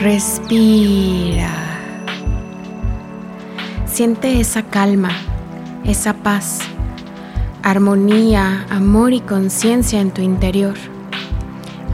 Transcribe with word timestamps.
Respira. 0.00 1.50
Siente 3.86 4.40
esa 4.40 4.64
calma, 4.64 5.10
esa 5.84 6.14
paz, 6.14 6.58
armonía, 7.62 8.66
amor 8.70 9.12
y 9.12 9.20
conciencia 9.20 10.00
en 10.00 10.10
tu 10.10 10.20
interior. 10.20 10.74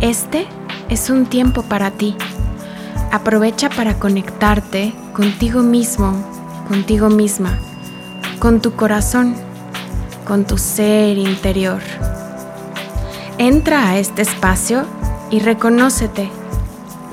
Este 0.00 0.46
es 0.88 1.10
un 1.10 1.26
tiempo 1.26 1.62
para 1.62 1.90
ti. 1.90 2.16
Aprovecha 3.12 3.68
para 3.68 3.98
conectarte 3.98 4.94
contigo 5.12 5.62
mismo, 5.62 6.14
contigo 6.68 7.10
misma, 7.10 7.58
con 8.38 8.62
tu 8.62 8.72
corazón, 8.72 9.34
con 10.26 10.46
tu 10.46 10.56
ser 10.56 11.18
interior. 11.18 11.82
Entra 13.36 13.90
a 13.90 13.98
este 13.98 14.22
espacio 14.22 14.86
y 15.30 15.40
reconócete. 15.40 16.39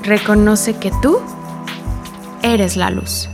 Reconoce 0.08 0.72
que 0.78 0.90
tú 1.02 1.20
eres 2.42 2.78
la 2.78 2.88
luz. 2.88 3.28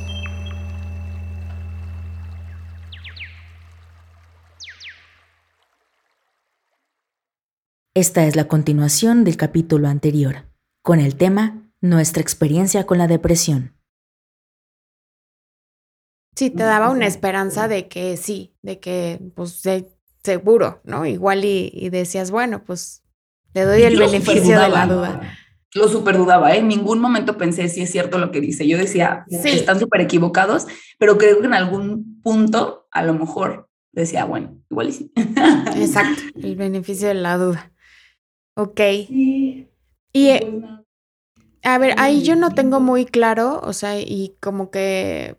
Esta 7.95 8.27
es 8.27 8.35
la 8.35 8.49
continuación 8.49 9.23
del 9.23 9.37
capítulo 9.37 9.87
anterior, 9.87 10.47
con 10.83 10.99
el 10.99 11.15
tema 11.15 11.71
Nuestra 11.81 12.21
experiencia 12.21 12.87
con 12.87 12.99
la 12.99 13.07
depresión. 13.07 13.79
Sí, 16.35 16.51
te 16.51 16.65
daba 16.65 16.91
una 16.91 17.07
esperanza 17.07 17.69
de 17.69 17.87
que 17.87 18.17
sí, 18.17 18.57
de 18.63 18.81
que, 18.81 19.21
pues, 19.37 19.63
seguro, 20.25 20.81
¿no? 20.83 21.07
Igual 21.07 21.45
y, 21.45 21.89
decías, 21.91 22.33
bueno, 22.33 22.65
pues, 22.65 23.05
le 23.53 23.63
doy 23.63 23.83
el 23.83 23.97
beneficio 23.97 24.59
de 24.59 24.69
la 24.71 24.87
duda. 24.89 25.39
Lo 25.75 25.89
super 25.89 26.17
dudaba, 26.17 26.55
¿eh? 26.55 26.59
En 26.59 26.69
ningún 26.69 27.01
momento 27.01 27.37
pensé 27.37 27.69
si 27.69 27.83
es 27.83 27.91
cierto 27.91 28.19
lo 28.19 28.31
que 28.31 28.41
dice. 28.41 28.67
Yo 28.67 28.79
decía, 28.79 29.25
sí. 29.29 29.51
están 29.51 29.81
súper 29.81 30.01
equivocados, 30.01 30.67
pero 30.99 31.19
creo 31.19 31.41
que 31.41 31.47
en 31.47 31.55
algún 31.55 32.21
punto, 32.23 32.87
a 32.93 33.03
lo 33.03 33.15
mejor, 33.15 33.69
decía, 33.93 34.25
bueno, 34.25 34.57
igual 34.71 34.89
y 34.89 34.93
sí. 34.93 35.13
Exacto, 35.77 36.23
el 36.37 36.57
beneficio 36.57 37.09
de 37.09 37.15
la 37.15 37.37
duda. 37.39 37.73
Ok. 38.57 38.81
Y, 39.09 39.67
eh, 40.13 40.63
a 41.65 41.79
ver, 41.79 41.95
ahí 41.99 42.23
yo 42.23 42.37
no 42.37 42.55
tengo 42.55 42.79
muy 42.79 43.05
claro, 43.05 43.61
o 43.65 43.73
sea, 43.73 43.99
y 43.99 44.37
como 44.41 44.71
que, 44.71 45.37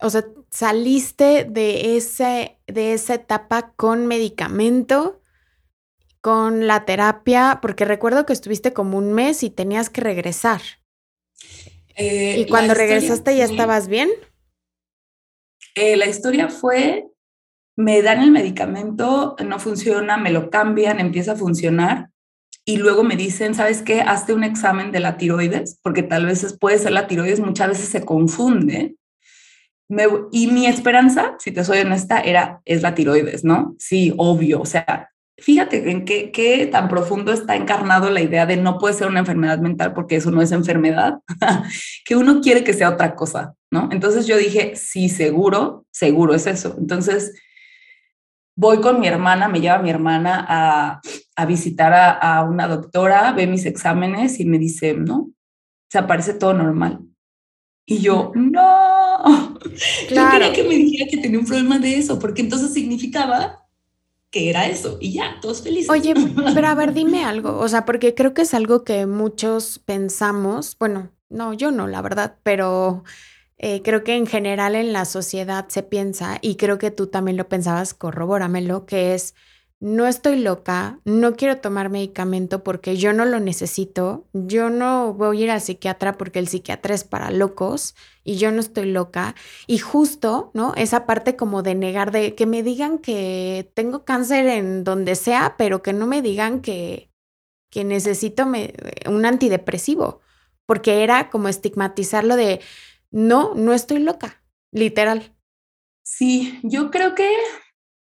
o 0.00 0.10
sea, 0.10 0.24
saliste 0.50 1.46
de, 1.48 1.96
ese, 1.96 2.58
de 2.66 2.92
esa 2.94 3.14
etapa 3.14 3.72
con 3.76 4.06
medicamento, 4.06 5.17
con 6.20 6.66
la 6.66 6.84
terapia, 6.84 7.58
porque 7.62 7.84
recuerdo 7.84 8.26
que 8.26 8.32
estuviste 8.32 8.72
como 8.72 8.98
un 8.98 9.12
mes 9.12 9.42
y 9.42 9.50
tenías 9.50 9.90
que 9.90 10.00
regresar. 10.00 10.60
Eh, 11.96 12.38
¿Y 12.38 12.46
cuando 12.46 12.74
regresaste 12.74 13.36
ya 13.36 13.44
estabas 13.44 13.88
bien? 13.88 14.08
Eh, 15.74 15.96
la 15.96 16.06
historia 16.06 16.48
fue 16.48 17.08
me 17.78 18.02
dan 18.02 18.20
el 18.20 18.32
medicamento, 18.32 19.36
no 19.46 19.60
funciona, 19.60 20.16
me 20.16 20.32
lo 20.32 20.50
cambian, 20.50 20.98
empieza 20.98 21.32
a 21.32 21.36
funcionar 21.36 22.10
y 22.64 22.76
luego 22.76 23.04
me 23.04 23.14
dicen, 23.14 23.54
¿sabes 23.54 23.82
qué? 23.82 24.00
Hazte 24.00 24.34
un 24.34 24.42
examen 24.42 24.90
de 24.90 24.98
la 24.98 25.16
tiroides, 25.16 25.78
porque 25.80 26.02
tal 26.02 26.26
vez 26.26 26.56
puede 26.58 26.80
ser 26.80 26.90
la 26.90 27.06
tiroides, 27.06 27.38
muchas 27.38 27.68
veces 27.68 27.88
se 27.88 28.04
confunde. 28.04 28.96
y 30.32 30.48
mi 30.48 30.66
esperanza, 30.66 31.36
si 31.38 31.52
te 31.52 31.64
soy 31.64 31.78
honesta, 31.78 32.20
era, 32.20 32.60
es 32.64 32.82
la 32.82 32.96
tiroides, 32.96 33.44
¿no? 33.44 33.76
Sí, 33.78 34.12
obvio, 34.16 34.60
o 34.60 34.66
sea, 34.66 35.12
fíjate 35.38 35.90
en 35.90 36.04
qué, 36.04 36.30
qué 36.32 36.66
tan 36.66 36.88
profundo 36.88 37.32
está 37.32 37.54
encarnado 37.56 38.10
la 38.10 38.20
idea 38.20 38.44
de 38.44 38.56
no 38.56 38.78
puede 38.78 38.94
ser 38.94 39.06
una 39.06 39.20
enfermedad 39.20 39.58
mental 39.58 39.94
porque 39.94 40.16
eso 40.16 40.30
no 40.30 40.42
es 40.42 40.52
enfermedad, 40.52 41.20
que 42.04 42.16
uno 42.16 42.40
quiere 42.40 42.64
que 42.64 42.74
sea 42.74 42.90
otra 42.90 43.14
cosa, 43.14 43.54
¿no? 43.70 43.88
Entonces 43.92 44.26
yo 44.26 44.36
dije, 44.36 44.74
sí, 44.76 45.08
seguro, 45.08 45.86
seguro 45.90 46.34
es 46.34 46.46
eso. 46.46 46.74
Entonces 46.78 47.34
voy 48.56 48.80
con 48.80 48.98
mi 48.98 49.06
hermana, 49.06 49.48
me 49.48 49.60
lleva 49.60 49.78
mi 49.78 49.90
hermana 49.90 50.44
a, 50.48 51.00
a 51.36 51.46
visitar 51.46 51.92
a, 51.94 52.42
una 52.42 52.66
doctora, 52.66 53.32
ve 53.32 53.46
mis 53.46 53.64
exámenes 53.64 54.40
y 54.40 54.44
me 54.44 54.58
dice, 54.58 54.94
no, 54.94 55.30
se 55.88 55.98
aparece 55.98 56.34
todo 56.34 56.54
normal. 56.54 56.98
Y 57.86 57.98
yo, 57.98 58.32
no, 58.34 59.54
yo 60.10 60.30
quería 60.30 60.52
que 60.52 60.64
me 60.64 60.74
dijera 60.74 61.08
que 61.08 61.18
tenía 61.18 61.38
un 61.38 61.46
problema 61.46 61.78
de 61.78 61.96
eso, 61.96 62.18
porque 62.18 62.42
entonces 62.42 62.74
significaba 62.74 63.57
que 64.30 64.50
era 64.50 64.66
eso 64.68 64.98
y 65.00 65.14
ya, 65.14 65.38
todos 65.40 65.62
felices. 65.62 65.90
Oye, 65.90 66.14
pero 66.54 66.68
a 66.68 66.74
ver, 66.74 66.92
dime 66.92 67.24
algo, 67.24 67.58
o 67.58 67.68
sea, 67.68 67.84
porque 67.84 68.14
creo 68.14 68.34
que 68.34 68.42
es 68.42 68.54
algo 68.54 68.84
que 68.84 69.06
muchos 69.06 69.78
pensamos, 69.78 70.76
bueno, 70.78 71.10
no, 71.28 71.52
yo 71.52 71.70
no, 71.70 71.86
la 71.86 72.02
verdad, 72.02 72.36
pero 72.42 73.04
eh, 73.56 73.82
creo 73.82 74.04
que 74.04 74.16
en 74.16 74.26
general 74.26 74.74
en 74.74 74.92
la 74.92 75.04
sociedad 75.04 75.66
se 75.68 75.82
piensa, 75.82 76.38
y 76.42 76.56
creo 76.56 76.78
que 76.78 76.90
tú 76.90 77.06
también 77.06 77.36
lo 77.36 77.48
pensabas, 77.48 77.94
corrobóramelo, 77.94 78.86
que 78.86 79.14
es, 79.14 79.34
no 79.80 80.08
estoy 80.08 80.40
loca, 80.40 81.00
no 81.04 81.36
quiero 81.36 81.58
tomar 81.58 81.88
medicamento 81.88 82.64
porque 82.64 82.96
yo 82.96 83.12
no 83.12 83.24
lo 83.24 83.38
necesito, 83.38 84.26
yo 84.32 84.70
no 84.70 85.14
voy 85.14 85.40
a 85.40 85.44
ir 85.44 85.50
al 85.52 85.60
psiquiatra 85.60 86.18
porque 86.18 86.40
el 86.40 86.48
psiquiatra 86.48 86.94
es 86.94 87.04
para 87.04 87.30
locos 87.30 87.94
y 88.24 88.38
yo 88.38 88.50
no 88.50 88.58
estoy 88.60 88.90
loca. 88.90 89.36
Y 89.68 89.78
justo, 89.78 90.50
¿no? 90.52 90.74
Esa 90.74 91.06
parte 91.06 91.36
como 91.36 91.62
de 91.62 91.76
negar, 91.76 92.10
de 92.10 92.34
que 92.34 92.46
me 92.46 92.64
digan 92.64 92.98
que 92.98 93.70
tengo 93.74 94.04
cáncer 94.04 94.46
en 94.46 94.82
donde 94.82 95.14
sea, 95.14 95.54
pero 95.56 95.80
que 95.80 95.92
no 95.92 96.08
me 96.08 96.22
digan 96.22 96.60
que, 96.60 97.12
que 97.70 97.84
necesito 97.84 98.46
un 99.06 99.26
antidepresivo, 99.26 100.20
porque 100.66 101.04
era 101.04 101.30
como 101.30 101.48
estigmatizarlo 101.48 102.34
de 102.34 102.60
no, 103.12 103.54
no 103.54 103.72
estoy 103.72 104.00
loca, 104.00 104.42
literal. 104.72 105.34
Sí, 106.02 106.58
yo 106.64 106.90
creo 106.90 107.14
que 107.14 107.30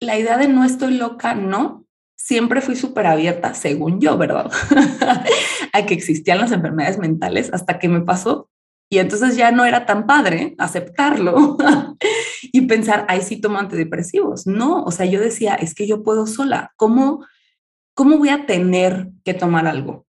la 0.00 0.18
idea 0.18 0.38
de 0.38 0.48
no 0.48 0.64
estoy 0.64 0.96
loca, 0.96 1.34
no, 1.34 1.86
siempre 2.16 2.60
fui 2.60 2.76
súper 2.76 3.06
abierta, 3.06 3.54
según 3.54 4.00
yo, 4.00 4.16
¿verdad? 4.18 4.50
a 5.72 5.86
que 5.86 5.94
existían 5.94 6.38
las 6.38 6.52
enfermedades 6.52 6.98
mentales 6.98 7.50
hasta 7.52 7.78
que 7.78 7.88
me 7.88 8.00
pasó. 8.00 8.48
Y 8.92 8.98
entonces 8.98 9.36
ya 9.36 9.52
no 9.52 9.64
era 9.64 9.86
tan 9.86 10.06
padre 10.06 10.56
aceptarlo 10.58 11.56
y 12.42 12.62
pensar, 12.62 13.04
ay, 13.08 13.22
sí 13.22 13.40
tomo 13.40 13.58
antidepresivos. 13.58 14.46
No, 14.46 14.82
o 14.82 14.90
sea, 14.90 15.06
yo 15.06 15.20
decía, 15.20 15.54
es 15.54 15.74
que 15.74 15.86
yo 15.86 16.02
puedo 16.02 16.26
sola. 16.26 16.72
¿Cómo, 16.76 17.24
cómo 17.94 18.18
voy 18.18 18.30
a 18.30 18.46
tener 18.46 19.08
que 19.24 19.32
tomar 19.32 19.68
algo? 19.68 20.06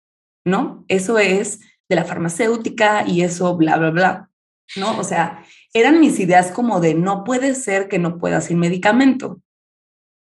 ¿No? 0.46 0.84
Eso 0.88 1.18
es 1.18 1.60
de 1.90 1.96
la 1.96 2.04
farmacéutica 2.04 3.06
y 3.06 3.22
eso, 3.22 3.54
bla, 3.56 3.76
bla, 3.76 3.90
bla. 3.90 4.30
¿no? 4.76 4.98
O 4.98 5.04
sea, 5.04 5.44
eran 5.74 6.00
mis 6.00 6.18
ideas 6.18 6.50
como 6.50 6.80
de 6.80 6.94
no 6.94 7.24
puede 7.24 7.54
ser 7.54 7.88
que 7.88 7.98
no 7.98 8.18
pueda 8.18 8.40
sin 8.40 8.58
medicamento, 8.58 9.40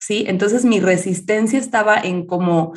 ¿sí? 0.03 0.25
Entonces 0.27 0.65
mi 0.65 0.81
resistencia 0.81 1.59
estaba 1.61 1.97
en 1.97 2.27
como, 2.27 2.73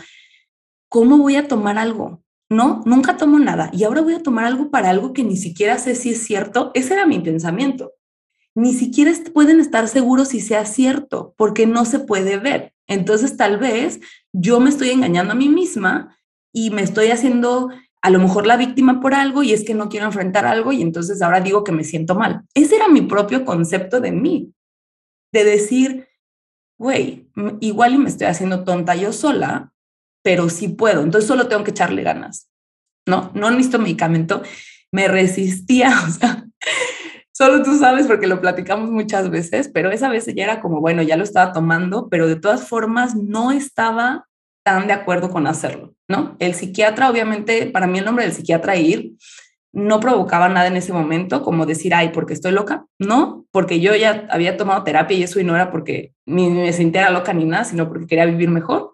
¿cómo 0.90 1.18
voy 1.18 1.38
a 1.38 1.48
tomar 1.48 1.80
algo? 1.80 2.24
No, 2.50 2.84
nunca 2.86 3.18
tomo 3.18 3.40
nada 3.40 3.72
y 3.74 3.84
ahora 3.84 4.02
voy 4.02 4.14
a 4.14 4.22
tomar 4.22 4.46
algo 4.46 4.70
para 4.70 4.92
algo 4.92 5.12
que 5.12 5.24
ni 5.24 5.36
siquiera 5.36 5.80
sé 5.80 5.96
si 5.96 6.12
es 6.12 6.24
cierto. 6.24 6.70
Ese 6.76 6.94
era 6.94 7.08
mi 7.08 7.20
pensamiento. 7.20 7.94
Ni 8.54 8.74
siquiera 8.74 9.12
pueden 9.34 9.60
estar 9.60 9.88
seguros 9.88 10.30
si 10.30 10.40
sea 10.40 10.66
cierto 10.66 11.34
porque 11.36 11.66
no 11.66 11.86
se 11.86 12.00
puede 12.00 12.38
ver. 12.38 12.74
Entonces 12.88 13.36
tal 13.36 13.58
vez 13.58 14.00
yo 14.32 14.60
me 14.60 14.70
estoy 14.70 14.92
engañando 14.92 15.34
a 15.34 15.36
mí 15.36 15.50
misma 15.50 16.16
y 16.54 16.70
me 16.70 16.84
estoy 16.84 17.08
haciendo 17.08 17.70
a 18.04 18.12
lo 18.12 18.20
mejor 18.20 18.46
la 18.46 18.56
víctima 18.56 19.02
por 19.02 19.16
algo 19.16 19.42
y 19.42 19.52
es 19.52 19.66
que 19.66 19.74
no 19.74 19.90
quiero 19.90 20.06
enfrentar 20.06 20.46
algo 20.46 20.72
y 20.72 20.84
entonces 20.84 21.24
ahora 21.24 21.42
digo 21.42 21.64
que 21.64 21.72
me 21.72 21.84
siento 21.84 22.14
mal. 22.14 22.44
Ese 22.54 22.76
era 22.76 22.88
mi 22.88 23.02
propio 23.02 23.46
concepto 23.46 24.00
de 24.00 24.12
mí, 24.12 24.54
de 25.34 25.44
decir, 25.44 26.08
güey, 26.78 27.30
igual 27.62 27.96
y 27.96 27.98
me 27.98 28.10
estoy 28.10 28.28
haciendo 28.28 28.64
tonta 28.64 28.96
yo 28.96 29.14
sola, 29.14 29.72
pero 30.24 30.50
sí 30.50 30.70
puedo, 30.70 31.02
entonces 31.02 31.28
solo 31.28 31.48
tengo 31.48 31.64
que 31.64 31.72
echarle 31.72 32.04
ganas. 32.04 32.50
No, 33.08 33.32
no 33.36 33.52
necesito 33.52 33.80
medicamento, 33.80 34.42
me 34.92 35.08
resistía, 35.08 35.94
o 36.08 36.12
sea, 36.12 36.46
solo 37.32 37.64
tú 37.64 37.78
sabes 37.78 38.08
porque 38.08 38.28
lo 38.28 38.42
platicamos 38.42 38.90
muchas 38.90 39.30
veces, 39.30 39.70
pero 39.74 39.92
esa 39.92 40.10
vez 40.10 40.26
ya 40.26 40.44
era 40.44 40.62
como, 40.62 40.82
bueno, 40.82 41.02
ya 41.04 41.18
lo 41.18 41.24
estaba 41.24 41.54
tomando, 41.54 42.10
pero 42.10 42.28
de 42.28 42.38
todas 42.38 42.68
formas 42.68 43.16
no 43.16 43.52
estaba 43.52 44.28
tan 44.66 44.88
de 44.88 44.94
acuerdo 44.94 45.30
con 45.30 45.46
hacerlo, 45.46 45.94
¿no? 46.08 46.36
El 46.40 46.56
psiquiatra, 46.56 47.10
obviamente, 47.10 47.68
para 47.68 47.86
mí 47.86 48.00
el 48.00 48.06
nombre 48.06 48.26
del 48.26 48.34
psiquiatra 48.34 48.76
ir 48.78 49.14
no 49.76 50.00
provocaba 50.00 50.48
nada 50.48 50.68
en 50.68 50.78
ese 50.78 50.94
momento, 50.94 51.44
como 51.44 51.66
decir, 51.66 51.94
ay, 51.94 52.10
porque 52.10 52.34
estoy 52.34 52.54
loca, 52.54 52.86
no, 52.98 53.46
porque 53.52 53.82
yo 53.82 53.94
ya 53.94 54.26
había 54.30 54.56
tomado 54.56 54.84
terapia 54.84 55.18
y 55.18 55.24
eso 55.24 55.40
y 55.42 55.44
no 55.44 55.54
era 55.54 55.70
porque 55.70 56.14
ni 56.26 56.50
me 56.50 56.72
sentía 56.72 57.10
loca 57.10 57.34
ni 57.34 57.44
nada, 57.44 57.66
sino 57.66 57.90
porque 57.90 58.08
quería 58.08 58.26
vivir 58.26 58.50
mejor. 58.50 58.94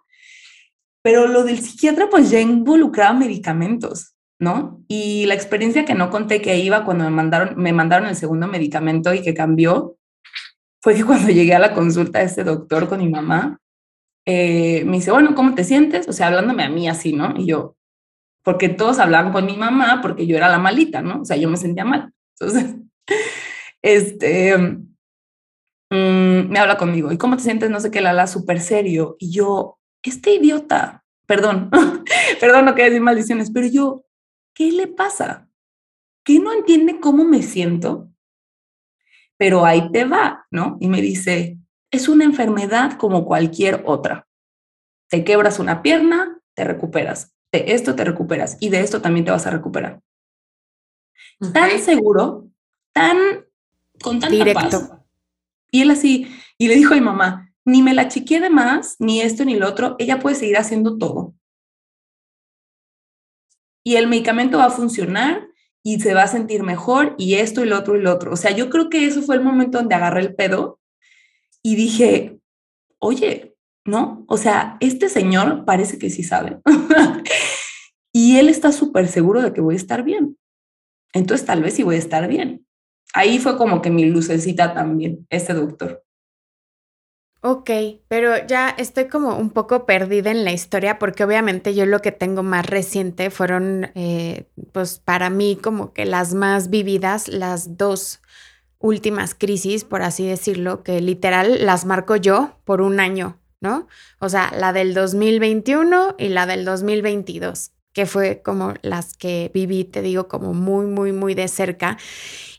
Pero 1.03 1.27
lo 1.27 1.43
del 1.43 1.59
psiquiatra, 1.59 2.09
pues 2.09 2.31
ya 2.31 2.39
involucraba 2.39 3.13
medicamentos, 3.13 4.15
¿no? 4.39 4.83
Y 4.87 5.27
la 5.27 5.35
experiencia 5.35 5.85
que 5.85 5.93
no 5.93 6.09
conté 6.09 6.41
que 6.41 6.57
iba 6.57 6.83
cuando 6.83 7.03
me 7.03 7.11
mandaron, 7.11 7.53
me 7.57 7.73
mandaron 7.73 8.09
el 8.09 8.15
segundo 8.15 8.47
medicamento 8.47 9.13
y 9.13 9.21
que 9.21 9.35
cambió, 9.35 9.97
fue 10.81 10.95
que 10.95 11.05
cuando 11.05 11.27
llegué 11.31 11.53
a 11.53 11.59
la 11.59 11.73
consulta 11.73 12.19
de 12.19 12.25
este 12.25 12.43
doctor 12.43 12.89
con 12.89 12.99
mi 12.99 13.07
mamá, 13.07 13.59
eh, 14.25 14.83
me 14.85 14.97
dice, 14.97 15.11
bueno, 15.11 15.35
¿cómo 15.35 15.53
te 15.53 15.63
sientes? 15.63 16.07
O 16.07 16.13
sea, 16.13 16.27
hablándome 16.27 16.63
a 16.63 16.69
mí 16.69 16.89
así, 16.89 17.13
¿no? 17.13 17.35
Y 17.37 17.45
yo, 17.45 17.75
porque 18.43 18.69
todos 18.69 18.99
hablaban 18.99 19.31
con 19.31 19.45
mi 19.45 19.55
mamá 19.55 19.99
porque 20.01 20.25
yo 20.25 20.35
era 20.35 20.49
la 20.49 20.59
malita, 20.59 21.01
¿no? 21.01 21.21
O 21.21 21.25
sea, 21.25 21.37
yo 21.37 21.49
me 21.49 21.57
sentía 21.57 21.85
mal. 21.85 22.13
Entonces, 22.39 22.75
este, 23.81 24.57
mm, 24.57 24.81
me 25.89 26.59
habla 26.59 26.77
conmigo, 26.77 27.11
¿y 27.11 27.17
cómo 27.17 27.37
te 27.37 27.43
sientes? 27.43 27.69
No 27.69 27.79
sé 27.79 27.91
qué, 27.91 28.01
la 28.01 28.13
la, 28.13 28.27
súper 28.27 28.59
serio. 28.59 29.15
Y 29.19 29.31
yo, 29.31 29.79
este 30.03 30.35
idiota, 30.35 31.03
perdón, 31.25 31.69
perdón, 32.39 32.65
no 32.65 32.73
quiero 32.73 32.89
decir 32.89 33.01
maldiciones, 33.01 33.51
pero 33.51 33.67
yo, 33.67 34.05
¿qué 34.53 34.71
le 34.71 34.87
pasa? 34.87 35.47
¿Qué 36.23 36.39
no 36.39 36.53
entiende 36.53 36.99
cómo 36.99 37.23
me 37.23 37.41
siento? 37.43 38.09
Pero 39.37 39.65
ahí 39.65 39.91
te 39.91 40.05
va, 40.05 40.45
¿no? 40.51 40.77
Y 40.79 40.87
me 40.87 41.01
dice, 41.01 41.57
es 41.91 42.07
una 42.07 42.25
enfermedad 42.25 42.97
como 42.97 43.25
cualquier 43.25 43.83
otra. 43.85 44.27
Te 45.09 45.23
quebras 45.23 45.59
una 45.59 45.81
pierna, 45.81 46.39
te 46.55 46.63
recuperas. 46.63 47.33
De 47.51 47.73
esto 47.73 47.95
te 47.95 48.03
recuperas 48.03 48.57
y 48.59 48.69
de 48.69 48.79
esto 48.81 49.01
también 49.01 49.25
te 49.25 49.31
vas 49.31 49.45
a 49.45 49.51
recuperar. 49.51 50.01
Tan 51.53 51.79
seguro, 51.79 52.47
tan 52.93 53.17
con 54.01 54.19
tanta 54.19 54.35
Directo. 54.35 55.05
Y 55.71 55.81
él 55.81 55.91
así, 55.91 56.27
y 56.57 56.67
le 56.67 56.75
dijo 56.75 56.93
a 56.93 56.97
mi 56.97 57.01
mamá, 57.01 57.53
ni 57.65 57.81
me 57.81 57.93
la 57.93 58.07
chiqué 58.07 58.39
de 58.39 58.49
más, 58.49 58.95
ni 58.99 59.21
esto 59.21 59.45
ni 59.45 59.55
lo 59.55 59.67
otro, 59.67 59.95
ella 59.99 60.19
puede 60.19 60.35
seguir 60.35 60.57
haciendo 60.57 60.97
todo. 60.97 61.33
Y 63.83 63.95
el 63.95 64.07
medicamento 64.07 64.57
va 64.57 64.65
a 64.65 64.71
funcionar 64.71 65.47
y 65.83 65.99
se 65.99 66.13
va 66.13 66.23
a 66.23 66.27
sentir 66.27 66.63
mejor 66.63 67.15
y 67.17 67.35
esto 67.35 67.63
y 67.63 67.67
lo 67.67 67.79
otro 67.79 67.95
y 67.97 68.01
lo 68.01 68.13
otro. 68.13 68.33
O 68.33 68.35
sea, 68.35 68.51
yo 68.51 68.69
creo 68.69 68.89
que 68.89 69.05
eso 69.05 69.21
fue 69.21 69.35
el 69.35 69.43
momento 69.43 69.79
donde 69.79 69.95
agarré 69.95 70.21
el 70.21 70.35
pedo 70.35 70.79
y 71.63 71.75
dije, 71.75 72.39
oye, 72.99 73.50
¿no? 73.85 74.25
O 74.27 74.37
sea, 74.37 74.77
este 74.79 75.09
señor 75.09 75.65
parece 75.65 75.97
que 75.97 76.09
sí 76.09 76.23
sabe. 76.23 76.59
y 78.13 78.37
él 78.37 78.49
está 78.49 78.71
súper 78.71 79.07
seguro 79.07 79.41
de 79.41 79.53
que 79.53 79.61
voy 79.61 79.75
a 79.75 79.77
estar 79.77 80.03
bien. 80.03 80.37
Entonces, 81.13 81.45
tal 81.45 81.61
vez 81.61 81.73
sí 81.73 81.83
voy 81.83 81.95
a 81.95 81.99
estar 81.99 82.27
bien. 82.27 82.65
Ahí 83.13 83.39
fue 83.39 83.57
como 83.57 83.81
que 83.81 83.89
mi 83.89 84.05
lucecita 84.05 84.73
también, 84.73 85.25
este 85.29 85.53
doctor. 85.53 86.03
Ok, 87.43 87.71
pero 88.07 88.45
ya 88.45 88.69
estoy 88.69 89.07
como 89.07 89.35
un 89.35 89.49
poco 89.49 89.87
perdida 89.87 90.29
en 90.29 90.45
la 90.45 90.51
historia 90.51 90.99
porque 90.99 91.23
obviamente 91.23 91.73
yo 91.73 91.87
lo 91.87 91.99
que 91.99 92.11
tengo 92.11 92.43
más 92.43 92.67
reciente 92.67 93.31
fueron, 93.31 93.89
eh, 93.95 94.45
pues 94.71 94.99
para 94.99 95.31
mí 95.31 95.57
como 95.61 95.91
que 95.91 96.05
las 96.05 96.35
más 96.35 96.69
vividas, 96.69 97.27
las 97.27 97.77
dos 97.77 98.21
últimas 98.77 99.33
crisis, 99.33 99.83
por 99.85 100.03
así 100.03 100.27
decirlo, 100.27 100.83
que 100.83 101.01
literal 101.01 101.65
las 101.65 101.85
marco 101.85 102.15
yo 102.15 102.59
por 102.63 102.79
un 102.81 102.99
año, 102.99 103.40
¿no? 103.61 103.87
O 104.19 104.27
sea, 104.27 104.51
la 104.57 104.73
del 104.73 104.93
2021 104.93 106.15
y 106.17 106.29
la 106.29 106.45
del 106.45 106.65
2022, 106.65 107.71
que 107.93 108.05
fue 108.05 108.41
como 108.41 108.73
las 108.81 109.15
que 109.15 109.51
viví, 109.53 109.85
te 109.85 110.01
digo, 110.01 110.27
como 110.27 110.53
muy, 110.53 110.87
muy, 110.87 111.13
muy 111.13 111.35
de 111.35 111.47
cerca. 111.47 111.97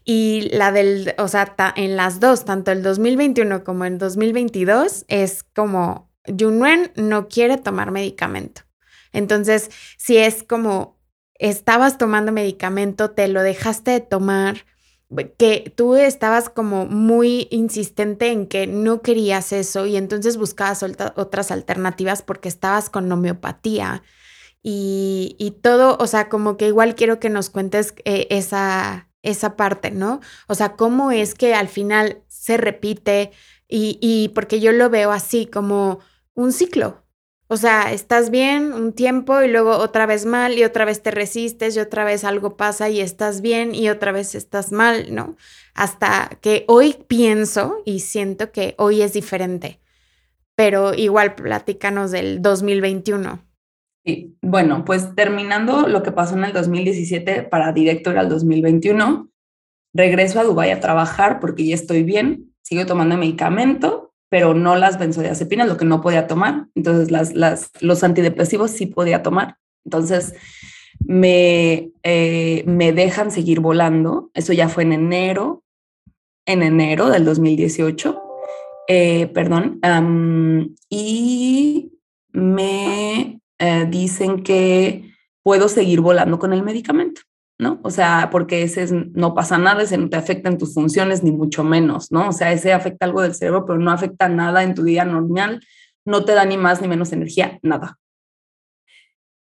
Y 0.04 0.48
la 0.52 0.72
del, 0.72 1.14
o 1.18 1.28
sea, 1.28 1.54
en 1.76 1.96
las 1.96 2.20
dos, 2.20 2.44
tanto 2.44 2.70
el 2.72 2.82
2021 2.82 3.64
como 3.64 3.84
el 3.84 3.98
2022, 3.98 5.04
es 5.08 5.42
como 5.42 6.10
Junwen 6.26 6.92
no 6.96 7.28
quiere 7.28 7.58
tomar 7.58 7.90
medicamento. 7.90 8.62
Entonces, 9.12 9.70
si 9.98 10.16
es 10.16 10.42
como 10.42 11.02
estabas 11.34 11.98
tomando 11.98 12.30
medicamento, 12.30 13.10
te 13.10 13.26
lo 13.28 13.42
dejaste 13.42 13.90
de 13.90 14.00
tomar, 14.00 14.64
que 15.38 15.72
tú 15.76 15.94
estabas 15.96 16.48
como 16.48 16.86
muy 16.86 17.48
insistente 17.50 18.30
en 18.30 18.46
que 18.46 18.66
no 18.66 19.02
querías 19.02 19.52
eso 19.52 19.86
y 19.86 19.96
entonces 19.96 20.36
buscabas 20.36 20.82
otras 20.82 21.50
alternativas 21.50 22.22
porque 22.22 22.48
estabas 22.48 22.90
con 22.90 23.10
homeopatía 23.10 24.02
y, 24.62 25.34
y, 25.38 25.52
todo, 25.52 25.96
o 25.98 26.06
sea, 26.06 26.28
como 26.28 26.56
que 26.56 26.68
igual 26.68 26.94
quiero 26.94 27.18
que 27.18 27.30
nos 27.30 27.50
cuentes 27.50 27.94
eh, 28.04 28.28
esa, 28.30 29.10
esa 29.22 29.56
parte, 29.56 29.90
¿no? 29.90 30.20
O 30.46 30.54
sea, 30.54 30.76
cómo 30.76 31.10
es 31.10 31.34
que 31.34 31.54
al 31.54 31.68
final 31.68 32.22
se 32.28 32.56
repite 32.56 33.32
y, 33.68 33.98
y 34.00 34.28
porque 34.30 34.60
yo 34.60 34.72
lo 34.72 34.88
veo 34.88 35.10
así 35.10 35.46
como 35.46 35.98
un 36.34 36.52
ciclo. 36.52 37.01
O 37.52 37.58
sea, 37.58 37.92
estás 37.92 38.30
bien 38.30 38.72
un 38.72 38.94
tiempo 38.94 39.42
y 39.42 39.48
luego 39.48 39.72
otra 39.72 40.06
vez 40.06 40.24
mal 40.24 40.56
y 40.56 40.64
otra 40.64 40.86
vez 40.86 41.02
te 41.02 41.10
resistes 41.10 41.76
y 41.76 41.80
otra 41.80 42.02
vez 42.02 42.24
algo 42.24 42.56
pasa 42.56 42.88
y 42.88 42.98
estás 42.98 43.42
bien 43.42 43.74
y 43.74 43.90
otra 43.90 44.10
vez 44.10 44.34
estás 44.34 44.72
mal, 44.72 45.14
¿no? 45.14 45.36
Hasta 45.74 46.30
que 46.40 46.64
hoy 46.66 46.96
pienso 47.08 47.82
y 47.84 48.00
siento 48.00 48.52
que 48.52 48.74
hoy 48.78 49.02
es 49.02 49.12
diferente. 49.12 49.80
Pero 50.54 50.94
igual 50.94 51.34
platícanos 51.34 52.10
del 52.10 52.40
2021. 52.40 53.44
Sí, 54.06 54.34
bueno, 54.40 54.86
pues 54.86 55.14
terminando 55.14 55.88
lo 55.88 56.02
que 56.02 56.10
pasó 56.10 56.38
en 56.38 56.44
el 56.44 56.54
2017 56.54 57.42
para 57.42 57.72
directo 57.72 58.12
era 58.12 58.22
el 58.22 58.30
2021, 58.30 59.28
regreso 59.92 60.40
a 60.40 60.44
Dubái 60.44 60.70
a 60.70 60.80
trabajar 60.80 61.38
porque 61.38 61.66
ya 61.66 61.74
estoy 61.74 62.02
bien, 62.02 62.54
sigo 62.62 62.86
tomando 62.86 63.18
medicamento, 63.18 64.11
pero 64.32 64.54
no 64.54 64.76
las 64.76 64.98
benzodiazepinas, 64.98 65.68
lo 65.68 65.76
que 65.76 65.84
no 65.84 66.00
podía 66.00 66.26
tomar. 66.26 66.68
Entonces, 66.74 67.10
las, 67.10 67.34
las, 67.34 67.70
los 67.82 68.02
antidepresivos 68.02 68.70
sí 68.70 68.86
podía 68.86 69.22
tomar. 69.22 69.58
Entonces, 69.84 70.34
me, 71.04 71.90
eh, 72.02 72.64
me 72.66 72.94
dejan 72.94 73.30
seguir 73.30 73.60
volando. 73.60 74.30
Eso 74.32 74.54
ya 74.54 74.70
fue 74.70 74.84
en 74.84 74.94
enero, 74.94 75.64
en 76.46 76.62
enero 76.62 77.10
del 77.10 77.26
2018, 77.26 78.22
eh, 78.88 79.26
perdón. 79.26 79.80
y 80.88 81.92
me 82.32 83.38
eh, 83.58 83.86
dicen 83.90 84.42
que 84.42 85.12
puedo 85.42 85.68
seguir 85.68 86.00
volando 86.00 86.38
con 86.38 86.54
el 86.54 86.62
medicamento, 86.62 87.20
¿no? 87.58 87.80
O 87.82 87.90
sea, 87.90 88.28
porque 88.30 88.62
ese 88.62 88.86
no 89.14 89.34
pasa 89.34 89.58
nada, 89.58 89.82
ese 89.82 89.98
no 89.98 90.08
te 90.08 90.16
afecta 90.16 90.48
en 90.48 90.58
tus 90.58 90.74
funciones, 90.74 91.22
ni 91.22 91.32
mucho 91.32 91.64
menos, 91.64 92.10
¿no? 92.10 92.28
O 92.28 92.32
sea, 92.32 92.52
ese 92.52 92.72
afecta 92.72 93.06
algo 93.06 93.22
del 93.22 93.34
cerebro, 93.34 93.64
pero 93.66 93.78
no 93.78 93.90
afecta 93.90 94.28
nada 94.28 94.62
en 94.62 94.74
tu 94.74 94.82
día 94.82 95.04
normal, 95.04 95.60
no 96.04 96.24
te 96.24 96.32
da 96.32 96.44
ni 96.44 96.56
más 96.56 96.80
ni 96.80 96.88
menos 96.88 97.12
energía, 97.12 97.58
nada. 97.62 97.98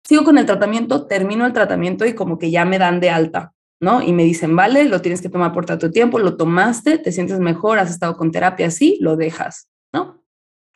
Sigo 0.04 0.24
con 0.24 0.36
el 0.36 0.46
tratamiento, 0.46 1.06
termino 1.06 1.46
el 1.46 1.52
tratamiento 1.52 2.04
y 2.04 2.14
como 2.14 2.38
que 2.38 2.50
ya 2.50 2.64
me 2.64 2.78
dan 2.78 3.00
de 3.00 3.10
alta, 3.10 3.52
¿no? 3.80 4.02
Y 4.02 4.12
me 4.12 4.24
dicen, 4.24 4.54
vale, 4.56 4.84
lo 4.84 5.00
tienes 5.00 5.22
que 5.22 5.28
tomar 5.28 5.52
por 5.52 5.64
tanto 5.64 5.90
tiempo, 5.90 6.18
lo 6.18 6.36
tomaste, 6.36 6.98
te 6.98 7.12
sientes 7.12 7.38
mejor, 7.38 7.78
has 7.78 7.90
estado 7.90 8.16
con 8.16 8.30
terapia, 8.30 8.70
sí, 8.70 8.98
lo 9.00 9.16
dejas, 9.16 9.68
¿no? 9.92 10.22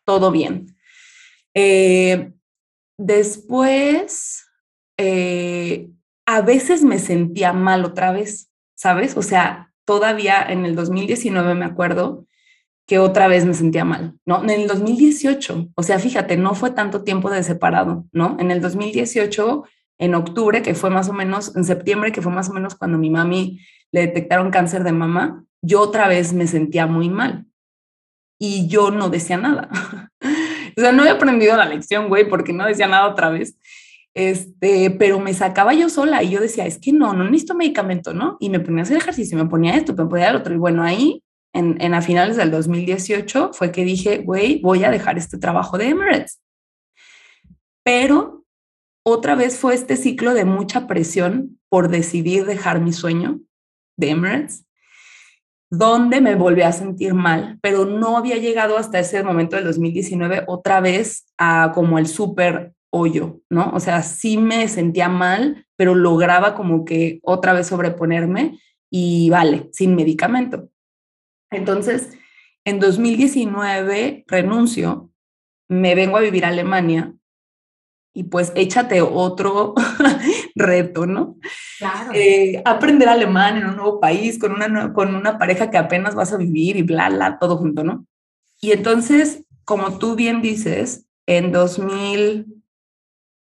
Todo 0.05 0.31
bien. 0.31 0.77
Eh, 1.55 2.33
Después, 2.99 4.47
eh, 4.97 5.91
a 6.27 6.43
veces 6.43 6.83
me 6.83 6.99
sentía 6.99 7.53
mal 7.53 7.85
otra 7.85 8.13
vez, 8.13 8.51
¿sabes? 8.75 9.17
O 9.17 9.23
sea, 9.23 9.73
todavía 9.85 10.43
en 10.43 10.67
el 10.67 10.75
2019 10.75 11.55
me 11.55 11.65
acuerdo 11.65 12.27
que 12.87 12.99
otra 12.99 13.27
vez 13.27 13.45
me 13.45 13.55
sentía 13.55 13.85
mal, 13.85 14.15
¿no? 14.25 14.43
En 14.43 14.51
el 14.51 14.69
2018, 14.69 15.71
o 15.75 15.83
sea, 15.83 15.99
fíjate, 15.99 16.37
no 16.37 16.55
fue 16.55 16.71
tanto 16.71 17.03
tiempo 17.03 17.31
de 17.31 17.43
separado, 17.43 18.07
¿no? 18.13 18.37
En 18.39 18.51
el 18.51 18.61
2018, 18.61 19.65
en 19.99 20.15
octubre, 20.15 20.63
que 20.63 20.75
fue 20.75 20.91
más 20.91 21.09
o 21.09 21.13
menos, 21.13 21.57
en 21.57 21.65
septiembre, 21.65 22.13
que 22.13 22.23
fue 22.23 22.33
más 22.33 22.49
o 22.49 22.53
menos 22.53 22.75
cuando 22.75 22.99
mi 22.99 23.11
mami 23.11 23.61
le 23.91 24.03
detectaron 24.03 24.51
cáncer 24.51 24.85
de 24.85 24.93
mama, 24.93 25.45
yo 25.63 25.81
otra 25.81 26.07
vez 26.07 26.33
me 26.33 26.47
sentía 26.47 26.87
muy 26.87 27.09
mal 27.09 27.47
y 28.39 28.69
yo 28.69 28.91
no 28.91 29.09
decía 29.09 29.37
nada. 29.37 29.69
O 30.79 30.83
sea, 30.83 30.93
no 30.93 31.07
he 31.07 31.09
aprendido 31.09 31.57
la 31.57 31.65
lección, 31.65 32.09
güey, 32.09 32.29
porque 32.29 32.53
no 32.53 32.67
decía 32.67 32.87
nada 32.87 33.09
otra 33.09 33.31
vez. 33.31 33.57
Este, 34.17 34.91
pero 34.93 35.21
me 35.21 35.35
sacaba 35.35 35.75
yo 35.75 35.91
sola 35.91 36.23
y 36.23 36.31
yo 36.31 36.41
decía, 36.41 36.65
es 36.65 36.79
que 36.79 36.91
no, 36.91 37.13
no 37.13 37.25
necesito 37.25 37.55
medicamento, 37.55 38.15
¿no? 38.15 38.39
Y 38.41 38.49
me 38.49 38.61
ponía 38.61 38.81
a 38.81 38.85
hacer 38.85 38.97
ejercicio, 38.97 39.37
me 39.37 39.45
ponía 39.45 39.77
esto, 39.77 39.95
me 39.95 40.07
ponía 40.07 40.31
el 40.31 40.37
otro. 40.37 40.55
Y 40.55 40.57
bueno, 40.57 40.83
ahí, 40.83 41.23
en, 41.53 41.77
en 41.83 41.93
a 41.93 42.01
finales 42.01 42.39
del 42.39 42.51
2018, 42.51 43.51
fue 43.53 43.71
que 43.71 43.85
dije, 43.85 44.23
güey, 44.25 44.63
voy 44.63 44.85
a 44.85 44.91
dejar 44.91 45.19
este 45.19 45.37
trabajo 45.37 45.77
de 45.77 45.89
Emirates. 45.91 46.41
Pero 47.85 48.47
otra 49.05 49.35
vez 49.35 49.59
fue 49.59 49.75
este 49.75 49.99
ciclo 49.99 50.33
de 50.33 50.47
mucha 50.47 50.87
presión 50.87 51.61
por 51.69 51.91
decidir 51.91 52.47
dejar 52.47 52.81
mi 52.81 52.95
sueño 52.95 53.41
de 53.99 54.11
Emirates 54.11 54.65
donde 55.69 56.21
me 56.21 56.37
volví 56.37 56.63
a 56.63 56.71
sentir 56.73 57.13
mal, 57.13 57.59
pero 57.61 57.85
no 57.85 58.17
había 58.17 58.37
llegado 58.37 58.79
hasta 58.79 59.01
ese 59.01 59.23
momento 59.25 59.57
del 59.57 59.65
2019 59.65 60.45
otra 60.47 60.81
vez 60.81 61.27
a 61.39 61.73
como 61.75 61.99
el 61.99 62.07
súper 62.07 62.73
hoyo, 62.91 63.41
¿no? 63.51 63.71
O 63.75 63.81
sea, 63.81 64.03
sí 64.03 64.37
me 64.37 64.69
sentía 64.69 65.09
mal, 65.09 65.67
pero 65.77 65.95
lograba 65.95 66.55
como 66.55 66.85
que 66.85 67.21
otra 67.23 67.53
vez 67.53 67.67
sobreponerme 67.67 68.59
y 68.91 69.31
vale, 69.31 69.69
sin 69.73 69.95
medicamento. 69.95 70.71
Entonces, 71.51 72.11
en 72.65 72.81
2019 72.81 74.25
renuncio, 74.27 75.11
me 75.69 75.95
vengo 75.95 76.17
a 76.17 76.21
vivir 76.21 76.45
a 76.45 76.49
Alemania 76.49 77.15
y 78.17 78.25
pues 78.25 78.51
échate 78.55 79.03
otro 79.03 79.75
reto, 80.55 81.07
¿no? 81.07 81.37
Claro. 81.79 82.13
Eh, 82.15 82.63
aprender 82.65 83.09
alemán 83.11 83.59
en 83.59 83.67
un 83.67 83.77
nuevo 83.77 84.01
país, 84.01 84.39
con 84.39 84.53
una, 84.53 84.93
con 84.95 85.15
una 85.15 85.39
pareja 85.39 85.71
que 85.71 85.77
apenas 85.77 86.15
vas 86.15 86.33
a 86.33 86.39
vivir 86.39 86.77
y 86.77 86.83
bla, 86.83 87.11
bla, 87.11 87.39
todo 87.39 87.59
junto, 87.59 87.85
¿no? 87.85 88.07
Y 88.61 88.73
entonces, 88.73 89.45
como 89.65 89.99
tú 89.99 90.15
bien 90.15 90.41
dices, 90.41 91.07
en 91.27 91.53
2000, 91.53 92.56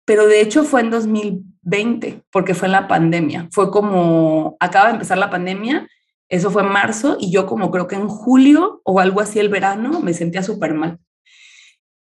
pero 0.06 0.28
de 0.28 0.42
hecho 0.42 0.64
fue 0.64 0.82
en 0.82 0.90
2000, 0.90 1.54
2020, 1.64 2.24
porque 2.32 2.54
fue 2.54 2.68
en 2.68 2.74
la 2.74 2.88
pandemia. 2.88 3.48
Fue 3.52 3.72
como, 3.72 4.58
acaba 4.60 4.88
de 4.88 4.94
empezar 4.94 5.18
la 5.18 5.30
pandemia, 5.30 5.88
eso 6.30 6.52
fue 6.52 6.64
en 6.64 6.70
marzo, 6.70 7.18
y 7.20 7.32
yo 7.32 7.46
como 7.46 7.72
creo 7.72 7.88
que 7.88 7.96
en 7.96 8.08
julio 8.08 8.82
o 8.84 9.00
algo 9.00 9.22
así 9.22 9.40
el 9.40 9.50
verano 9.50 10.02
me 10.02 10.14
sentía 10.14 10.44
súper 10.44 10.74
mal. 10.74 11.00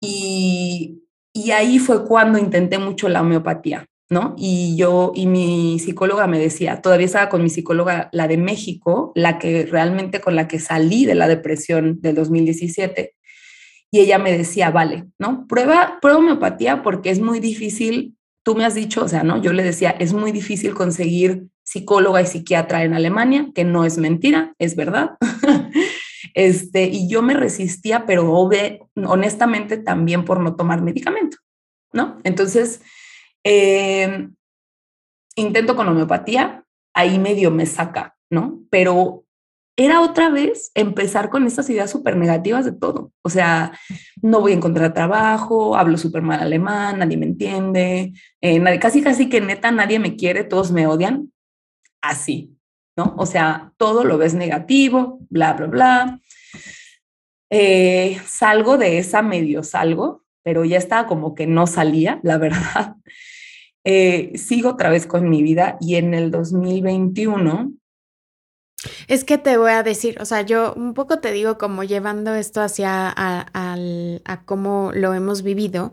Y, 0.00 1.02
y 1.32 1.50
ahí 1.52 1.78
fue 1.78 2.04
cuando 2.04 2.38
intenté 2.38 2.78
mucho 2.78 3.08
la 3.08 3.20
homeopatía, 3.20 3.86
¿no? 4.10 4.34
Y 4.36 4.76
yo, 4.76 5.12
y 5.14 5.26
mi 5.26 5.78
psicóloga 5.78 6.26
me 6.26 6.38
decía, 6.38 6.82
todavía 6.82 7.06
estaba 7.06 7.28
con 7.28 7.42
mi 7.42 7.50
psicóloga, 7.50 8.08
la 8.12 8.26
de 8.26 8.36
México, 8.36 9.12
la 9.14 9.38
que 9.38 9.66
realmente 9.66 10.20
con 10.20 10.34
la 10.34 10.48
que 10.48 10.58
salí 10.58 11.06
de 11.06 11.14
la 11.14 11.28
depresión 11.28 12.00
del 12.00 12.16
2017, 12.16 13.14
y 13.94 14.00
ella 14.00 14.18
me 14.18 14.36
decía, 14.36 14.70
vale, 14.70 15.04
¿no? 15.18 15.46
Prueba, 15.46 15.98
prueba 16.00 16.18
homeopatía 16.18 16.82
porque 16.82 17.10
es 17.10 17.20
muy 17.20 17.40
difícil, 17.40 18.16
tú 18.42 18.54
me 18.54 18.64
has 18.64 18.74
dicho, 18.74 19.04
o 19.04 19.08
sea, 19.08 19.22
¿no? 19.22 19.40
Yo 19.40 19.52
le 19.52 19.62
decía, 19.62 19.90
es 19.90 20.14
muy 20.14 20.32
difícil 20.32 20.72
conseguir 20.72 21.48
psicóloga 21.62 22.22
y 22.22 22.26
psiquiatra 22.26 22.84
en 22.84 22.94
Alemania, 22.94 23.50
que 23.54 23.64
no 23.64 23.84
es 23.84 23.98
mentira, 23.98 24.54
es 24.58 24.76
verdad. 24.76 25.18
este, 26.34 26.84
y 26.84 27.06
yo 27.06 27.20
me 27.20 27.34
resistía, 27.34 28.06
pero 28.06 28.48
honestamente 29.06 29.76
también 29.76 30.24
por 30.24 30.40
no 30.40 30.56
tomar 30.56 30.80
medicamento, 30.80 31.36
¿no? 31.92 32.18
Entonces, 32.24 32.80
eh, 33.44 34.26
intento 35.36 35.76
con 35.76 35.86
homeopatía, 35.86 36.64
ahí 36.94 37.18
medio 37.18 37.50
me 37.50 37.66
saca, 37.66 38.16
¿no? 38.30 38.62
Pero 38.70 39.26
era 39.84 40.00
otra 40.00 40.28
vez 40.28 40.70
empezar 40.74 41.30
con 41.30 41.46
estas 41.46 41.68
ideas 41.70 41.90
súper 41.90 42.16
negativas 42.16 42.64
de 42.64 42.72
todo. 42.72 43.12
O 43.22 43.30
sea, 43.30 43.72
no 44.20 44.40
voy 44.40 44.52
a 44.52 44.56
encontrar 44.56 44.94
trabajo, 44.94 45.76
hablo 45.76 45.96
súper 45.98 46.22
mal 46.22 46.40
alemán, 46.40 46.98
nadie 46.98 47.16
me 47.16 47.26
entiende, 47.26 48.12
eh, 48.40 48.58
nadie, 48.58 48.78
casi 48.78 49.02
casi 49.02 49.28
que 49.28 49.40
neta 49.40 49.70
nadie 49.70 49.98
me 49.98 50.16
quiere, 50.16 50.44
todos 50.44 50.72
me 50.72 50.86
odian. 50.86 51.32
Así, 52.02 52.56
¿no? 52.96 53.14
O 53.16 53.26
sea, 53.26 53.72
todo 53.76 54.04
lo 54.04 54.18
ves 54.18 54.34
negativo, 54.34 55.20
bla, 55.30 55.52
bla, 55.54 55.66
bla. 55.66 56.20
Eh, 57.50 58.18
salgo 58.26 58.78
de 58.78 58.98
esa 58.98 59.22
medio 59.22 59.62
salgo, 59.62 60.24
pero 60.42 60.64
ya 60.64 60.78
estaba 60.78 61.06
como 61.06 61.34
que 61.34 61.46
no 61.46 61.66
salía, 61.66 62.20
la 62.22 62.38
verdad. 62.38 62.96
Eh, 63.84 64.38
sigo 64.38 64.68
otra 64.70 64.90
vez 64.90 65.08
con 65.08 65.28
mi 65.28 65.42
vida 65.42 65.76
y 65.80 65.96
en 65.96 66.14
el 66.14 66.30
2021 66.30 67.72
es 69.08 69.24
que 69.24 69.38
te 69.38 69.56
voy 69.56 69.72
a 69.72 69.82
decir, 69.82 70.20
o 70.20 70.24
sea, 70.24 70.42
yo 70.42 70.74
un 70.74 70.94
poco 70.94 71.18
te 71.18 71.32
digo 71.32 71.58
como 71.58 71.84
llevando 71.84 72.34
esto 72.34 72.60
hacia 72.60 73.08
a, 73.08 73.46
a, 73.52 74.44
cómo 74.44 74.90
lo 74.94 75.14
hemos 75.14 75.42
vivido. 75.42 75.92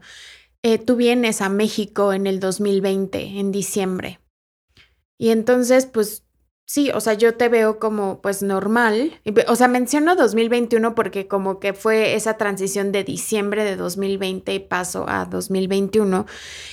Eh, 0.64 0.78
tú 0.78 0.96
vienes 0.96 1.42
a 1.42 1.50
México 1.50 2.14
en 2.14 2.28
el 2.28 2.40
2020, 2.40 3.40
en 3.40 3.52
diciembre. 3.52 4.20
Y 5.18 5.30
entonces, 5.30 5.86
pues 5.86 6.24
Sí, 6.72 6.92
o 6.94 7.02
sea, 7.02 7.16
yo 7.16 7.34
te 7.36 7.50
veo 7.50 7.80
como 7.80 8.22
pues 8.22 8.44
normal. 8.44 9.20
O 9.48 9.56
sea, 9.56 9.68
menciono 9.68 10.16
2021 10.16 10.94
porque 10.94 11.28
como 11.28 11.60
que 11.60 11.74
fue 11.74 12.14
esa 12.14 12.38
transición 12.38 12.92
de 12.92 13.04
diciembre 13.04 13.64
de 13.64 13.76
2020 13.76 14.54
y 14.54 14.60
paso 14.60 15.06
a 15.10 15.26
2021. 15.26 16.28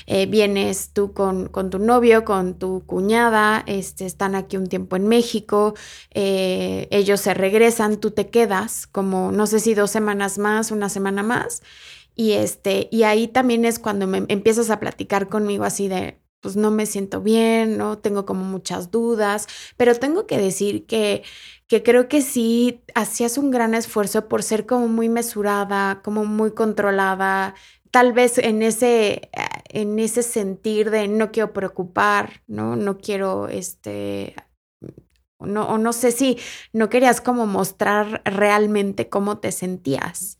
Eh, 0.07 0.27
vienes 0.27 0.91
tú 0.93 1.15
con, 1.15 1.49
con, 1.49 1.71
tu 1.71 1.79
novio, 1.79 2.27
con 2.27 2.59
tu 2.59 2.85
cuñada, 2.85 3.65
este, 3.67 4.05
están 4.05 4.35
aquí 4.35 4.59
un 4.59 4.67
tiempo 4.67 4.97
en 4.97 5.09
México, 5.09 5.73
eh, 6.13 6.89
ellos 6.91 7.23
se 7.23 7.33
regresan, 7.33 7.97
tú 7.97 8.11
te 8.11 8.29
quedas 8.29 8.87
como 8.87 9.33
no 9.33 9.47
sé 9.47 9.61
si 9.61 9.73
dos 9.73 9.91
semanas 9.91 10.37
más, 10.37 10.73
una 10.73 10.91
semana 10.91 11.23
más. 11.23 11.63
Y, 12.15 12.33
este, 12.33 12.89
y 12.93 13.05
ahí 13.05 13.29
también 13.29 13.65
es 13.65 13.79
cuando 13.79 14.07
me 14.07 14.27
empiezas 14.29 14.69
a 14.69 14.79
platicar 14.79 15.29
conmigo 15.29 15.65
así 15.65 15.89
de, 15.89 16.19
pues 16.47 16.55
no 16.55 16.71
me 16.71 16.87
siento 16.87 17.23
bien, 17.23 17.77
¿no? 17.77 17.99
Tengo 17.99 18.25
como 18.25 18.45
muchas 18.45 18.93
dudas, 18.93 19.49
pero 19.77 19.97
tengo 19.97 20.29
que 20.29 20.39
decir 20.39 20.87
que, 20.87 21.25
que 21.67 21.83
creo 21.83 22.09
que 22.09 22.23
sí 22.23 22.85
hacías 22.95 23.37
un 23.37 23.51
gran 23.51 23.75
esfuerzo 23.75 24.29
por 24.29 24.45
ser 24.45 24.65
como 24.65 24.87
muy 24.87 25.09
mesurada, 25.09 26.03
como 26.05 26.25
muy 26.25 26.53
controlada, 26.53 27.57
tal 27.91 28.13
vez 28.13 28.39
en 28.39 28.63
ese, 28.63 29.29
en 29.71 29.99
ese 29.99 30.23
sentir 30.23 30.91
de 30.93 31.09
no 31.09 31.33
quiero 31.33 31.53
preocupar, 31.53 32.45
¿no? 32.47 32.77
No 32.77 32.99
quiero, 32.99 33.49
este, 33.49 34.37
no, 35.41 35.67
o 35.67 35.79
no 35.79 35.93
sé 35.93 36.13
si 36.13 36.39
no 36.73 36.89
querías 36.89 37.21
como 37.21 37.47
mostrar 37.47 38.23
realmente 38.25 39.09
cómo 39.09 39.39
te 39.39 39.51
sentías 39.51 40.39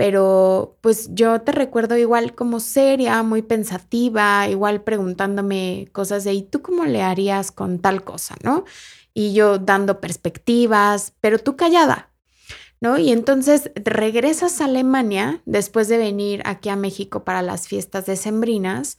pero 0.00 0.78
pues 0.80 1.10
yo 1.12 1.42
te 1.42 1.52
recuerdo 1.52 1.94
igual 1.94 2.34
como 2.34 2.58
seria, 2.58 3.22
muy 3.22 3.42
pensativa, 3.42 4.48
igual 4.48 4.82
preguntándome 4.82 5.90
cosas 5.92 6.24
de, 6.24 6.32
¿y 6.32 6.42
tú 6.42 6.62
cómo 6.62 6.86
le 6.86 7.02
harías 7.02 7.52
con 7.52 7.80
tal 7.80 8.02
cosa, 8.02 8.34
no? 8.42 8.64
Y 9.12 9.34
yo 9.34 9.58
dando 9.58 10.00
perspectivas, 10.00 11.12
pero 11.20 11.38
tú 11.38 11.54
callada, 11.54 12.14
¿no? 12.80 12.96
Y 12.96 13.12
entonces 13.12 13.72
regresas 13.74 14.62
a 14.62 14.64
Alemania 14.64 15.42
después 15.44 15.88
de 15.88 15.98
venir 15.98 16.40
aquí 16.46 16.70
a 16.70 16.76
México 16.76 17.22
para 17.22 17.42
las 17.42 17.68
fiestas 17.68 18.06
decembrinas 18.06 18.96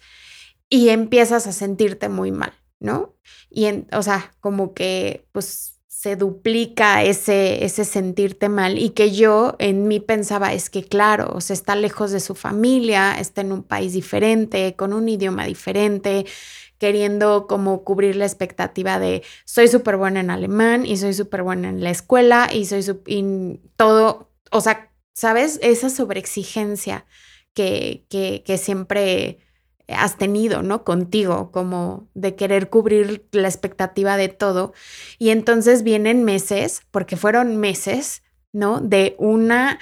y 0.69 0.89
empiezas 0.89 1.47
a 1.47 1.51
sentirte 1.51 2.09
muy 2.09 2.31
mal, 2.31 2.53
¿no? 2.79 3.15
Y, 3.49 3.65
en, 3.65 3.87
o 3.91 4.03
sea, 4.03 4.35
como 4.39 4.75
que, 4.75 5.25
pues 5.31 5.70
se 6.01 6.15
duplica 6.15 7.03
ese, 7.03 7.63
ese 7.63 7.85
sentirte 7.85 8.49
mal 8.49 8.79
y 8.79 8.89
que 8.89 9.11
yo 9.11 9.55
en 9.59 9.87
mí 9.87 9.99
pensaba 9.99 10.51
es 10.51 10.71
que 10.71 10.83
claro, 10.83 11.29
o 11.31 11.41
sea, 11.41 11.53
está 11.53 11.75
lejos 11.75 12.09
de 12.09 12.19
su 12.19 12.33
familia, 12.33 13.13
está 13.19 13.41
en 13.41 13.51
un 13.51 13.61
país 13.61 13.93
diferente, 13.93 14.75
con 14.75 14.93
un 14.93 15.07
idioma 15.07 15.45
diferente, 15.45 16.25
queriendo 16.79 17.45
como 17.45 17.83
cubrir 17.83 18.15
la 18.15 18.25
expectativa 18.25 18.97
de 18.97 19.21
soy 19.45 19.67
súper 19.67 19.97
buena 19.97 20.21
en 20.21 20.31
alemán 20.31 20.87
y 20.87 20.97
soy 20.97 21.13
súper 21.13 21.43
buena 21.43 21.69
en 21.69 21.83
la 21.83 21.91
escuela 21.91 22.49
y 22.51 22.65
soy 22.65 22.83
y 23.05 23.59
todo, 23.75 24.31
o 24.49 24.59
sea, 24.59 24.91
¿sabes? 25.13 25.59
Esa 25.61 25.91
sobreexigencia 25.91 27.05
que, 27.53 28.07
que, 28.09 28.41
que 28.43 28.57
siempre 28.57 29.37
has 29.93 30.17
tenido, 30.17 30.61
¿no? 30.61 30.83
Contigo, 30.83 31.51
como 31.51 32.07
de 32.13 32.35
querer 32.35 32.69
cubrir 32.69 33.27
la 33.31 33.47
expectativa 33.47 34.17
de 34.17 34.29
todo. 34.29 34.73
Y 35.17 35.29
entonces 35.29 35.83
vienen 35.83 36.23
meses, 36.23 36.81
porque 36.91 37.17
fueron 37.17 37.57
meses, 37.57 38.23
¿no? 38.53 38.81
De 38.81 39.15
una 39.17 39.79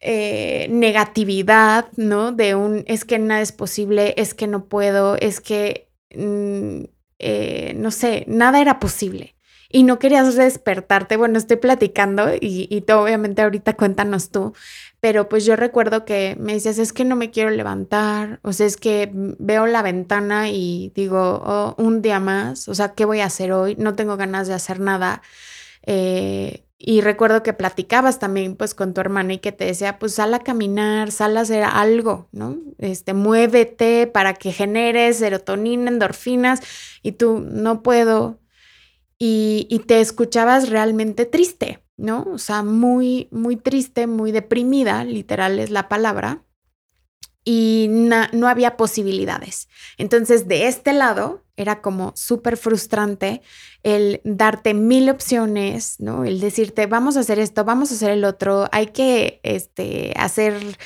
eh, 0.00 0.66
negatividad, 0.70 1.88
¿no? 1.96 2.32
De 2.32 2.54
un 2.54 2.84
es 2.86 3.04
que 3.04 3.18
nada 3.18 3.42
es 3.42 3.52
posible, 3.52 4.14
es 4.16 4.34
que 4.34 4.46
no 4.46 4.66
puedo, 4.66 5.16
es 5.16 5.40
que, 5.40 5.90
mm, 6.14 6.84
eh, 7.18 7.74
no 7.76 7.90
sé, 7.90 8.24
nada 8.26 8.60
era 8.60 8.80
posible 8.80 9.36
y 9.70 9.84
no 9.84 9.98
querías 9.98 10.34
despertarte. 10.34 11.16
Bueno, 11.16 11.38
estoy 11.38 11.56
platicando 11.56 12.34
y, 12.34 12.66
y 12.70 12.90
obviamente 12.92 13.42
ahorita 13.42 13.74
cuéntanos 13.76 14.30
tú, 14.30 14.52
pero 15.00 15.28
pues 15.28 15.44
yo 15.44 15.56
recuerdo 15.56 16.04
que 16.04 16.36
me 16.38 16.54
decías, 16.54 16.78
es 16.78 16.92
que 16.92 17.04
no 17.04 17.16
me 17.16 17.30
quiero 17.30 17.50
levantar, 17.50 18.40
o 18.42 18.52
sea, 18.52 18.66
es 18.66 18.76
que 18.76 19.10
veo 19.12 19.66
la 19.66 19.82
ventana 19.82 20.50
y 20.50 20.92
digo, 20.94 21.42
oh, 21.44 21.74
un 21.78 22.02
día 22.02 22.20
más, 22.20 22.68
o 22.68 22.74
sea, 22.74 22.94
¿qué 22.94 23.04
voy 23.04 23.20
a 23.20 23.26
hacer 23.26 23.52
hoy? 23.52 23.76
No 23.76 23.94
tengo 23.94 24.16
ganas 24.16 24.48
de 24.48 24.54
hacer 24.54 24.80
nada. 24.80 25.22
Eh, 25.86 26.66
y 26.78 27.02
recuerdo 27.02 27.42
que 27.42 27.52
platicabas 27.52 28.18
también 28.18 28.56
pues 28.56 28.74
con 28.74 28.94
tu 28.94 29.00
hermana 29.00 29.34
y 29.34 29.38
que 29.38 29.52
te 29.52 29.66
decía, 29.66 29.98
pues 29.98 30.14
sal 30.14 30.32
a 30.34 30.40
caminar, 30.40 31.12
sal 31.12 31.36
a 31.36 31.42
hacer 31.42 31.62
algo, 31.64 32.28
¿no? 32.32 32.58
Este, 32.78 33.12
muévete 33.12 34.06
para 34.06 34.34
que 34.34 34.52
generes 34.52 35.18
serotonina, 35.18 35.90
endorfinas 35.90 36.60
y 37.02 37.12
tú 37.12 37.40
no 37.40 37.82
puedo, 37.82 38.40
y, 39.22 39.82
te 39.86 40.00
escuchabas 40.00 40.70
realmente 40.70 41.26
triste, 41.26 41.80
¿no? 42.00 42.26
O 42.32 42.38
sea, 42.38 42.62
muy, 42.62 43.28
muy 43.30 43.56
triste, 43.56 44.06
muy 44.06 44.32
deprimida, 44.32 45.04
literal 45.04 45.58
es 45.58 45.70
la 45.70 45.88
palabra, 45.88 46.44
y 47.44 47.88
no 47.88 48.48
había 48.48 48.76
posibilidades. 48.76 49.68
Entonces, 49.96 50.46
de 50.46 50.68
este 50.68 50.92
lado, 50.92 51.42
era 51.56 51.80
como 51.80 52.12
súper 52.14 52.56
frustrante 52.56 53.42
el 53.82 54.20
darte 54.24 54.74
mil 54.74 55.08
opciones, 55.08 55.96
¿no? 56.00 56.24
El 56.24 56.40
decirte, 56.40 56.86
vamos 56.86 57.16
a 57.16 57.20
hacer 57.20 57.38
esto, 57.38 57.64
vamos 57.64 57.90
a 57.90 57.94
hacer 57.94 58.10
el 58.10 58.24
otro, 58.24 58.68
hay 58.72 58.88
que 58.88 59.40
este, 59.42 60.12
hacer 60.16 60.78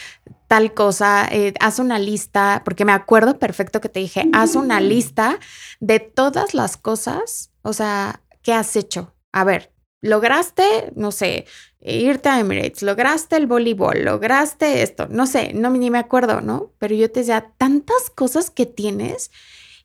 tal 0.48 0.74
cosa, 0.74 1.26
eh, 1.30 1.54
haz 1.60 1.80
una 1.80 1.98
lista, 1.98 2.62
porque 2.64 2.84
me 2.84 2.92
acuerdo 2.92 3.38
perfecto 3.38 3.80
que 3.80 3.88
te 3.88 4.00
dije, 4.00 4.28
haz 4.32 4.54
una 4.54 4.80
lista 4.80 5.38
de 5.80 5.98
todas 6.00 6.54
las 6.54 6.76
cosas, 6.76 7.50
o 7.62 7.72
sea, 7.72 8.22
¿qué 8.42 8.52
has 8.52 8.76
hecho? 8.76 9.14
A 9.32 9.42
ver, 9.42 9.73
lograste, 10.04 10.92
no 10.96 11.12
sé, 11.12 11.46
irte 11.80 12.28
a 12.28 12.38
Emirates, 12.38 12.82
lograste 12.82 13.36
el 13.36 13.46
voleibol, 13.46 14.04
lograste 14.04 14.82
esto, 14.82 15.08
no 15.08 15.26
sé, 15.26 15.54
no 15.54 15.70
ni 15.70 15.90
me 15.90 15.98
acuerdo, 15.98 16.42
¿no? 16.42 16.72
Pero 16.78 16.94
yo 16.94 17.10
te 17.10 17.20
decía, 17.20 17.54
tantas 17.56 18.10
cosas 18.14 18.50
que 18.50 18.66
tienes 18.66 19.30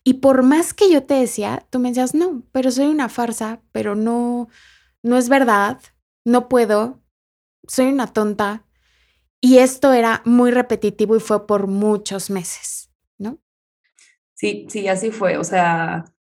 y 0.03 0.15
por 0.15 0.43
más 0.43 0.73
que 0.73 0.91
yo 0.91 1.03
te 1.03 1.13
decía, 1.13 1.65
tú 1.69 1.79
me 1.79 1.87
decías, 1.87 2.13
no, 2.13 2.43
pero 2.51 2.69
soy 2.69 2.87
una 2.87 3.07
farsa, 3.07 3.61
pero 3.71 3.95
no, 3.95 4.49
no 5.03 5.17
es 5.17 5.29
verdad, 5.29 5.79
no 6.25 6.49
puedo, 6.49 6.99
soy 7.67 7.87
una 7.87 8.07
tonta. 8.07 8.65
Y 9.39 9.59
esto 9.59 9.93
era 9.93 10.21
muy 10.25 10.51
repetitivo 10.51 11.15
y 11.15 11.21
fue 11.21 11.47
por 11.47 11.67
muchos 11.67 12.29
meses, 12.29 12.91
¿no? 13.17 13.39
Sí, 14.33 14.67
sí, 14.69 14.89
así 14.89 15.11
fue. 15.11 15.37
O 15.37 15.45
sea, 15.45 16.13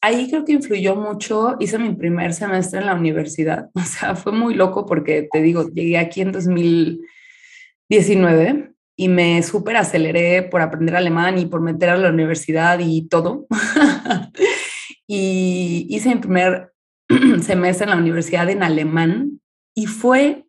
ahí 0.00 0.28
creo 0.28 0.44
que 0.44 0.52
influyó 0.52 0.96
mucho. 0.96 1.56
Hice 1.60 1.78
mi 1.78 1.94
primer 1.94 2.34
semestre 2.34 2.80
en 2.80 2.86
la 2.86 2.94
universidad. 2.94 3.70
O 3.74 3.80
sea, 3.80 4.16
fue 4.16 4.32
muy 4.32 4.54
loco 4.54 4.86
porque 4.86 5.28
te 5.30 5.42
digo, 5.42 5.68
llegué 5.68 5.98
aquí 5.98 6.22
en 6.22 6.32
2019 6.32 8.72
y 8.96 9.08
me 9.08 9.42
súper 9.42 9.76
aceleré 9.76 10.42
por 10.42 10.60
aprender 10.60 10.96
alemán 10.96 11.38
y 11.38 11.46
por 11.46 11.60
meter 11.60 11.90
a 11.90 11.96
la 11.96 12.10
universidad 12.10 12.78
y 12.80 13.06
todo. 13.08 13.46
y 15.06 15.86
hice 15.88 16.14
mi 16.14 16.20
primer 16.20 16.72
semestre 17.42 17.84
en 17.84 17.90
la 17.90 17.96
universidad 17.96 18.48
en 18.50 18.62
alemán 18.62 19.40
y 19.74 19.86
fue 19.86 20.44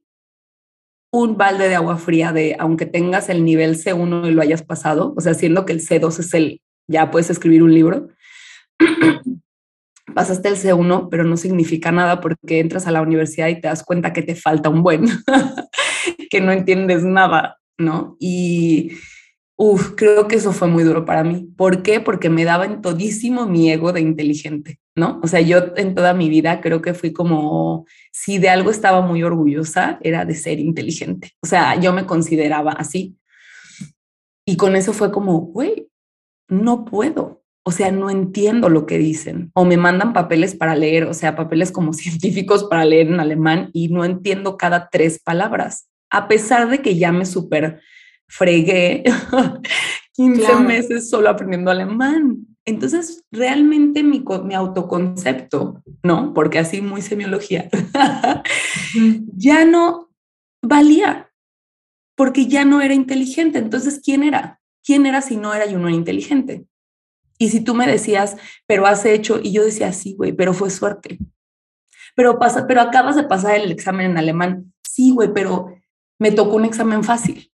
un 1.13 1.37
balde 1.37 1.67
de 1.67 1.75
agua 1.75 1.97
fría 1.97 2.31
de, 2.31 2.55
aunque 2.57 2.85
tengas 2.85 3.29
el 3.29 3.43
nivel 3.43 3.77
C1 3.77 4.29
y 4.29 4.31
lo 4.31 4.41
hayas 4.41 4.63
pasado, 4.63 5.13
o 5.17 5.21
sea, 5.21 5.33
siendo 5.33 5.65
que 5.65 5.73
el 5.73 5.81
C2 5.81 6.19
es 6.19 6.33
el, 6.33 6.61
ya 6.87 7.11
puedes 7.11 7.29
escribir 7.29 7.63
un 7.63 7.73
libro, 7.73 8.07
pasaste 10.15 10.49
el 10.49 10.57
C1, 10.57 11.07
pero 11.09 11.23
no 11.23 11.37
significa 11.37 11.91
nada 11.91 12.21
porque 12.21 12.59
entras 12.59 12.87
a 12.87 12.91
la 12.91 13.01
universidad 13.01 13.47
y 13.47 13.61
te 13.61 13.67
das 13.67 13.83
cuenta 13.83 14.13
que 14.13 14.23
te 14.23 14.35
falta 14.35 14.69
un 14.69 14.83
buen, 14.83 15.05
que 16.29 16.41
no 16.41 16.51
entiendes 16.51 17.03
nada, 17.03 17.57
¿no? 17.77 18.17
Y 18.19 18.91
Uf, 19.63 19.91
creo 19.95 20.27
que 20.27 20.37
eso 20.37 20.53
fue 20.53 20.67
muy 20.67 20.83
duro 20.83 21.05
para 21.05 21.23
mí. 21.23 21.47
¿Por 21.55 21.83
qué? 21.83 21.99
Porque 21.99 22.31
me 22.31 22.45
daba 22.45 22.65
en 22.65 22.81
todísimo 22.81 23.45
mi 23.45 23.71
ego 23.71 23.93
de 23.93 24.01
inteligente, 24.01 24.79
¿no? 24.95 25.19
O 25.21 25.27
sea, 25.27 25.39
yo 25.39 25.75
en 25.75 25.93
toda 25.93 26.15
mi 26.15 26.29
vida 26.29 26.61
creo 26.61 26.81
que 26.81 26.95
fui 26.95 27.13
como, 27.13 27.85
si 28.11 28.39
de 28.39 28.49
algo 28.49 28.71
estaba 28.71 29.01
muy 29.01 29.21
orgullosa, 29.21 29.99
era 30.01 30.25
de 30.25 30.33
ser 30.33 30.59
inteligente. 30.59 31.33
O 31.43 31.45
sea, 31.45 31.79
yo 31.79 31.93
me 31.93 32.07
consideraba 32.07 32.71
así. 32.71 33.15
Y 34.47 34.57
con 34.57 34.75
eso 34.75 34.93
fue 34.93 35.11
como, 35.11 35.41
güey, 35.41 35.91
no 36.47 36.83
puedo. 36.83 37.40
O 37.63 37.71
sea, 37.71 37.91
no 37.91 38.09
entiendo 38.09 38.69
lo 38.69 38.85
que 38.85 38.97
dicen. 38.97 39.51
O 39.53 39.65
me 39.65 39.77
mandan 39.77 40.13
papeles 40.13 40.55
para 40.55 40.75
leer, 40.75 41.05
o 41.05 41.13
sea, 41.13 41.35
papeles 41.35 41.71
como 41.71 41.93
científicos 41.93 42.65
para 42.65 42.85
leer 42.85 43.07
en 43.07 43.19
alemán 43.19 43.69
y 43.73 43.89
no 43.89 44.03
entiendo 44.05 44.57
cada 44.57 44.89
tres 44.89 45.21
palabras. 45.23 45.87
A 46.09 46.27
pesar 46.27 46.69
de 46.69 46.81
que 46.81 46.97
ya 46.97 47.11
me 47.11 47.25
super 47.25 47.81
fregué 48.27 49.03
15 50.13 50.55
meses 50.57 51.09
solo 51.09 51.29
aprendiendo 51.29 51.71
alemán. 51.71 52.47
Entonces, 52.65 53.23
realmente 53.31 54.03
mi, 54.03 54.23
mi 54.45 54.53
autoconcepto, 54.53 55.81
¿no? 56.03 56.33
Porque 56.33 56.59
así 56.59 56.81
muy 56.81 57.01
semiología, 57.01 57.69
ya 59.35 59.65
no 59.65 60.11
valía, 60.61 61.31
porque 62.15 62.45
ya 62.45 62.63
no 62.65 62.81
era 62.81 62.93
inteligente. 62.93 63.57
Entonces, 63.57 63.99
¿quién 64.03 64.23
era? 64.23 64.59
¿Quién 64.83 65.05
era 65.05 65.21
si 65.21 65.37
no 65.37 65.53
era 65.53 65.65
yo 65.65 65.79
no 65.79 65.87
era 65.87 65.97
inteligente? 65.97 66.65
Y 67.41 67.49
si 67.49 67.61
tú 67.61 67.73
me 67.73 67.87
decías, 67.87 68.37
pero 68.67 68.85
has 68.85 69.03
hecho, 69.03 69.39
y 69.41 69.51
yo 69.51 69.65
decía, 69.65 69.91
sí, 69.93 70.13
güey, 70.13 70.31
pero 70.31 70.53
fue 70.53 70.69
suerte. 70.69 71.17
Pero, 72.15 72.37
pasa, 72.37 72.67
pero 72.67 72.81
acabas 72.81 73.15
de 73.15 73.23
pasar 73.23 73.55
el 73.55 73.71
examen 73.71 74.11
en 74.11 74.17
alemán. 74.19 74.71
Sí, 74.83 75.09
güey, 75.09 75.33
pero 75.33 75.73
me 76.19 76.31
tocó 76.31 76.57
un 76.57 76.65
examen 76.65 77.03
fácil. 77.03 77.51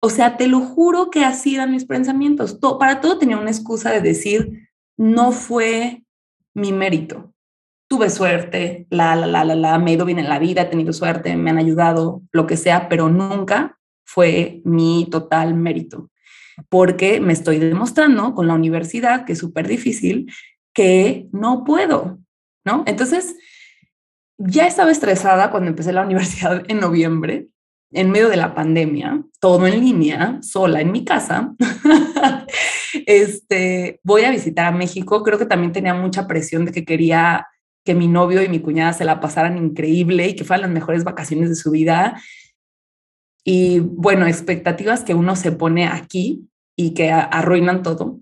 O 0.00 0.10
sea, 0.10 0.36
te 0.36 0.48
lo 0.48 0.58
juro 0.58 1.12
que 1.12 1.24
así 1.24 1.54
eran 1.54 1.70
mis 1.70 1.84
pensamientos. 1.84 2.58
para 2.80 3.00
todo 3.00 3.18
tenía 3.18 3.38
una 3.38 3.52
excusa 3.52 3.92
de 3.92 4.00
decir, 4.00 4.68
no 4.96 5.30
fue 5.30 6.02
mi 6.52 6.72
mérito. 6.72 7.32
Tuve 7.88 8.10
suerte, 8.10 8.88
la, 8.90 9.14
la, 9.14 9.44
la, 9.44 9.54
la, 9.54 9.78
me 9.78 9.92
he 9.92 9.94
ido 9.94 10.06
bien 10.06 10.18
en 10.18 10.28
la 10.28 10.40
vida, 10.40 10.62
he 10.62 10.66
tenido 10.66 10.92
suerte, 10.92 11.36
me 11.36 11.50
han 11.50 11.58
ayudado, 11.58 12.22
lo 12.32 12.48
que 12.48 12.56
sea, 12.56 12.88
pero 12.88 13.08
nunca 13.08 13.78
fue 14.04 14.60
mi 14.64 15.06
total 15.08 15.54
mérito. 15.54 16.10
Porque 16.68 17.20
me 17.20 17.32
estoy 17.32 17.58
demostrando 17.58 18.34
con 18.34 18.46
la 18.46 18.54
universidad, 18.54 19.24
que 19.24 19.32
es 19.32 19.38
súper 19.38 19.66
difícil, 19.68 20.32
que 20.74 21.28
no 21.32 21.64
puedo, 21.64 22.18
¿no? 22.64 22.84
Entonces, 22.86 23.36
ya 24.38 24.66
estaba 24.66 24.90
estresada 24.90 25.50
cuando 25.50 25.70
empecé 25.70 25.92
la 25.92 26.02
universidad 26.06 26.62
en 26.68 26.80
noviembre 26.80 27.48
en 27.92 28.10
medio 28.10 28.28
de 28.28 28.36
la 28.36 28.54
pandemia, 28.54 29.22
todo 29.40 29.66
en 29.66 29.80
línea, 29.80 30.38
sola 30.42 30.80
en 30.80 30.92
mi 30.92 31.04
casa, 31.04 31.54
este, 33.06 34.00
voy 34.04 34.22
a 34.22 34.30
visitar 34.30 34.66
a 34.66 34.76
México. 34.76 35.22
Creo 35.22 35.38
que 35.38 35.46
también 35.46 35.72
tenía 35.72 35.94
mucha 35.94 36.28
presión 36.28 36.64
de 36.64 36.72
que 36.72 36.84
quería 36.84 37.48
que 37.84 37.94
mi 37.94 38.06
novio 38.06 38.42
y 38.42 38.48
mi 38.48 38.60
cuñada 38.60 38.92
se 38.92 39.04
la 39.04 39.20
pasaran 39.20 39.58
increíble 39.58 40.28
y 40.28 40.36
que 40.36 40.44
fueran 40.44 40.62
las 40.62 40.70
mejores 40.70 41.02
vacaciones 41.02 41.48
de 41.48 41.56
su 41.56 41.70
vida. 41.70 42.20
Y 43.42 43.80
bueno, 43.80 44.26
expectativas 44.26 45.02
que 45.02 45.14
uno 45.14 45.34
se 45.34 45.50
pone 45.50 45.86
aquí 45.86 46.49
y 46.80 46.94
que 46.94 47.10
arruinan 47.10 47.82
todo. 47.82 48.20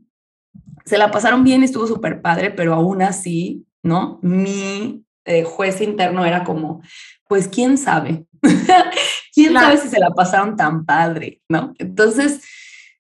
Se 0.85 0.99
la 0.99 1.13
pasaron 1.13 1.45
bien, 1.45 1.63
estuvo 1.63 1.87
súper 1.87 2.21
padre, 2.21 2.51
pero 2.51 2.75
aún 2.75 3.03
así, 3.03 3.65
¿no? 3.85 4.19
Mi 4.21 5.05
eh, 5.25 5.45
juez 5.45 5.81
interno 5.81 6.27
era 6.27 6.43
como, 6.43 6.83
pues 7.29 7.47
quién 7.47 7.79
sabe, 7.79 8.27
quién 9.33 9.53
sabe 9.53 9.77
si 9.77 9.89
se 9.89 10.01
la 10.01 10.11
pasaron 10.11 10.57
tan 10.57 10.85
padre, 10.85 11.41
¿no? 11.49 11.73
Entonces, 11.79 12.43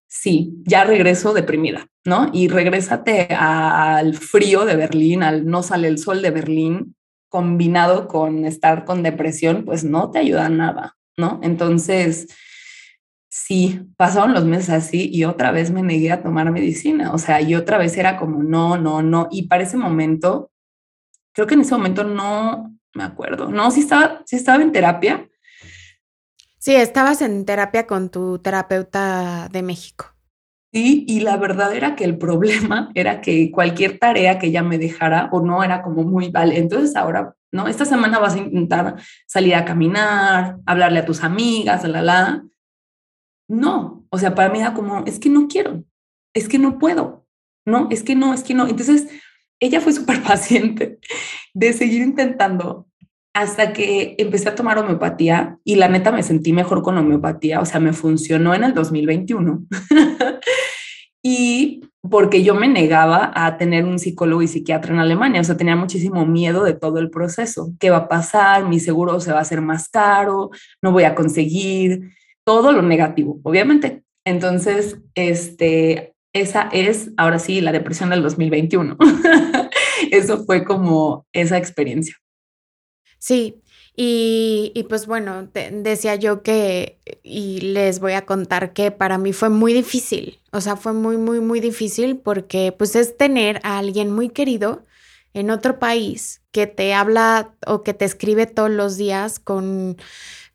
sí, 0.06 0.54
ya 0.64 0.84
regreso 0.84 1.34
deprimida, 1.34 1.88
¿no? 2.04 2.30
Y 2.32 2.46
regrésate 2.46 3.26
al 3.34 4.14
frío 4.14 4.64
de 4.64 4.76
Berlín, 4.76 5.24
al 5.24 5.44
no 5.44 5.64
sale 5.64 5.88
el 5.88 5.98
sol 5.98 6.22
de 6.22 6.30
Berlín, 6.30 6.94
combinado 7.28 8.06
con 8.06 8.44
estar 8.44 8.84
con 8.84 9.02
depresión, 9.02 9.64
pues 9.64 9.82
no 9.82 10.12
te 10.12 10.20
ayuda 10.20 10.48
nada, 10.50 10.96
¿no? 11.16 11.40
Entonces, 11.42 12.28
sí, 13.28 13.80
pasaron 13.96 14.34
los 14.34 14.44
meses 14.44 14.70
así 14.70 15.10
y 15.12 15.24
otra 15.24 15.50
vez 15.50 15.70
me 15.70 15.82
negué 15.82 16.12
a 16.12 16.22
tomar 16.22 16.50
medicina, 16.50 17.12
o 17.12 17.18
sea, 17.18 17.40
y 17.40 17.54
otra 17.54 17.78
vez 17.78 17.96
era 17.96 18.16
como, 18.16 18.42
no, 18.42 18.76
no, 18.78 19.02
no, 19.02 19.28
y 19.30 19.48
para 19.48 19.62
ese 19.62 19.76
momento 19.76 20.50
creo 21.32 21.46
que 21.46 21.54
en 21.54 21.60
ese 21.60 21.74
momento 21.74 22.02
no 22.02 22.76
me 22.94 23.04
acuerdo. 23.04 23.48
No, 23.48 23.70
sí 23.70 23.80
estaba, 23.80 24.22
sí 24.26 24.36
estaba 24.36 24.62
en 24.62 24.72
terapia. 24.72 25.28
Sí, 26.58 26.74
estabas 26.74 27.22
en 27.22 27.44
terapia 27.44 27.86
con 27.86 28.10
tu 28.10 28.40
terapeuta 28.40 29.48
de 29.52 29.62
México. 29.62 30.06
Sí, 30.72 31.04
y 31.08 31.20
la 31.20 31.36
verdad 31.36 31.74
era 31.74 31.96
que 31.96 32.04
el 32.04 32.18
problema 32.18 32.90
era 32.94 33.20
que 33.20 33.50
cualquier 33.50 33.98
tarea 33.98 34.38
que 34.38 34.48
ella 34.48 34.62
me 34.62 34.78
dejara 34.78 35.28
o 35.32 35.40
no 35.40 35.62
era 35.62 35.82
como 35.82 36.02
muy 36.02 36.30
vale. 36.30 36.58
Entonces 36.58 36.96
ahora, 36.96 37.34
¿no? 37.52 37.68
Esta 37.68 37.84
semana 37.84 38.18
vas 38.18 38.34
a 38.34 38.38
intentar 38.38 38.96
salir 39.26 39.54
a 39.54 39.64
caminar, 39.64 40.56
hablarle 40.66 40.98
a 40.98 41.06
tus 41.06 41.22
amigas, 41.22 41.84
la, 41.84 42.02
la. 42.02 42.44
No, 43.48 44.06
o 44.10 44.18
sea, 44.18 44.34
para 44.34 44.50
mí 44.50 44.60
era 44.60 44.74
como, 44.74 45.04
es 45.06 45.18
que 45.18 45.30
no 45.30 45.48
quiero, 45.48 45.84
es 46.34 46.48
que 46.48 46.58
no 46.58 46.78
puedo, 46.78 47.26
no, 47.66 47.88
es 47.90 48.02
que 48.02 48.14
no, 48.14 48.34
es 48.34 48.42
que 48.42 48.54
no. 48.54 48.66
Entonces, 48.68 49.08
ella 49.60 49.80
fue 49.80 49.92
súper 49.92 50.22
paciente 50.24 50.98
de 51.54 51.72
seguir 51.72 52.02
intentando 52.02 52.86
hasta 53.34 53.72
que 53.72 54.16
empecé 54.18 54.48
a 54.48 54.54
tomar 54.54 54.78
homeopatía 54.78 55.58
y 55.62 55.76
la 55.76 55.88
neta 55.88 56.10
me 56.10 56.22
sentí 56.22 56.52
mejor 56.52 56.82
con 56.82 56.98
homeopatía, 56.98 57.60
o 57.60 57.64
sea, 57.64 57.78
me 57.78 57.92
funcionó 57.92 58.54
en 58.54 58.64
el 58.64 58.74
2021. 58.74 59.64
y 61.22 61.82
porque 62.00 62.42
yo 62.42 62.54
me 62.54 62.68
negaba 62.68 63.30
a 63.34 63.56
tener 63.56 63.84
un 63.84 63.98
psicólogo 63.98 64.42
y 64.42 64.48
psiquiatra 64.48 64.92
en 64.92 65.00
Alemania, 65.00 65.40
o 65.40 65.44
sea, 65.44 65.56
tenía 65.56 65.76
muchísimo 65.76 66.26
miedo 66.26 66.64
de 66.64 66.74
todo 66.74 66.98
el 66.98 67.10
proceso. 67.10 67.72
¿Qué 67.78 67.90
va 67.90 67.98
a 67.98 68.08
pasar? 68.08 68.66
Mi 68.66 68.80
seguro 68.80 69.20
se 69.20 69.30
va 69.30 69.38
a 69.38 69.42
hacer 69.42 69.60
más 69.60 69.88
caro, 69.88 70.50
no 70.82 70.90
voy 70.90 71.04
a 71.04 71.14
conseguir, 71.14 72.10
todo 72.48 72.72
lo 72.72 72.80
negativo, 72.80 73.40
obviamente. 73.42 74.04
Entonces, 74.24 74.96
este, 75.14 76.14
esa 76.32 76.70
es, 76.72 77.10
ahora 77.18 77.38
sí, 77.38 77.60
la 77.60 77.72
depresión 77.72 78.08
del 78.08 78.22
2021. 78.22 78.96
Eso 80.10 80.46
fue 80.46 80.64
como 80.64 81.26
esa 81.34 81.58
experiencia. 81.58 82.16
Sí, 83.18 83.60
y, 83.94 84.72
y 84.74 84.84
pues 84.84 85.06
bueno, 85.06 85.50
decía 85.72 86.14
yo 86.14 86.42
que, 86.42 86.98
y 87.22 87.60
les 87.60 88.00
voy 88.00 88.12
a 88.14 88.24
contar 88.24 88.72
que 88.72 88.92
para 88.92 89.18
mí 89.18 89.34
fue 89.34 89.50
muy 89.50 89.74
difícil, 89.74 90.38
o 90.50 90.62
sea, 90.62 90.76
fue 90.76 90.94
muy, 90.94 91.18
muy, 91.18 91.40
muy 91.40 91.60
difícil 91.60 92.16
porque 92.16 92.72
pues 92.72 92.96
es 92.96 93.18
tener 93.18 93.60
a 93.62 93.76
alguien 93.76 94.10
muy 94.10 94.30
querido 94.30 94.84
en 95.34 95.50
otro 95.50 95.78
país 95.78 96.40
que 96.50 96.66
te 96.66 96.94
habla 96.94 97.54
o 97.66 97.82
que 97.82 97.92
te 97.92 98.06
escribe 98.06 98.46
todos 98.46 98.70
los 98.70 98.96
días 98.96 99.38
con 99.38 99.98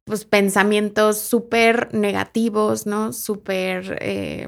pues 0.06 0.26
pensamientos 0.26 1.20
súper 1.20 1.94
negativos, 1.94 2.86
¿no? 2.86 3.14
Súper... 3.14 3.98
Eh, 4.02 4.48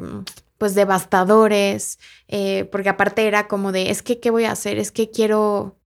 pues 0.57 0.75
devastadores, 0.75 1.99
eh, 2.27 2.65
porque 2.71 2.89
aparte 2.89 3.27
era 3.27 3.47
como 3.47 3.71
de, 3.71 3.89
es 3.91 4.01
que, 4.01 4.19
¿qué 4.19 4.31
voy 4.31 4.45
a 4.45 4.51
hacer? 4.51 4.79
Es 4.79 4.91
que 4.91 5.11
quiero, 5.11 5.77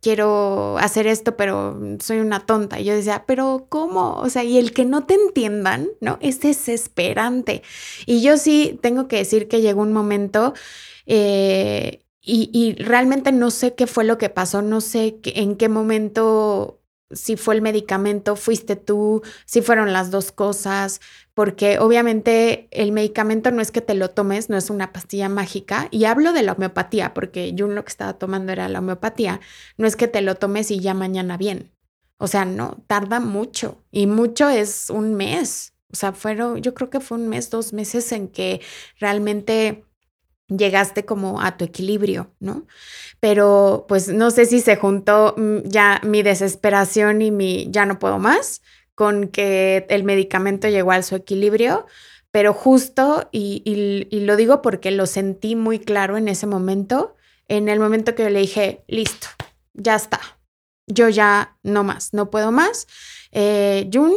quiero 0.00 0.78
hacer 0.78 1.06
esto, 1.06 1.36
pero 1.36 1.80
soy 2.00 2.18
una 2.20 2.46
tonta. 2.46 2.80
Y 2.80 2.84
yo 2.84 2.94
decía, 2.94 3.24
pero 3.26 3.66
¿cómo? 3.68 4.16
O 4.16 4.30
sea, 4.30 4.44
y 4.44 4.58
el 4.58 4.72
que 4.72 4.84
no 4.84 5.06
te 5.06 5.14
entiendan, 5.14 5.88
¿no? 6.00 6.18
Es 6.20 6.40
desesperante. 6.40 7.62
Y 8.06 8.22
yo 8.22 8.36
sí 8.36 8.78
tengo 8.82 9.08
que 9.08 9.16
decir 9.18 9.48
que 9.48 9.60
llegó 9.60 9.82
un 9.82 9.92
momento 9.92 10.54
eh, 11.06 12.04
y, 12.20 12.50
y, 12.52 12.74
realmente 12.82 13.32
no 13.32 13.50
sé 13.50 13.74
qué 13.74 13.86
fue 13.88 14.04
lo 14.04 14.18
que 14.18 14.28
pasó, 14.30 14.62
no 14.62 14.80
sé 14.80 15.18
en 15.24 15.56
qué 15.56 15.68
momento 15.68 16.81
si 17.12 17.36
fue 17.36 17.54
el 17.54 17.62
medicamento, 17.62 18.36
fuiste 18.36 18.76
tú, 18.76 19.22
si 19.44 19.62
fueron 19.62 19.92
las 19.92 20.10
dos 20.10 20.32
cosas, 20.32 21.00
porque 21.34 21.78
obviamente 21.78 22.68
el 22.70 22.92
medicamento 22.92 23.50
no 23.50 23.62
es 23.62 23.70
que 23.70 23.80
te 23.80 23.94
lo 23.94 24.10
tomes, 24.10 24.50
no 24.50 24.56
es 24.56 24.70
una 24.70 24.92
pastilla 24.92 25.28
mágica, 25.28 25.88
y 25.90 26.04
hablo 26.04 26.32
de 26.32 26.42
la 26.42 26.52
homeopatía, 26.52 27.14
porque 27.14 27.52
yo 27.54 27.68
lo 27.68 27.84
que 27.84 27.90
estaba 27.90 28.14
tomando 28.14 28.52
era 28.52 28.68
la 28.68 28.80
homeopatía, 28.80 29.40
no 29.76 29.86
es 29.86 29.96
que 29.96 30.08
te 30.08 30.22
lo 30.22 30.34
tomes 30.34 30.70
y 30.70 30.80
ya 30.80 30.94
mañana 30.94 31.36
bien. 31.36 31.72
O 32.18 32.28
sea, 32.28 32.44
no, 32.44 32.82
tarda 32.86 33.20
mucho, 33.20 33.82
y 33.90 34.06
mucho 34.06 34.48
es 34.48 34.90
un 34.90 35.14
mes. 35.14 35.74
O 35.92 35.96
sea, 35.96 36.12
fueron, 36.12 36.62
yo 36.62 36.72
creo 36.72 36.88
que 36.88 37.00
fue 37.00 37.18
un 37.18 37.28
mes, 37.28 37.50
dos 37.50 37.72
meses 37.72 38.12
en 38.12 38.28
que 38.28 38.60
realmente 38.98 39.84
llegaste 40.56 41.04
como 41.04 41.40
a 41.40 41.56
tu 41.56 41.64
equilibrio, 41.64 42.32
¿no? 42.40 42.66
Pero 43.20 43.86
pues 43.88 44.08
no 44.08 44.30
sé 44.30 44.46
si 44.46 44.60
se 44.60 44.76
juntó 44.76 45.34
mm, 45.36 45.58
ya 45.64 46.00
mi 46.04 46.22
desesperación 46.22 47.22
y 47.22 47.30
mi 47.30 47.70
ya 47.70 47.86
no 47.86 47.98
puedo 47.98 48.18
más 48.18 48.62
con 48.94 49.28
que 49.28 49.86
el 49.88 50.04
medicamento 50.04 50.68
llegó 50.68 50.92
a 50.92 51.02
su 51.02 51.16
equilibrio, 51.16 51.86
pero 52.30 52.54
justo, 52.54 53.28
y, 53.32 53.62
lo 54.10 54.36
digo 54.36 54.62
porque 54.62 54.90
lo 54.90 55.06
sentí 55.06 55.54
muy 55.54 55.78
claro 55.78 56.16
en 56.16 56.28
ese 56.28 56.46
momento, 56.46 57.14
en 57.48 57.68
el 57.68 57.78
momento 57.78 58.14
que 58.14 58.22
yo 58.24 58.30
le 58.30 58.40
dije, 58.40 58.84
listo, 58.88 59.26
ya 59.74 59.96
está, 59.96 60.20
yo 60.86 61.08
ya 61.08 61.56
no 61.62 61.84
más, 61.84 62.14
no 62.14 62.30
puedo 62.30 62.52
más. 62.52 62.86
Eh, 63.32 63.90
Jun, 63.92 64.12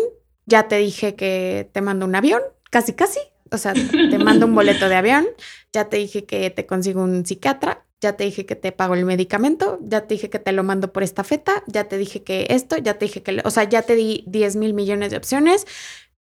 ya 0.45 0.67
te 0.67 0.77
dije 0.77 1.15
que 1.15 1.69
te 1.73 1.81
mando 1.81 2.05
un 2.05 2.15
avión, 2.15 2.41
casi, 2.69 2.93
casi, 2.93 3.19
o 3.55 3.57
sea, 3.57 3.73
te 3.73 4.17
mando 4.19 4.45
un 4.45 4.53
boleto 4.53 4.87
de 4.87 4.95
avión, 4.95 5.25
ya 5.73 5.89
te 5.89 5.97
dije 5.97 6.25
que 6.25 6.49
te 6.49 6.65
consigo 6.65 7.01
un 7.01 7.25
psiquiatra, 7.25 7.85
ya 8.01 8.15
te 8.15 8.25
dije 8.25 8.45
que 8.45 8.55
te 8.55 8.71
pago 8.71 8.93
el 8.93 9.05
medicamento, 9.05 9.79
ya 9.81 10.01
te 10.01 10.15
dije 10.15 10.29
que 10.29 10.39
te 10.39 10.51
lo 10.51 10.63
mando 10.63 10.93
por 10.93 11.01
esta 11.01 11.23
feta, 11.23 11.63
ya 11.67 11.85
te 11.85 11.97
dije 11.97 12.23
que 12.23 12.47
esto, 12.49 12.77
ya 12.77 12.99
te 12.99 13.05
dije 13.05 13.23
que, 13.23 13.41
o 13.43 13.49
sea, 13.49 13.63
ya 13.63 13.81
te 13.81 13.95
di 13.95 14.23
10 14.27 14.57
mil 14.57 14.73
millones 14.73 15.11
de 15.11 15.17
opciones, 15.17 15.65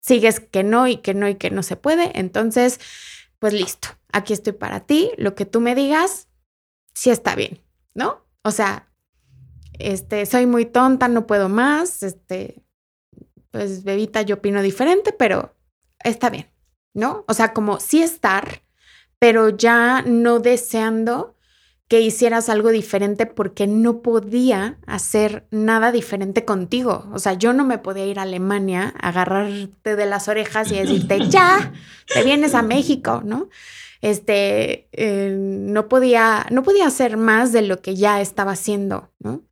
sigues 0.01 0.41
que 0.41 0.65
no 0.65 0.87
y 0.89 0.99
que 0.99 1.15
no 1.15 1.29
y 1.29 1.37
que 1.37 1.51
no 1.51 1.63
se 1.63 1.77
puede, 1.77 2.19
entonces, 2.19 2.81
pues 3.39 3.53
listo, 3.53 3.89
aquí 4.13 4.33
estoy 4.33 4.53
para 4.53 4.81
ti, 4.81 5.13
lo 5.17 5.35
que 5.35 5.47
tú 5.47 5.61
me 5.61 5.75
digas, 5.75 6.29
sí 6.95 7.11
está 7.11 7.35
bien, 7.35 7.61
¿no? 7.95 8.27
O 8.43 8.51
sea, 8.51 8.93
este, 9.79 10.27
soy 10.27 10.47
muy 10.47 10.67
tonta, 10.67 11.09
no 11.09 11.27
puedo 11.27 11.49
más, 11.49 12.03
este, 12.03 12.63
pues 13.51 13.85
bebita, 13.85 14.23
yo 14.23 14.37
opino 14.37 14.63
diferente, 14.63 15.13
pero 15.13 15.55
está 16.03 16.31
bien. 16.31 16.52
¿No? 16.95 17.25
O 17.29 17.35
sea, 17.35 17.53
como 17.53 17.81
sí 17.81 18.03
estar, 18.03 18.63
pero 19.19 19.51
ya 19.51 20.03
no 20.03 20.41
deseando 20.41 21.37
que 21.93 22.01
hicieras 22.01 22.49
algo 22.49 22.71
diferente 22.71 23.27
porque 23.27 23.67
no 23.67 24.01
podía 24.01 24.79
hacer 24.87 25.47
nada 25.51 25.93
diferente 25.93 26.47
contigo. 26.47 27.07
O 27.13 27.19
sea, 27.19 27.35
yo 27.35 27.53
no 27.53 27.67
me 27.67 27.77
podía 27.77 28.07
ir 28.07 28.19
a 28.19 28.23
Alemania, 28.23 28.95
agarrarte 28.99 29.95
de 29.95 30.07
las 30.07 30.27
orejas 30.27 30.73
y 30.73 30.77
decirte, 30.77 31.19
ya, 31.29 31.73
te 32.13 32.25
vienes 32.25 32.55
a 32.55 32.63
México, 32.63 33.21
¿no? 33.25 33.51
Este, 34.01 34.89
eh, 34.93 35.37
no, 35.37 35.89
podía, 35.89 36.47
no 36.51 36.63
podía 36.63 36.87
hacer 36.87 37.19
más 37.19 37.53
de 37.53 37.61
lo 37.61 37.83
que 37.83 37.95
ya 37.95 38.23
estaba 38.23 38.53
haciendo, 38.53 39.13
¿no? 39.19 39.43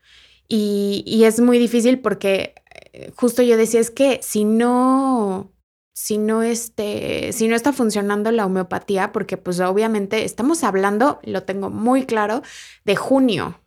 Y, 0.49 1.05
y 1.07 1.25
es 1.25 1.41
muy 1.41 1.59
difícil 1.59 2.01
porque 2.01 2.55
eh, 2.93 3.13
justo 3.15 3.43
yo 3.43 3.57
decía, 3.57 3.81
es 3.81 3.91
que 3.91 4.19
si 4.23 4.45
no 4.45 5.53
si 5.93 6.19
no, 6.19 6.43
este, 6.43 7.33
si 7.33 7.49
no 7.49 7.57
está 7.57 7.73
funcionando 7.73 8.31
la 8.31 8.47
homeopatía, 8.47 9.13
porque 9.13 9.37
pues 9.37 9.61
obviamente 9.61 10.25
estamos 10.25 10.65
hablando, 10.65 11.21
lo 11.25 11.43
tengo 11.43 11.71
muy 11.71 12.07
claro, 12.07 12.43
de 12.85 12.97
junio. 12.97 13.61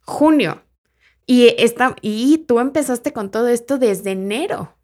Junio. 0.00 0.62
Y, 1.26 1.54
y 2.02 2.38
tú 2.38 2.58
empezaste 2.58 3.12
con 3.12 3.30
todo 3.30 3.48
esto 3.48 3.78
desde 3.78 4.12
enero. 4.12 4.76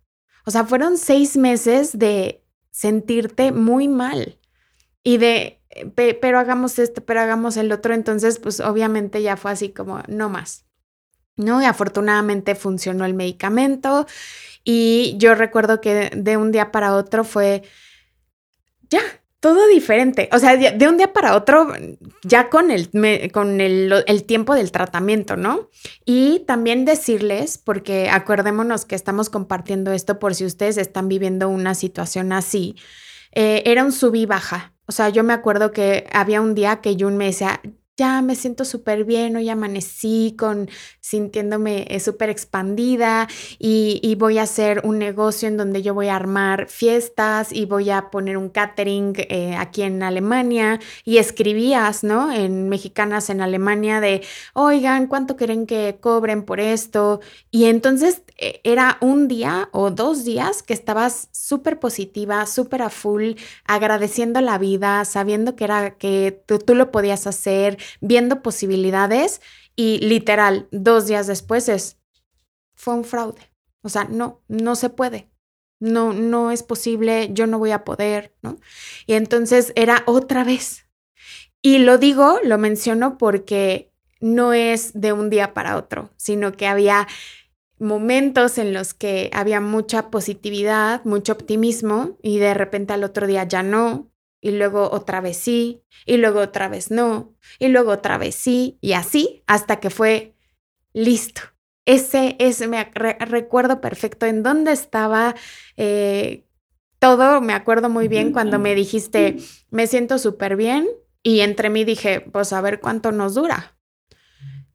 O 0.46 0.50
sea, 0.50 0.64
fueron 0.64 0.98
seis 0.98 1.36
meses 1.36 1.98
de 1.98 2.44
sentirte 2.70 3.52
muy 3.52 3.88
mal 3.88 4.38
y 5.02 5.18
de, 5.18 5.60
pero 5.94 6.38
hagamos 6.38 6.78
esto, 6.78 7.04
pero 7.04 7.20
hagamos 7.20 7.56
el 7.56 7.72
otro. 7.72 7.92
Entonces, 7.92 8.38
pues 8.38 8.60
obviamente 8.60 9.20
ya 9.22 9.36
fue 9.36 9.50
así 9.50 9.70
como, 9.70 10.02
no 10.06 10.28
más. 10.28 10.67
¿No? 11.38 11.62
Y 11.62 11.64
afortunadamente 11.64 12.54
funcionó 12.54 13.06
el 13.06 13.14
medicamento 13.14 14.06
y 14.70 15.14
yo 15.16 15.34
recuerdo 15.34 15.80
que 15.80 16.10
de 16.14 16.36
un 16.36 16.52
día 16.52 16.70
para 16.70 16.94
otro 16.94 17.24
fue, 17.24 17.62
ya, 18.90 19.00
todo 19.40 19.66
diferente. 19.68 20.28
O 20.30 20.38
sea, 20.38 20.56
de 20.56 20.88
un 20.88 20.98
día 20.98 21.14
para 21.14 21.36
otro, 21.36 21.72
ya 22.22 22.50
con 22.50 22.70
el, 22.70 22.90
con 23.32 23.62
el, 23.62 24.04
el, 24.06 24.24
tiempo 24.24 24.54
del 24.54 24.70
tratamiento, 24.70 25.36
¿no? 25.36 25.70
Y 26.04 26.40
también 26.40 26.84
decirles, 26.84 27.56
porque 27.56 28.10
acuérdémonos 28.10 28.84
que 28.84 28.94
estamos 28.94 29.30
compartiendo 29.30 29.92
esto 29.92 30.18
por 30.18 30.34
si 30.34 30.44
ustedes 30.44 30.76
están 30.76 31.08
viviendo 31.08 31.48
una 31.48 31.74
situación 31.74 32.32
así, 32.32 32.76
eh, 33.32 33.62
era 33.64 33.84
un 33.84 33.92
sub 33.92 34.14
y 34.16 34.26
baja. 34.26 34.74
O 34.86 34.92
sea, 34.92 35.08
yo 35.08 35.24
me 35.24 35.32
acuerdo 35.32 35.70
que 35.70 36.06
había 36.12 36.40
un 36.40 36.54
día 36.54 36.80
que 36.80 36.96
Jun 36.98 37.16
me 37.16 37.26
decía, 37.26 37.60
ya 37.96 38.22
me 38.22 38.36
siento 38.36 38.64
súper 38.64 39.04
bien, 39.04 39.36
hoy 39.36 39.48
amanecí 39.48 40.34
con 40.38 40.70
sintiéndome 41.08 41.86
eh, 41.88 42.00
súper 42.00 42.28
expandida 42.28 43.28
y, 43.58 44.14
voy 44.18 44.38
a 44.38 44.42
hacer 44.42 44.80
un 44.84 44.98
negocio 44.98 45.46
en 45.46 45.56
donde 45.56 45.80
yo 45.80 45.94
voy 45.94 46.08
a 46.08 46.16
armar 46.16 46.66
fiestas 46.68 47.52
y 47.52 47.66
voy 47.66 47.88
a 47.90 48.10
poner 48.10 48.36
un 48.36 48.48
catering 48.48 49.12
eh, 49.16 49.54
aquí 49.56 49.82
en 49.82 50.02
Alemania 50.02 50.80
y 51.04 51.18
escribías, 51.18 52.02
¿no? 52.02 52.32
En 52.32 52.68
mexicanas 52.68 53.30
en 53.30 53.40
Alemania 53.40 54.00
de, 54.00 54.22
oigan, 54.54 55.06
¿cuánto 55.06 55.36
quieren 55.36 55.66
que 55.66 55.98
cobren 56.00 56.42
por 56.42 56.58
esto? 56.58 57.20
Y 57.52 57.66
entonces 57.66 58.22
eh, 58.38 58.60
era 58.64 58.98
un 59.00 59.28
día 59.28 59.68
o 59.72 59.90
dos 59.92 60.24
días 60.24 60.64
que 60.64 60.74
estabas 60.74 61.28
súper 61.30 61.78
positiva, 61.78 62.44
súper 62.46 62.82
a 62.82 62.90
full, 62.90 63.34
agradeciendo 63.64 64.40
la 64.40 64.58
vida, 64.58 65.04
sabiendo 65.04 65.54
que 65.54 65.64
era 65.64 65.96
que 65.96 66.42
tú 66.66 66.74
lo 66.74 66.90
podías 66.90 67.28
hacer, 67.28 67.78
viendo 68.00 68.42
posibilidades 68.42 69.40
y 69.78 69.98
literal, 69.98 70.66
dos 70.72 71.06
días 71.06 71.28
después 71.28 71.68
es, 71.68 71.98
fue 72.74 72.94
un 72.94 73.04
fraude. 73.04 73.40
O 73.82 73.88
sea, 73.88 74.06
no, 74.10 74.42
no 74.48 74.74
se 74.74 74.90
puede. 74.90 75.30
No, 75.78 76.12
no 76.12 76.50
es 76.50 76.64
posible, 76.64 77.28
yo 77.32 77.46
no 77.46 77.60
voy 77.60 77.70
a 77.70 77.84
poder, 77.84 78.34
¿no? 78.42 78.56
Y 79.06 79.12
entonces 79.12 79.72
era 79.76 80.02
otra 80.06 80.42
vez. 80.42 80.88
Y 81.62 81.78
lo 81.78 81.96
digo, 81.96 82.40
lo 82.42 82.58
menciono 82.58 83.18
porque 83.18 83.92
no 84.20 84.52
es 84.52 85.00
de 85.00 85.12
un 85.12 85.30
día 85.30 85.54
para 85.54 85.76
otro, 85.76 86.10
sino 86.16 86.50
que 86.50 86.66
había 86.66 87.06
momentos 87.78 88.58
en 88.58 88.72
los 88.72 88.94
que 88.94 89.30
había 89.32 89.60
mucha 89.60 90.10
positividad, 90.10 91.04
mucho 91.04 91.34
optimismo 91.34 92.18
y 92.20 92.38
de 92.38 92.52
repente 92.52 92.94
al 92.94 93.04
otro 93.04 93.28
día 93.28 93.44
ya 93.44 93.62
no, 93.62 94.10
y 94.40 94.52
luego 94.52 94.90
otra 94.90 95.20
vez 95.20 95.36
sí, 95.36 95.82
y 96.06 96.16
luego 96.16 96.40
otra 96.40 96.68
vez 96.68 96.90
no, 96.90 97.34
y 97.58 97.68
luego 97.68 97.92
otra 97.92 98.18
vez 98.18 98.34
sí, 98.34 98.78
y 98.80 98.92
así 98.92 99.42
hasta 99.46 99.80
que 99.80 99.90
fue 99.90 100.34
listo. 100.92 101.42
Ese, 101.84 102.36
ese 102.38 102.68
me 102.68 102.84
recuerdo 102.84 103.80
perfecto 103.80 104.26
en 104.26 104.42
dónde 104.42 104.72
estaba 104.72 105.34
eh, 105.76 106.44
todo, 106.98 107.40
me 107.40 107.54
acuerdo 107.54 107.88
muy 107.88 108.08
bien 108.08 108.32
cuando 108.32 108.58
me 108.58 108.74
dijiste, 108.74 109.38
me 109.70 109.86
siento 109.86 110.18
súper 110.18 110.56
bien, 110.56 110.86
y 111.22 111.40
entre 111.40 111.70
mí 111.70 111.84
dije, 111.84 112.20
pues 112.20 112.52
a 112.52 112.60
ver 112.60 112.80
cuánto 112.80 113.12
nos 113.12 113.34
dura. 113.34 113.76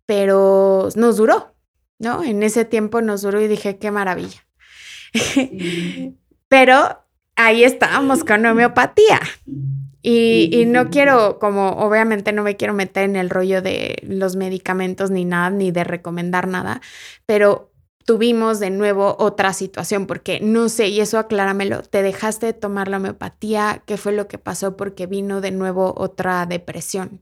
Pero 0.06 0.90
nos 0.96 1.18
duró, 1.18 1.56
¿no? 2.00 2.24
En 2.24 2.44
ese 2.44 2.66
tiempo 2.66 3.02
nos 3.02 3.22
duró 3.22 3.42
y 3.42 3.48
dije, 3.48 3.78
qué 3.78 3.92
maravilla. 3.92 4.46
Pero 6.48 7.03
ahí 7.46 7.64
estábamos 7.64 8.24
con 8.24 8.46
homeopatía. 8.46 9.20
Y, 10.06 10.66
no 10.68 10.90
quiero, 10.90 11.40
como 11.40 11.70
obviamente 11.70 12.34
no 12.34 12.44
me 12.44 12.58
quiero 12.58 12.74
meter 12.74 13.06
en 13.06 13.16
el 13.16 13.30
rollo 13.30 13.62
de 13.62 13.96
los 14.04 14.36
medicamentos 14.36 15.12
ni 15.12 15.24
nada, 15.24 15.50
ni 15.50 15.72
de 15.72 15.86
recomendar 15.86 16.48
nada, 16.48 16.82
pero 17.26 17.72
tuvimos 18.06 18.60
de 18.60 18.70
nuevo 18.70 19.16
otra 19.18 19.54
situación, 19.54 20.06
porque 20.06 20.42
no 20.42 20.68
sé, 20.68 20.90
y 20.90 21.00
eso 21.00 21.20
acláramelo, 21.20 21.84
¿te 21.84 22.02
dejaste 22.02 22.48
de 22.48 22.54
tomar 22.54 22.90
la 22.90 22.98
homeopatía? 22.98 23.82
¿Qué 23.86 23.96
fue 23.96 24.12
lo 24.12 24.28
que 24.28 24.38
pasó? 24.38 24.76
Porque 24.76 25.08
vino 25.08 25.40
de 25.40 25.52
nuevo 25.52 25.94
otra 25.96 26.46
depresión. 26.46 27.22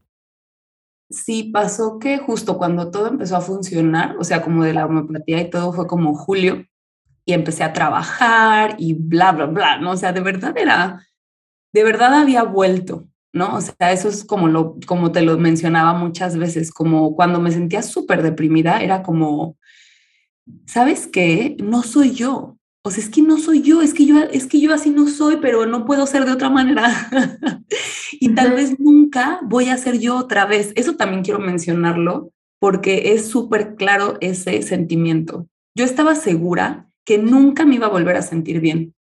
Sí, 1.11 1.51
pasó 1.53 1.99
que 1.99 2.17
justo 2.17 2.57
cuando 2.57 2.89
todo 2.89 3.07
empezó 3.07 3.35
a 3.35 3.41
funcionar, 3.41 4.15
o 4.17 4.23
sea, 4.23 4.41
como 4.41 4.63
de 4.63 4.73
la 4.73 4.87
homeopatía 4.87 5.41
y 5.41 5.49
todo 5.49 5.71
fue 5.71 5.85
como 5.85 6.15
julio, 6.15 6.65
y 7.25 7.33
empecé 7.33 7.63
a 7.63 7.73
trabajar 7.73 8.75
y 8.77 8.93
bla, 8.93 9.31
bla, 9.31 9.45
bla, 9.45 9.77
¿no? 9.77 9.91
O 9.91 9.97
sea, 9.97 10.13
de 10.13 10.21
verdad 10.21 10.57
era, 10.57 11.07
de 11.73 11.83
verdad 11.83 12.13
había 12.13 12.43
vuelto, 12.43 13.07
¿no? 13.33 13.55
O 13.55 13.61
sea, 13.61 13.91
eso 13.91 14.09
es 14.09 14.25
como, 14.25 14.47
lo, 14.47 14.77
como 14.87 15.11
te 15.11 15.21
lo 15.21 15.37
mencionaba 15.37 15.93
muchas 15.93 16.37
veces, 16.37 16.71
como 16.71 17.15
cuando 17.15 17.39
me 17.39 17.51
sentía 17.51 17.81
súper 17.81 18.23
deprimida, 18.23 18.81
era 18.81 19.03
como, 19.03 19.57
¿sabes 20.65 21.07
qué? 21.07 21.55
No 21.59 21.83
soy 21.83 22.11
yo. 22.13 22.57
O 22.83 22.89
sea, 22.89 23.03
es 23.03 23.11
que 23.11 23.21
no 23.21 23.37
soy 23.37 23.61
yo, 23.61 23.83
es 23.83 23.93
que 23.93 24.07
yo, 24.07 24.23
es 24.23 24.47
que 24.47 24.59
yo 24.59 24.73
así 24.73 24.89
no 24.89 25.07
soy, 25.07 25.37
pero 25.37 25.67
no 25.67 25.85
puedo 25.85 26.07
ser 26.07 26.25
de 26.25 26.31
otra 26.31 26.49
manera. 26.49 27.09
y 28.13 28.33
tal 28.33 28.53
vez 28.53 28.79
nunca 28.79 29.39
voy 29.43 29.69
a 29.69 29.77
ser 29.77 29.99
yo 29.99 30.17
otra 30.17 30.47
vez. 30.47 30.73
Eso 30.75 30.95
también 30.95 31.21
quiero 31.21 31.39
mencionarlo 31.39 32.31
porque 32.61 33.13
es 33.13 33.27
súper 33.27 33.75
claro 33.75 34.17
ese 34.21 34.61
sentimiento 34.61 35.47
Yo 35.75 35.83
estaba 35.83 36.13
segura 36.13 36.90
que 37.05 37.17
nunca 37.17 37.65
me 37.65 37.75
iba 37.75 37.87
a 37.87 37.91
volver 37.91 38.15
a 38.15 38.21
sentir 38.21 38.59
bien, 38.59 38.93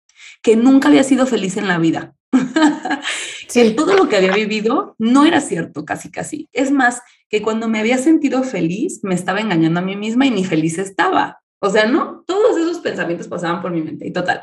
que 0.43 0.57
nunca 0.57 0.89
había 0.89 1.05
sido 1.05 1.27
feliz 1.27 1.57
en 1.57 1.69
la 1.69 1.79
vida. 1.79 2.15
que 3.53 3.71
todo 3.73 3.95
lo 3.95 4.09
que 4.09 4.17
había 4.17 4.35
vivido 4.35 4.95
no 4.99 5.25
era 5.25 5.41
cierto, 5.41 5.85
casi, 5.85 6.11
casi. 6.11 6.49
Es 6.53 6.71
más, 6.71 7.03
que 7.29 7.43
cuando 7.43 7.69
me 7.69 7.79
había 7.79 7.99
sentido 7.99 8.43
feliz, 8.43 9.01
me 9.03 9.15
estaba 9.15 9.41
engañando 9.41 9.81
a 9.81 9.85
mí 9.85 9.97
misma 9.97 10.27
y 10.27 10.31
ni 10.31 10.45
feliz 10.45 10.79
estaba. 10.79 11.41
O 11.61 11.71
sea, 11.71 11.87
no, 11.87 12.25
todos 12.27 12.57
esos 12.57 12.79
pensamientos 12.79 13.29
pasaban 13.29 13.63
por 13.63 13.71
mi 13.71 13.83
mente 13.83 14.07
y 14.07 14.13
total. 14.13 14.43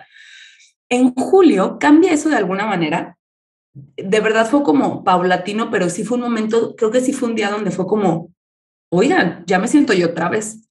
En 0.89 1.13
julio 1.13 1.77
cambia 1.79 2.13
eso 2.13 2.29
de 2.29 2.37
alguna 2.37 2.65
manera. 2.65 3.17
De 3.73 4.19
verdad 4.19 4.49
fue 4.49 4.63
como 4.63 5.03
paulatino, 5.03 5.69
pero 5.69 5.89
sí 5.89 6.03
fue 6.03 6.17
un 6.17 6.23
momento, 6.23 6.75
creo 6.75 6.91
que 6.91 7.01
sí 7.01 7.13
fue 7.13 7.29
un 7.29 7.35
día 7.35 7.49
donde 7.49 7.71
fue 7.71 7.85
como, 7.85 8.33
oigan, 8.89 9.43
ya 9.45 9.59
me 9.59 9.67
siento 9.67 9.93
yo 9.93 10.07
otra 10.07 10.29
vez. 10.29 10.66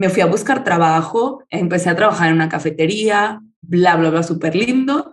Me 0.00 0.08
fui 0.08 0.22
a 0.22 0.26
buscar 0.26 0.64
trabajo, 0.64 1.44
empecé 1.50 1.90
a 1.90 1.94
trabajar 1.94 2.28
en 2.28 2.36
una 2.36 2.48
cafetería, 2.48 3.42
bla, 3.60 3.96
bla, 3.96 4.08
bla, 4.08 4.22
súper 4.22 4.56
lindo. 4.56 5.10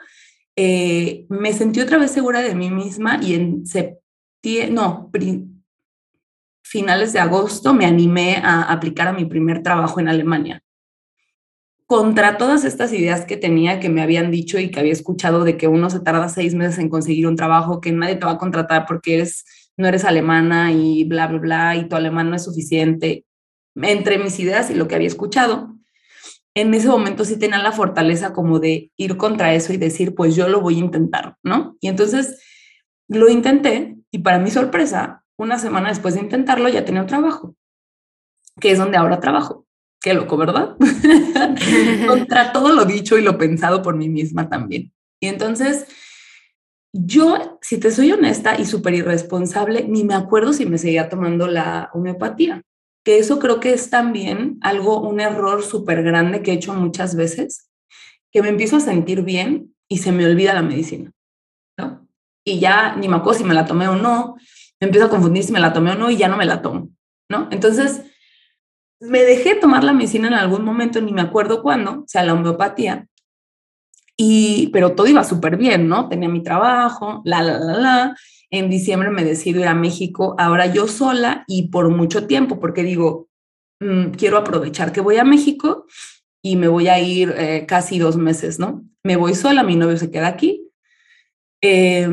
Eh, 0.55 1.25
me 1.27 1.51
sentí 1.51 1.81
otra 1.81 1.97
vez 1.97 2.11
segura 2.11 2.39
de 2.39 2.55
mí 2.55 2.71
misma 2.71 3.19
y 3.21 3.35
en 3.35 3.67
septiembre, 3.67 4.71
no, 4.71 5.11
finales 6.63 7.11
de 7.11 7.19
agosto 7.19 7.73
me 7.73 7.85
animé 7.85 8.37
a 8.37 8.61
aplicar 8.71 9.09
a 9.09 9.13
mi 9.13 9.25
primer 9.25 9.61
trabajo 9.61 9.99
en 9.99 10.07
Alemania. 10.07 10.63
Contra 11.85 12.37
todas 12.37 12.63
estas 12.63 12.93
ideas 12.93 13.25
que 13.25 13.35
tenía, 13.35 13.81
que 13.81 13.89
me 13.89 14.01
habían 14.01 14.31
dicho 14.31 14.57
y 14.57 14.71
que 14.71 14.79
había 14.79 14.93
escuchado 14.93 15.43
de 15.43 15.57
que 15.57 15.67
uno 15.67 15.89
se 15.89 15.99
tarda 15.99 16.29
seis 16.29 16.55
meses 16.55 16.79
en 16.79 16.87
conseguir 16.87 17.27
un 17.27 17.35
trabajo, 17.35 17.81
que 17.81 17.91
nadie 17.91 18.15
te 18.15 18.25
va 18.25 18.31
a 18.31 18.37
contratar 18.37 18.85
porque 18.87 19.15
eres, 19.15 19.43
no 19.75 19.85
eres 19.85 20.05
alemana 20.05 20.71
y 20.71 21.03
bla, 21.03 21.27
bla, 21.27 21.39
bla, 21.39 21.75
y 21.75 21.89
tu 21.89 21.97
alemán 21.97 22.29
no 22.29 22.37
es 22.37 22.45
suficiente. 22.45 23.25
Entre 23.81 24.17
mis 24.17 24.39
ideas 24.39 24.69
y 24.69 24.73
lo 24.73 24.87
que 24.87 24.95
había 24.95 25.07
escuchado, 25.07 25.77
en 26.55 26.73
ese 26.73 26.87
momento 26.87 27.23
sí 27.23 27.37
tenía 27.37 27.59
la 27.59 27.71
fortaleza 27.71 28.33
como 28.33 28.59
de 28.59 28.91
ir 28.97 29.17
contra 29.17 29.53
eso 29.53 29.73
y 29.73 29.77
decir, 29.77 30.15
pues 30.15 30.35
yo 30.35 30.47
lo 30.47 30.61
voy 30.61 30.75
a 30.75 30.79
intentar, 30.79 31.37
¿no? 31.43 31.77
Y 31.79 31.87
entonces 31.87 32.41
lo 33.07 33.29
intenté 33.29 33.95
y 34.09 34.19
para 34.19 34.39
mi 34.39 34.49
sorpresa, 34.49 35.23
una 35.37 35.59
semana 35.59 35.89
después 35.89 36.15
de 36.15 36.21
intentarlo 36.21 36.67
ya 36.69 36.83
tenía 36.83 37.01
un 37.01 37.07
trabajo, 37.07 37.55
que 38.59 38.71
es 38.71 38.79
donde 38.79 38.97
ahora 38.97 39.19
trabajo. 39.19 39.65
Qué 40.01 40.13
loco, 40.13 40.37
¿verdad? 40.37 40.75
contra 42.07 42.51
todo 42.51 42.71
lo 42.71 42.85
dicho 42.85 43.17
y 43.17 43.21
lo 43.21 43.37
pensado 43.37 43.81
por 43.81 43.95
mí 43.95 44.09
misma 44.09 44.49
también. 44.49 44.91
Y 45.19 45.27
entonces, 45.27 45.85
yo, 46.93 47.59
si 47.61 47.79
te 47.79 47.91
soy 47.91 48.11
honesta 48.11 48.59
y 48.59 48.65
súper 48.65 48.95
irresponsable, 48.95 49.85
ni 49.87 50.03
me 50.03 50.15
acuerdo 50.15 50.53
si 50.53 50.65
me 50.65 50.77
seguía 50.77 51.09
tomando 51.09 51.47
la 51.47 51.89
homeopatía 51.93 52.63
que 53.07 53.19
eso 53.19 53.39
creo 53.39 53.61
que 53.61 53.71
es 53.71 53.89
también 53.89 54.57
algo, 54.59 54.99
un 54.99 55.21
error 55.21 55.63
súper 55.63 56.03
grande 56.03 56.41
que 56.41 56.51
he 56.51 56.55
hecho 56.55 56.73
muchas 56.73 57.15
veces, 57.15 57.69
que 58.33 58.41
me 58.41 58.49
empiezo 58.49 58.75
a 58.75 58.81
sentir 58.81 59.21
bien 59.21 59.73
y 59.87 59.99
se 59.99 60.11
me 60.11 60.25
olvida 60.25 60.53
la 60.53 60.61
medicina, 60.61 61.13
¿no? 61.79 62.05
Y 62.43 62.59
ya 62.59 62.97
ni 62.97 63.07
me 63.07 63.15
acuerdo 63.15 63.39
si 63.39 63.45
me 63.45 63.53
la 63.53 63.63
tomé 63.63 63.87
o 63.87 63.95
no, 63.95 64.35
me 64.81 64.87
empiezo 64.87 65.05
a 65.07 65.09
confundir 65.09 65.45
si 65.45 65.53
me 65.53 65.61
la 65.61 65.71
tomé 65.71 65.91
o 65.91 65.95
no 65.95 66.11
y 66.11 66.17
ya 66.17 66.27
no 66.27 66.35
me 66.35 66.43
la 66.43 66.61
tomo, 66.61 66.89
¿no? 67.29 67.47
Entonces, 67.49 68.01
me 68.99 69.19
dejé 69.19 69.55
tomar 69.55 69.85
la 69.85 69.93
medicina 69.93 70.27
en 70.27 70.33
algún 70.33 70.65
momento, 70.65 70.99
ni 70.99 71.13
me 71.13 71.21
acuerdo 71.21 71.63
cuándo, 71.63 72.01
o 72.01 72.07
sea, 72.07 72.25
la 72.25 72.33
homeopatía, 72.33 73.07
y, 74.17 74.67
pero 74.73 74.95
todo 74.95 75.07
iba 75.07 75.23
súper 75.23 75.55
bien, 75.55 75.87
¿no? 75.87 76.09
Tenía 76.09 76.27
mi 76.27 76.43
trabajo, 76.43 77.21
la, 77.23 77.41
la, 77.41 77.57
la, 77.57 77.77
la, 77.77 78.17
en 78.51 78.69
diciembre 78.69 79.09
me 79.09 79.23
decido 79.23 79.61
ir 79.61 79.67
a 79.67 79.73
México, 79.73 80.35
ahora 80.37 80.67
yo 80.67 80.87
sola 80.87 81.43
y 81.47 81.69
por 81.69 81.89
mucho 81.89 82.27
tiempo, 82.27 82.59
porque 82.59 82.83
digo, 82.83 83.29
mm, 83.79 84.11
quiero 84.11 84.37
aprovechar 84.37 84.91
que 84.91 85.01
voy 85.01 85.17
a 85.17 85.23
México 85.23 85.85
y 86.41 86.55
me 86.55 86.67
voy 86.67 86.87
a 86.87 86.99
ir 86.99 87.33
eh, 87.37 87.65
casi 87.67 87.99
dos 87.99 88.17
meses, 88.17 88.59
¿no? 88.59 88.83
Me 89.03 89.17
voy 89.17 89.35
sola, 89.35 89.63
mi 89.63 89.75
novio 89.75 89.97
se 89.97 90.11
queda 90.11 90.27
aquí. 90.27 90.69
Eh, 91.61 92.07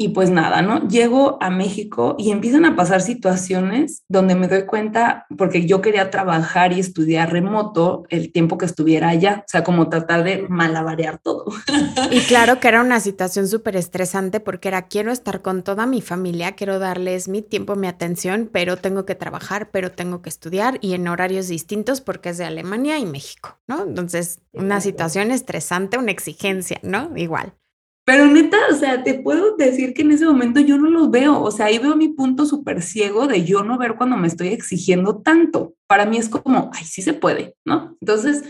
y 0.00 0.10
pues 0.10 0.30
nada, 0.30 0.62
¿no? 0.62 0.86
Llego 0.86 1.38
a 1.40 1.50
México 1.50 2.14
y 2.18 2.30
empiezan 2.30 2.64
a 2.64 2.76
pasar 2.76 3.02
situaciones 3.02 4.04
donde 4.08 4.36
me 4.36 4.46
doy 4.46 4.64
cuenta, 4.64 5.26
porque 5.36 5.66
yo 5.66 5.80
quería 5.80 6.08
trabajar 6.10 6.72
y 6.72 6.78
estudiar 6.78 7.32
remoto 7.32 8.04
el 8.08 8.30
tiempo 8.30 8.58
que 8.58 8.66
estuviera 8.66 9.08
allá, 9.08 9.42
o 9.44 9.50
sea, 9.50 9.64
como 9.64 9.88
tratar 9.88 10.22
de 10.22 10.46
malabarear 10.48 11.18
todo. 11.18 11.46
Y 12.10 12.20
claro 12.20 12.60
que 12.60 12.68
era 12.68 12.80
una 12.80 13.00
situación 13.00 13.48
súper 13.48 13.76
estresante 13.76 14.40
porque 14.40 14.68
era, 14.68 14.82
quiero 14.86 15.10
estar 15.10 15.42
con 15.42 15.62
toda 15.62 15.84
mi 15.84 16.00
familia, 16.00 16.52
quiero 16.52 16.78
darles 16.78 17.28
mi 17.28 17.42
tiempo, 17.42 17.74
mi 17.74 17.88
atención, 17.88 18.48
pero 18.52 18.76
tengo 18.76 19.04
que 19.04 19.16
trabajar, 19.16 19.70
pero 19.70 19.90
tengo 19.90 20.22
que 20.22 20.28
estudiar 20.28 20.78
y 20.80 20.94
en 20.94 21.08
horarios 21.08 21.48
distintos 21.48 22.00
porque 22.00 22.30
es 22.30 22.38
de 22.38 22.44
Alemania 22.44 22.98
y 22.98 23.04
México, 23.04 23.58
¿no? 23.66 23.82
Entonces, 23.82 24.40
una 24.52 24.80
situación 24.80 25.32
estresante, 25.32 25.98
una 25.98 26.12
exigencia, 26.12 26.78
¿no? 26.82 27.10
Igual. 27.16 27.52
Pero 28.08 28.26
neta, 28.26 28.56
o 28.72 28.74
sea, 28.74 29.04
te 29.04 29.12
puedo 29.12 29.54
decir 29.56 29.92
que 29.92 30.00
en 30.00 30.12
ese 30.12 30.24
momento 30.24 30.60
yo 30.60 30.78
no 30.78 30.88
los 30.88 31.10
veo, 31.10 31.42
o 31.42 31.50
sea, 31.50 31.66
ahí 31.66 31.78
veo 31.78 31.94
mi 31.94 32.08
punto 32.08 32.46
súper 32.46 32.80
ciego 32.80 33.26
de 33.26 33.44
yo 33.44 33.62
no 33.62 33.76
ver 33.76 33.96
cuando 33.96 34.16
me 34.16 34.28
estoy 34.28 34.48
exigiendo 34.48 35.18
tanto. 35.20 35.74
Para 35.86 36.06
mí 36.06 36.16
es 36.16 36.30
como, 36.30 36.70
ay, 36.72 36.86
sí 36.86 37.02
se 37.02 37.12
puede, 37.12 37.54
¿no? 37.66 37.98
Entonces, 38.00 38.44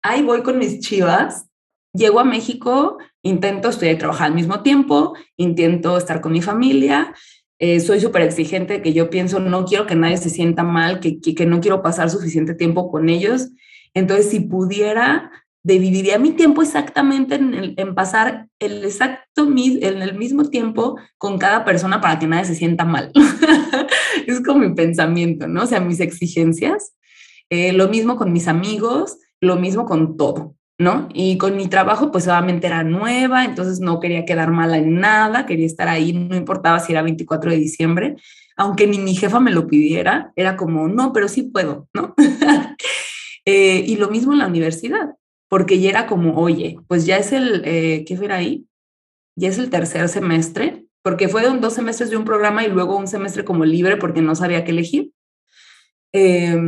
ahí 0.00 0.22
voy 0.22 0.40
con 0.40 0.56
mis 0.56 0.80
chivas, 0.80 1.50
llego 1.92 2.18
a 2.18 2.24
México, 2.24 2.96
intento 3.22 3.68
estudiar 3.68 3.96
y 3.96 3.98
trabajar 3.98 4.28
al 4.28 4.34
mismo 4.34 4.62
tiempo, 4.62 5.14
intento 5.36 5.98
estar 5.98 6.22
con 6.22 6.32
mi 6.32 6.40
familia, 6.40 7.12
eh, 7.58 7.80
soy 7.80 8.00
súper 8.00 8.22
exigente, 8.22 8.80
que 8.80 8.94
yo 8.94 9.10
pienso, 9.10 9.38
no 9.38 9.66
quiero 9.66 9.84
que 9.86 9.96
nadie 9.96 10.16
se 10.16 10.30
sienta 10.30 10.62
mal, 10.62 11.00
que, 11.00 11.20
que, 11.20 11.34
que 11.34 11.44
no 11.44 11.60
quiero 11.60 11.82
pasar 11.82 12.08
suficiente 12.08 12.54
tiempo 12.54 12.90
con 12.90 13.10
ellos. 13.10 13.50
Entonces, 13.92 14.30
si 14.30 14.40
pudiera, 14.40 15.30
dividiría 15.64 16.18
mi 16.18 16.32
tiempo 16.32 16.62
exactamente 16.62 17.36
en, 17.36 17.74
en, 17.76 17.94
pasar 17.94 18.48
el 18.60 18.84
exacto 18.84 19.48
en 19.48 20.02
el 20.02 20.14
mismo 20.16 20.44
tiempo 20.50 20.98
con 21.16 21.38
cada 21.38 21.64
persona 21.64 22.02
para 22.02 22.18
que 22.18 22.26
nadie 22.26 22.44
se 22.44 22.54
sienta 22.54 22.84
mal. 22.84 23.10
es 24.26 24.42
como 24.42 24.60
mi 24.60 24.74
pensamiento, 24.74 25.48
¿no? 25.48 25.62
O 25.62 25.66
sea, 25.66 25.80
mis 25.80 26.00
exigencias. 26.00 26.94
Eh, 27.48 27.72
lo 27.72 27.88
mismo 27.88 28.16
con 28.16 28.32
mis 28.32 28.46
amigos, 28.46 29.16
lo 29.40 29.56
mismo 29.56 29.86
con 29.86 30.16
todo, 30.18 30.54
¿no? 30.78 31.08
Y 31.14 31.38
con 31.38 31.56
mi 31.56 31.66
trabajo, 31.68 32.12
pues 32.12 32.26
obviamente 32.28 32.66
era 32.66 32.84
nueva, 32.84 33.44
entonces 33.44 33.80
no 33.80 34.00
quería 34.00 34.24
quedar 34.26 34.50
mala 34.50 34.76
en 34.78 35.00
nada, 35.00 35.46
quería 35.46 35.66
estar 35.66 35.88
ahí, 35.88 36.12
no 36.12 36.36
importaba 36.36 36.80
si 36.80 36.92
era 36.92 37.02
24 37.02 37.50
de 37.50 37.56
diciembre, 37.56 38.16
aunque 38.56 38.86
ni 38.86 38.98
mi 38.98 39.14
jefa 39.14 39.40
me 39.40 39.50
lo 39.50 39.66
pidiera, 39.66 40.32
era 40.36 40.56
como, 40.56 40.88
no, 40.88 41.12
pero 41.12 41.28
sí 41.28 41.42
puedo, 41.44 41.88
¿no? 41.94 42.14
eh, 43.44 43.84
y 43.86 43.96
lo 43.96 44.08
mismo 44.08 44.32
en 44.32 44.38
la 44.38 44.46
universidad 44.46 45.14
porque 45.54 45.78
ya 45.78 45.88
era 45.88 46.08
como, 46.08 46.34
oye, 46.34 46.80
pues 46.88 47.06
ya 47.06 47.16
es 47.16 47.30
el, 47.30 47.62
eh, 47.64 48.04
¿qué 48.04 48.16
fue 48.16 48.26
ahí? 48.32 48.66
Ya 49.38 49.50
es 49.50 49.58
el 49.58 49.70
tercer 49.70 50.08
semestre, 50.08 50.88
porque 51.00 51.28
fue 51.28 51.44
dos 51.60 51.74
semestres 51.74 52.10
de 52.10 52.16
un 52.16 52.24
programa 52.24 52.64
y 52.64 52.68
luego 52.68 52.96
un 52.96 53.06
semestre 53.06 53.44
como 53.44 53.64
libre 53.64 53.96
porque 53.96 54.20
no 54.20 54.34
sabía 54.34 54.64
qué 54.64 54.72
elegir. 54.72 55.12
Eh, 56.12 56.60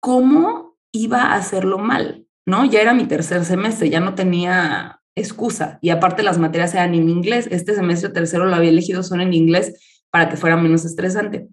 ¿Cómo 0.00 0.76
iba 0.92 1.22
a 1.22 1.36
hacerlo 1.36 1.78
mal? 1.78 2.26
¿No? 2.44 2.66
Ya 2.66 2.82
era 2.82 2.92
mi 2.92 3.06
tercer 3.06 3.42
semestre, 3.46 3.88
ya 3.88 4.00
no 4.00 4.14
tenía 4.14 5.00
excusa. 5.14 5.78
Y 5.80 5.88
aparte 5.88 6.22
las 6.22 6.36
materias 6.36 6.74
eran 6.74 6.92
en 6.92 7.08
inglés. 7.08 7.48
Este 7.50 7.74
semestre 7.74 8.10
tercero 8.10 8.44
lo 8.44 8.54
había 8.54 8.68
elegido 8.68 9.02
solo 9.02 9.22
en 9.22 9.32
inglés 9.32 10.04
para 10.10 10.28
que 10.28 10.36
fuera 10.36 10.58
menos 10.58 10.84
estresante. 10.84 11.48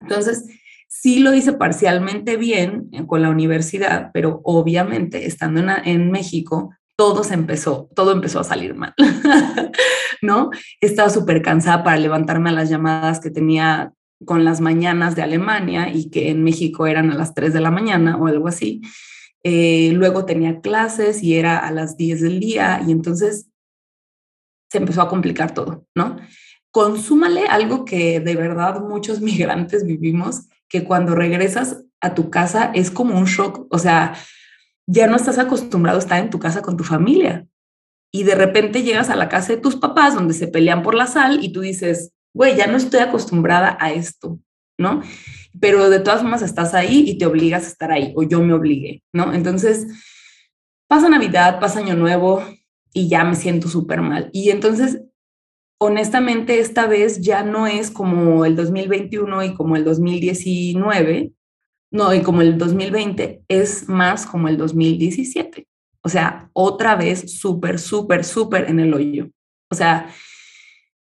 Entonces, 0.00 0.44
Sí 0.88 1.20
lo 1.20 1.34
hice 1.34 1.52
parcialmente 1.52 2.36
bien 2.36 2.88
eh, 2.92 3.06
con 3.06 3.22
la 3.22 3.30
universidad, 3.30 4.10
pero 4.12 4.40
obviamente 4.44 5.26
estando 5.26 5.62
en, 5.84 6.10
México, 6.10 6.74
todo 6.96 7.22
se 7.22 7.34
empezó, 7.34 7.88
todo 7.94 8.12
empezó 8.12 8.40
a 8.40 8.44
salir 8.44 8.74
mal, 8.74 8.94
¿no? 10.22 10.50
Estaba 10.80 11.10
súper 11.10 11.42
cansada 11.42 11.84
para 11.84 11.98
levantarme 11.98 12.48
a 12.50 12.54
las 12.54 12.70
llamadas 12.70 13.20
que 13.20 13.30
tenía 13.30 13.92
con 14.24 14.44
las 14.44 14.60
mañanas 14.60 15.14
de 15.14 15.22
Alemania 15.22 15.92
y 15.92 16.10
que 16.10 16.30
en 16.30 16.42
México 16.42 16.86
eran 16.86 17.10
a 17.10 17.14
las 17.14 17.34
3 17.34 17.52
de 17.52 17.60
la 17.60 17.70
mañana 17.70 18.16
o 18.16 18.26
algo 18.26 18.48
así. 18.48 18.80
Eh, 19.44 19.92
luego 19.92 20.24
tenía 20.24 20.60
clases 20.60 21.22
y 21.22 21.36
era 21.36 21.58
a 21.58 21.70
las 21.70 21.96
10 21.96 22.22
del 22.22 22.40
día 22.40 22.82
y 22.84 22.90
entonces 22.90 23.48
se 24.70 24.78
empezó 24.78 25.02
a 25.02 25.08
complicar 25.08 25.54
todo, 25.54 25.86
¿no? 25.94 26.16
Consúmale 26.70 27.46
algo 27.46 27.84
que 27.84 28.20
de 28.20 28.36
verdad 28.36 28.80
muchos 28.80 29.20
migrantes 29.22 29.84
vivimos, 29.84 30.48
que 30.68 30.84
cuando 30.84 31.14
regresas 31.14 31.84
a 32.00 32.14
tu 32.14 32.30
casa 32.30 32.70
es 32.74 32.90
como 32.90 33.18
un 33.18 33.24
shock, 33.24 33.66
o 33.70 33.78
sea, 33.78 34.14
ya 34.86 35.06
no 35.06 35.16
estás 35.16 35.38
acostumbrado 35.38 35.98
a 35.98 36.00
estar 36.00 36.20
en 36.20 36.30
tu 36.30 36.38
casa 36.38 36.62
con 36.62 36.76
tu 36.76 36.84
familia 36.84 37.46
y 38.12 38.22
de 38.22 38.34
repente 38.34 38.82
llegas 38.82 39.10
a 39.10 39.16
la 39.16 39.28
casa 39.28 39.54
de 39.54 39.60
tus 39.60 39.76
papás 39.76 40.14
donde 40.14 40.34
se 40.34 40.48
pelean 40.48 40.82
por 40.82 40.94
la 40.94 41.06
sal 41.06 41.44
y 41.44 41.52
tú 41.52 41.60
dices, 41.60 42.12
güey, 42.32 42.56
ya 42.56 42.66
no 42.66 42.76
estoy 42.76 43.00
acostumbrada 43.00 43.76
a 43.80 43.92
esto, 43.92 44.40
¿no? 44.78 45.02
Pero 45.60 45.90
de 45.90 46.00
todas 46.00 46.22
formas 46.22 46.42
estás 46.42 46.74
ahí 46.74 47.04
y 47.06 47.18
te 47.18 47.26
obligas 47.26 47.64
a 47.64 47.68
estar 47.68 47.92
ahí, 47.92 48.12
o 48.16 48.22
yo 48.22 48.40
me 48.40 48.54
obligué, 48.54 49.02
¿no? 49.12 49.34
Entonces, 49.34 49.86
pasa 50.88 51.08
Navidad, 51.08 51.60
pasa 51.60 51.80
Año 51.80 51.96
Nuevo 51.96 52.42
y 52.92 53.08
ya 53.08 53.24
me 53.24 53.34
siento 53.34 53.68
súper 53.68 54.00
mal. 54.00 54.30
Y 54.32 54.50
entonces 54.50 55.02
honestamente 55.78 56.58
esta 56.58 56.86
vez 56.86 57.20
ya 57.20 57.42
no 57.42 57.66
es 57.66 57.90
como 57.90 58.44
el 58.44 58.56
2021 58.56 59.44
y 59.44 59.54
como 59.54 59.76
el 59.76 59.84
2019, 59.84 61.32
no, 61.90 62.14
y 62.14 62.20
como 62.20 62.42
el 62.42 62.58
2020 62.58 63.44
es 63.48 63.88
más 63.88 64.26
como 64.26 64.48
el 64.48 64.58
2017. 64.58 65.66
O 66.02 66.08
sea, 66.08 66.50
otra 66.52 66.96
vez 66.96 67.38
súper, 67.38 67.78
súper, 67.78 68.24
súper 68.24 68.68
en 68.68 68.80
el 68.80 68.92
hoyo. 68.92 69.30
O 69.70 69.74
sea, 69.74 70.12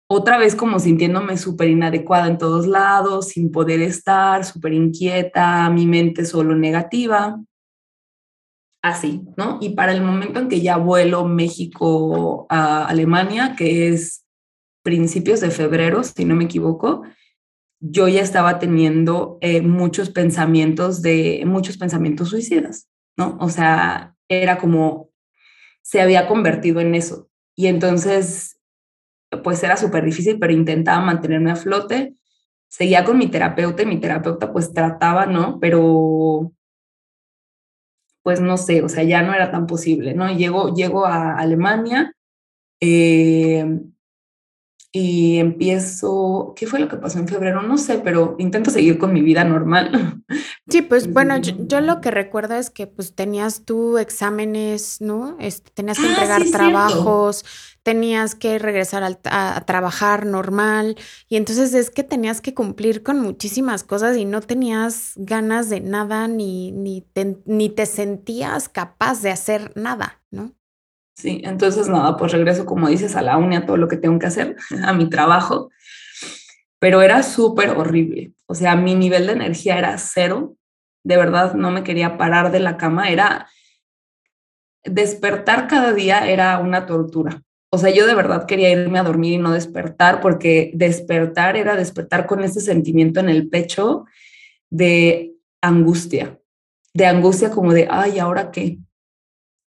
otra 0.10 0.38
vez 0.38 0.56
como 0.56 0.80
sintiéndome 0.80 1.38
súper 1.38 1.70
inadecuada 1.70 2.28
en 2.28 2.38
todos 2.38 2.68
lados, 2.68 3.30
sin 3.30 3.52
poder 3.52 3.82
estar, 3.82 4.46
súper 4.46 4.74
inquieta, 4.74 5.70
mi 5.70 5.86
mente 5.86 6.26
solo 6.26 6.56
negativa. 6.56 7.38
Así, 8.82 9.24
¿no? 9.36 9.58
Y 9.60 9.72
para 9.72 9.92
el 9.92 10.02
momento 10.02 10.40
en 10.40 10.48
que 10.48 10.62
ya 10.62 10.78
vuelo 10.78 11.26
México 11.26 12.46
a 12.50 12.86
Alemania, 12.86 13.56
que 13.58 13.90
es 13.90 14.27
principios 14.88 15.42
de 15.42 15.52
febrero, 15.52 16.02
si 16.02 16.24
no 16.24 16.34
me 16.34 16.46
equivoco, 16.46 17.04
yo 17.82 18.08
ya 18.08 18.22
estaba 18.22 18.58
teniendo 18.58 19.38
eh, 19.42 19.60
muchos 19.60 20.12
pensamientos 20.12 21.02
de, 21.02 21.44
muchos 21.46 21.78
pensamientos 21.78 22.30
suicidas, 22.30 22.88
¿no? 23.18 23.38
O 23.42 23.50
sea, 23.50 24.16
era 24.30 24.58
como, 24.58 25.10
se 25.82 26.00
había 26.00 26.26
convertido 26.30 26.80
en 26.80 26.96
eso. 26.96 27.30
Y 27.54 27.68
entonces, 27.68 28.62
pues 29.44 29.62
era 29.62 29.76
súper 29.76 30.06
difícil, 30.06 30.40
pero 30.40 30.54
intentaba 30.54 31.04
mantenerme 31.04 31.52
a 31.52 31.58
flote. 31.58 32.16
Seguía 32.70 33.04
con 33.04 33.18
mi 33.18 33.28
terapeuta 33.28 33.84
y 33.84 33.88
mi 33.88 34.00
terapeuta 34.00 34.54
pues 34.54 34.72
trataba, 34.72 35.26
¿no? 35.26 35.60
Pero, 35.60 36.54
pues 38.24 38.40
no 38.40 38.56
sé, 38.56 38.84
o 38.84 38.88
sea, 38.88 39.04
ya 39.04 39.22
no 39.22 39.34
era 39.34 39.52
tan 39.52 39.68
posible, 39.68 40.14
¿no? 40.14 40.34
Llego, 40.34 40.74
llego 40.74 41.06
a 41.06 41.38
Alemania. 41.38 42.14
Eh, 42.80 43.66
y 45.00 45.38
empiezo, 45.38 46.54
¿qué 46.56 46.66
fue 46.66 46.80
lo 46.80 46.88
que 46.88 46.98
pasó 46.98 47.20
en 47.20 47.28
febrero? 47.28 47.62
No 47.62 47.78
sé, 47.78 48.00
pero 48.00 48.36
intento 48.40 48.72
seguir 48.72 48.98
con 48.98 49.14
mi 49.14 49.22
vida 49.22 49.44
normal. 49.44 50.24
Sí, 50.70 50.82
pues 50.82 51.14
bueno, 51.14 51.38
yo, 51.38 51.80
lo 51.80 52.02
que 52.02 52.12
recuerdo 52.12 52.56
es 52.56 52.70
que 52.70 52.88
pues 52.88 53.16
tenías 53.16 53.64
tú 53.64 53.98
exámenes, 53.98 55.00
¿no? 55.00 55.38
Este, 55.40 55.72
tenías 55.72 55.98
que 55.98 56.08
ah, 56.08 56.10
entregar 56.10 56.44
trabajos, 56.52 57.46
tenías 57.84 58.36
que 58.36 58.60
regresar 58.60 59.18
a, 59.24 59.62
trabajar 59.62 60.26
normal 60.26 60.98
y 61.30 61.38
entonces 61.38 61.74
es 61.74 61.90
que 61.90 62.04
tenías 62.04 62.42
que 62.42 62.54
cumplir 62.54 63.02
con 63.02 63.22
muchísimas 63.22 63.86
cosas 63.86 64.18
y 64.18 64.26
no 64.26 64.42
tenías 64.42 65.14
ganas 65.16 65.70
de 65.70 65.80
nada 65.80 66.28
ni, 66.28 66.74
ni, 66.74 67.06
ni 67.46 67.70
te 67.70 67.86
sentías 67.86 68.68
capaz 68.68 69.22
de 69.22 69.32
hacer 69.32 69.72
nada, 69.78 70.22
¿no? 70.32 70.57
Sí, 71.18 71.42
entonces 71.44 71.90
nada, 71.90 72.16
pues 72.16 72.32
regreso, 72.32 72.66
como 72.68 72.88
dices, 72.90 73.16
a 73.16 73.24
la 73.24 73.38
uni, 73.38 73.56
a 73.56 73.66
todo 73.66 73.76
lo 73.78 73.88
que 73.88 73.98
tengo 73.98 74.20
que 74.20 74.28
hacer, 74.28 74.56
a 74.84 74.94
mi 74.94 75.10
trabajo, 75.10 75.72
pero 76.80 77.02
era 77.02 77.24
súper 77.24 77.72
horrible. 77.72 78.34
O 78.46 78.54
sea, 78.54 78.76
mi 78.76 78.94
nivel 78.94 79.26
de 79.26 79.34
energía 79.34 79.80
era 79.80 79.98
cero, 79.98 80.56
de 81.04 81.18
verdad 81.18 81.56
no 81.56 81.72
me 81.72 81.84
quería 81.84 82.18
parar 82.18 82.52
de 82.52 82.60
la 82.60 82.78
cama, 82.78 83.10
era 83.10 83.48
despertar 84.86 85.68
cada 85.68 85.94
día 85.94 86.28
era 86.30 86.60
una 86.60 86.86
tortura. 86.86 87.42
O 87.70 87.78
sea, 87.78 87.90
yo 87.90 88.06
de 88.08 88.16
verdad 88.16 88.46
quería 88.46 88.70
irme 88.70 89.00
a 89.00 89.04
dormir 89.04 89.34
y 89.34 89.38
no 89.38 89.52
despertar, 89.52 90.22
porque 90.22 90.72
despertar 90.76 91.58
era 91.58 91.76
despertar 91.76 92.28
con 92.28 92.44
ese 92.44 92.62
sentimiento 92.62 93.20
en 93.20 93.30
el 93.30 93.50
pecho 93.50 94.06
de 94.70 95.34
angustia, 95.62 96.40
de 96.94 97.06
angustia 97.08 97.50
como 97.52 97.74
de, 97.74 97.88
ay, 97.90 98.20
¿ahora 98.20 98.52
qué? 98.52 98.78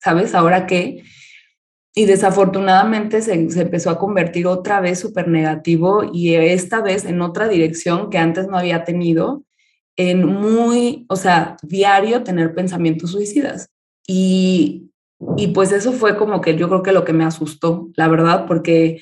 ¿Sabes? 0.00 0.34
¿Ahora 0.34 0.66
qué? 0.66 1.02
Y 1.94 2.04
desafortunadamente 2.04 3.20
se, 3.20 3.34
empezó 3.34 3.90
a 3.90 3.98
convertir 3.98 4.46
otra 4.46 4.80
vez 4.80 5.00
súper 5.00 5.28
negativo 5.28 6.08
y 6.12 6.34
esta 6.34 6.80
vez 6.80 7.04
en 7.04 7.20
otra 7.20 7.48
dirección 7.48 8.10
que 8.10 8.18
antes 8.18 8.46
no 8.46 8.56
había 8.56 8.84
tenido, 8.84 9.44
en 9.96 10.24
muy, 10.24 11.04
o 11.08 11.16
sea, 11.16 11.56
diario 11.62 12.22
tener 12.22 12.54
pensamientos 12.54 13.10
suicidas. 13.10 13.70
Y, 14.06 14.90
y 15.36 15.48
pues 15.48 15.72
eso 15.72 15.92
fue 15.92 16.16
como 16.16 16.40
que 16.40 16.56
yo 16.56 16.68
creo 16.68 16.82
que 16.82 16.92
lo 16.92 17.04
que 17.04 17.12
me 17.12 17.24
asustó, 17.24 17.90
la 17.96 18.08
verdad, 18.08 18.46
porque, 18.46 19.00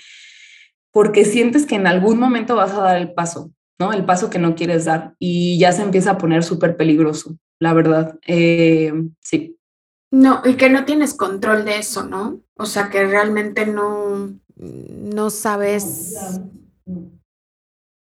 porque 0.90 1.24
sientes 1.24 1.66
que 1.66 1.76
en 1.76 1.86
algún 1.86 2.18
momento 2.18 2.56
vas 2.56 2.72
a 2.72 2.80
dar 2.80 2.96
el 2.96 3.12
paso, 3.12 3.52
¿no? 3.78 3.92
El 3.92 4.04
paso 4.06 4.30
que 4.30 4.38
no 4.38 4.54
quieres 4.54 4.86
dar 4.86 5.14
y 5.18 5.58
ya 5.58 5.72
se 5.72 5.82
empieza 5.82 6.12
a 6.12 6.18
poner 6.18 6.42
súper 6.42 6.76
peligroso, 6.76 7.36
la 7.60 7.74
verdad. 7.74 8.18
Eh, 8.26 8.92
sí. 9.20 9.56
No, 10.10 10.40
y 10.44 10.54
que 10.54 10.70
no 10.70 10.86
tienes 10.86 11.14
control 11.14 11.66
de 11.66 11.78
eso, 11.78 12.02
¿no? 12.04 12.40
O 12.58 12.66
sea, 12.66 12.90
que 12.90 13.06
realmente 13.06 13.66
no, 13.66 14.34
no 14.56 15.30
sabes. 15.30 16.40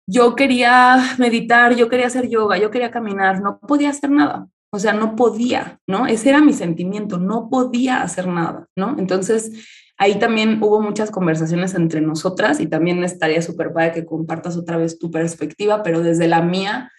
Yo 0.08 0.36
quería 0.36 1.15
meditar, 1.17 1.75
yo 1.75 1.89
quería 1.89 2.08
hacer 2.08 2.29
yoga, 2.29 2.58
yo 2.58 2.69
quería 2.69 2.91
caminar, 2.91 3.41
no 3.41 3.60
podía 3.60 3.89
hacer 3.89 4.12
nada. 4.12 4.47
O 4.71 4.77
sea, 4.77 4.93
no 4.93 5.15
podía, 5.15 5.79
¿no? 5.88 6.05
Ese 6.05 6.29
era 6.29 6.41
mi 6.41 6.53
sentimiento, 6.53 7.17
no 7.17 7.49
podía 7.49 8.03
hacer 8.03 8.27
nada, 8.27 8.67
¿no? 8.75 8.95
Entonces, 8.99 9.67
ahí 9.97 10.19
también 10.19 10.62
hubo 10.62 10.79
muchas 10.79 11.10
conversaciones 11.10 11.73
entre 11.73 12.01
nosotras 12.01 12.60
y 12.60 12.67
también 12.67 13.03
estaría 13.03 13.41
súper 13.41 13.73
padre 13.73 13.93
que 13.93 14.05
compartas 14.05 14.58
otra 14.58 14.77
vez 14.77 14.99
tu 14.99 15.10
perspectiva, 15.10 15.81
pero 15.81 16.01
desde 16.01 16.27
la 16.27 16.41
mía, 16.41 16.91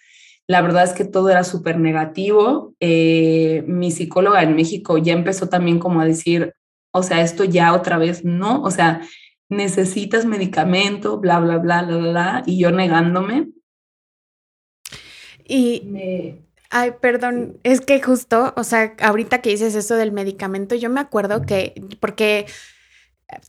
la 0.47 0.61
verdad 0.61 0.83
es 0.83 0.93
que 0.93 1.05
todo 1.05 1.29
era 1.29 1.43
súper 1.43 1.79
negativo. 1.79 2.73
Eh, 2.81 3.63
mi 3.67 3.91
psicóloga 3.91 4.43
en 4.43 4.55
México 4.55 4.97
ya 4.97 5.13
empezó 5.13 5.47
también 5.47 5.79
como 5.79 6.01
a 6.01 6.05
decir, 6.05 6.53
o 6.97 7.03
sea, 7.03 7.21
esto 7.21 7.43
ya 7.43 7.73
otra 7.73 7.97
vez 7.97 8.25
no, 8.25 8.61
o 8.61 8.71
sea, 8.71 9.01
necesitas 9.49 10.25
medicamento, 10.25 11.19
bla, 11.19 11.39
bla, 11.39 11.57
bla, 11.57 11.83
bla, 11.83 11.97
bla, 11.97 12.43
y 12.45 12.59
yo 12.59 12.71
negándome. 12.71 13.49
Y, 15.47 16.41
ay, 16.69 16.91
perdón, 16.99 17.57
es 17.63 17.81
que 17.81 18.01
justo, 18.01 18.53
o 18.57 18.63
sea, 18.63 18.95
ahorita 18.99 19.41
que 19.41 19.51
dices 19.51 19.75
eso 19.75 19.95
del 19.95 20.11
medicamento, 20.11 20.75
yo 20.75 20.89
me 20.89 20.99
acuerdo 20.99 21.43
que, 21.43 21.81
porque 21.99 22.45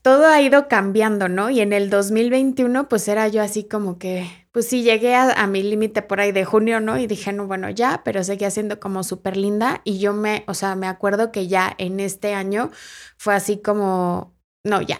todo 0.01 0.27
ha 0.27 0.41
ido 0.41 0.67
cambiando, 0.67 1.27
¿no? 1.27 1.49
Y 1.49 1.59
en 1.59 1.73
el 1.73 1.89
2021, 1.89 2.87
pues 2.87 3.07
era 3.07 3.27
yo 3.27 3.41
así 3.41 3.65
como 3.65 3.97
que, 3.97 4.38
pues 4.51 4.67
sí, 4.67 4.81
llegué 4.81 5.15
a, 5.15 5.45
mi 5.47 5.61
límite 5.61 6.01
por 6.01 6.19
ahí 6.19 6.31
de 6.31 6.43
junio, 6.43 6.79
¿no? 6.79 6.97
Y 6.97 7.05
dije, 7.05 7.31
no, 7.33 7.45
bueno, 7.45 7.69
ya, 7.69 8.01
pero 8.03 8.23
seguía 8.23 8.49
siendo 8.49 8.79
como 8.79 9.03
súper 9.03 9.37
linda. 9.37 9.81
Y 9.83 9.99
yo 9.99 10.13
me, 10.13 10.43
o 10.47 10.55
sea, 10.55 10.75
me 10.75 10.87
acuerdo 10.87 11.31
que 11.31 11.47
ya 11.47 11.75
en 11.77 11.99
este 11.99 12.33
año 12.33 12.71
fue 13.17 13.35
así 13.35 13.61
como, 13.61 14.35
no, 14.63 14.81
ya, 14.81 14.99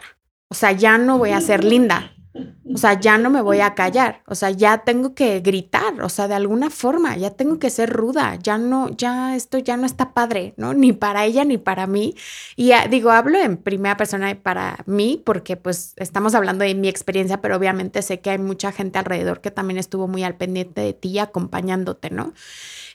o 0.50 0.56
sea, 0.56 0.72
ya 0.72 0.98
no 1.00 1.18
voy 1.18 1.32
a 1.32 1.42
ser 1.42 1.64
linda, 1.64 2.14
o 2.34 2.78
sea, 2.78 3.00
ya 3.00 3.18
no 3.18 3.32
me 3.32 3.42
voy 3.42 3.60
a 3.60 3.74
callar, 3.74 4.22
o 4.28 4.36
sea, 4.36 4.52
ya 4.52 4.80
tengo 4.80 5.16
que 5.16 5.40
gritar, 5.40 6.00
o 6.02 6.10
sea, 6.10 6.28
de 6.28 6.36
alguna 6.36 6.70
forma, 6.70 7.18
ya 7.18 7.32
tengo 7.32 7.58
que 7.58 7.72
ser 7.72 7.90
ruda, 7.90 8.36
ya 8.36 8.60
no, 8.60 8.90
ya 8.96 9.36
esto 9.36 9.58
ya 9.58 9.78
no 9.78 9.88
está 9.88 10.14
padre, 10.14 10.54
¿no? 10.56 10.74
Ni 10.76 10.94
para 10.94 11.26
ella 11.26 11.44
ni 11.44 11.58
para 11.58 11.88
mí. 11.88 12.16
Y 12.56 12.72
digo, 12.90 13.10
hablo 13.12 13.40
en 13.40 13.58
primera 13.58 13.98
persona 13.98 14.38
para 14.42 14.84
mí 14.86 15.22
porque 15.26 15.58
pues 15.58 15.94
estamos 15.98 16.36
hablando 16.36 16.64
de 16.64 16.76
mi 16.76 16.88
experiencia, 16.88 17.42
pero 17.42 17.58
obviamente 17.58 18.02
sé 18.04 18.22
que 18.22 18.30
hay 18.30 18.38
mucha 18.38 18.72
gente 18.72 19.00
alrededor 19.00 19.42
que 19.42 19.50
también 19.52 19.80
estuvo 19.80 20.08
muy 20.08 20.24
al 20.24 20.38
pendiente 20.38 20.82
de 20.82 20.94
ti 20.94 21.18
acompañándote, 21.20 22.10
¿no? 22.12 22.34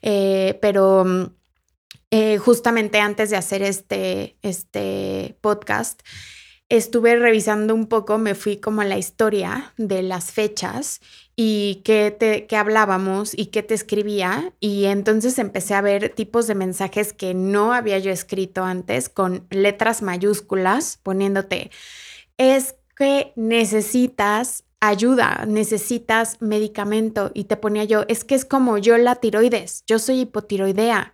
Eh, 0.02 0.58
pero... 0.62 1.04
Eh, 2.16 2.38
justamente 2.38 3.00
antes 3.00 3.30
de 3.30 3.36
hacer 3.36 3.62
este, 3.62 4.36
este 4.42 5.36
podcast, 5.40 6.00
estuve 6.68 7.16
revisando 7.16 7.74
un 7.74 7.86
poco, 7.86 8.18
me 8.18 8.34
fui 8.34 8.56
como 8.56 8.80
a 8.80 8.84
la 8.84 8.98
historia 8.98 9.72
de 9.76 10.02
las 10.02 10.32
fechas 10.32 11.00
y 11.36 11.82
qué, 11.84 12.10
te, 12.10 12.56
hablábamos 12.56 13.36
y 13.36 13.46
qué 13.46 13.62
te 13.62 13.74
escribía. 13.74 14.52
Y 14.60 14.86
entonces 14.86 15.38
empecé 15.38 15.74
a 15.74 15.82
ver 15.82 16.10
tipos 16.10 16.46
de 16.46 16.54
mensajes 16.54 17.12
que 17.12 17.34
no 17.34 17.72
había 17.72 17.98
yo 17.98 18.10
escrito 18.10 18.64
antes 18.64 19.08
con 19.08 19.46
letras 19.50 20.02
mayúsculas 20.02 20.98
poniéndote, 21.02 21.70
es 22.38 22.76
que 22.96 23.32
necesitas 23.36 24.64
ayuda, 24.80 25.44
necesitas 25.46 26.40
medicamento. 26.40 27.30
Y 27.34 27.44
te 27.44 27.56
ponía 27.56 27.84
yo, 27.84 28.04
es 28.08 28.24
que 28.24 28.34
es 28.34 28.44
como 28.44 28.78
yo 28.78 28.98
la 28.98 29.16
tiroides, 29.16 29.84
yo 29.86 29.98
soy 29.98 30.20
hipotiroidea 30.20 31.13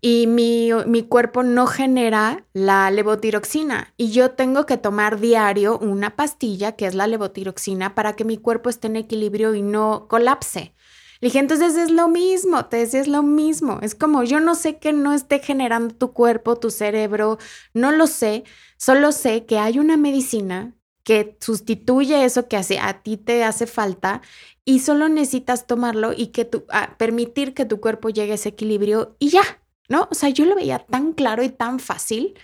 y 0.00 0.26
mi, 0.26 0.70
cuerpo 1.08 1.42
no 1.42 1.66
genera 1.66 2.44
la 2.52 2.90
levotiroxina 2.90 3.94
y 3.96 4.10
yo 4.10 4.30
tengo 4.32 4.64
que 4.66 4.76
tomar 4.76 5.18
diario 5.18 5.78
una 5.78 6.14
pastilla 6.14 6.72
que 6.72 6.86
es 6.86 6.94
la 6.94 7.06
levotiroxina 7.06 7.94
para 7.94 8.14
que 8.14 8.24
mi 8.24 8.36
cuerpo 8.36 8.70
esté 8.70 8.86
en 8.86 8.96
equilibrio 8.96 9.54
y 9.54 9.62
no 9.62 10.06
colapse. 10.08 10.74
Le 11.20 11.28
dije, 11.28 11.40
entonces 11.40 11.76
es 11.76 11.90
lo 11.90 12.06
mismo, 12.08 12.66
te 12.66 12.82
es 12.82 13.08
lo 13.08 13.24
mismo. 13.24 13.80
Es 13.82 13.96
como 13.96 14.22
yo 14.22 14.38
no 14.38 14.54
sé 14.54 14.78
que 14.78 14.92
no 14.92 15.12
esté 15.12 15.40
generando 15.40 15.94
tu 15.94 16.12
cuerpo, 16.12 16.56
tu 16.56 16.70
cerebro, 16.70 17.38
no 17.74 17.90
lo 17.90 18.06
sé, 18.06 18.44
solo 18.76 19.10
sé 19.10 19.44
que 19.44 19.58
hay 19.58 19.80
una 19.80 19.96
medicina 19.96 20.74
que 21.02 21.36
sustituye 21.40 22.24
eso 22.24 22.48
que 22.48 22.56
hace, 22.56 22.78
a 22.78 23.02
ti 23.02 23.16
te 23.16 23.42
hace 23.42 23.66
falta 23.66 24.20
y 24.64 24.80
solo 24.80 25.08
necesitas 25.08 25.66
tomarlo 25.66 26.12
y 26.12 26.28
que 26.28 26.44
tu, 26.44 26.66
permitir 26.98 27.54
que 27.54 27.64
tu 27.64 27.80
cuerpo 27.80 28.10
llegue 28.10 28.32
a 28.32 28.34
ese 28.34 28.50
equilibrio 28.50 29.16
y 29.18 29.30
ya, 29.30 29.40
¿no? 29.88 30.08
O 30.10 30.14
sea, 30.14 30.28
yo 30.28 30.44
lo 30.44 30.54
veía 30.54 30.78
tan 30.80 31.12
claro 31.12 31.42
y 31.42 31.48
tan 31.48 31.80
fácil. 31.80 32.34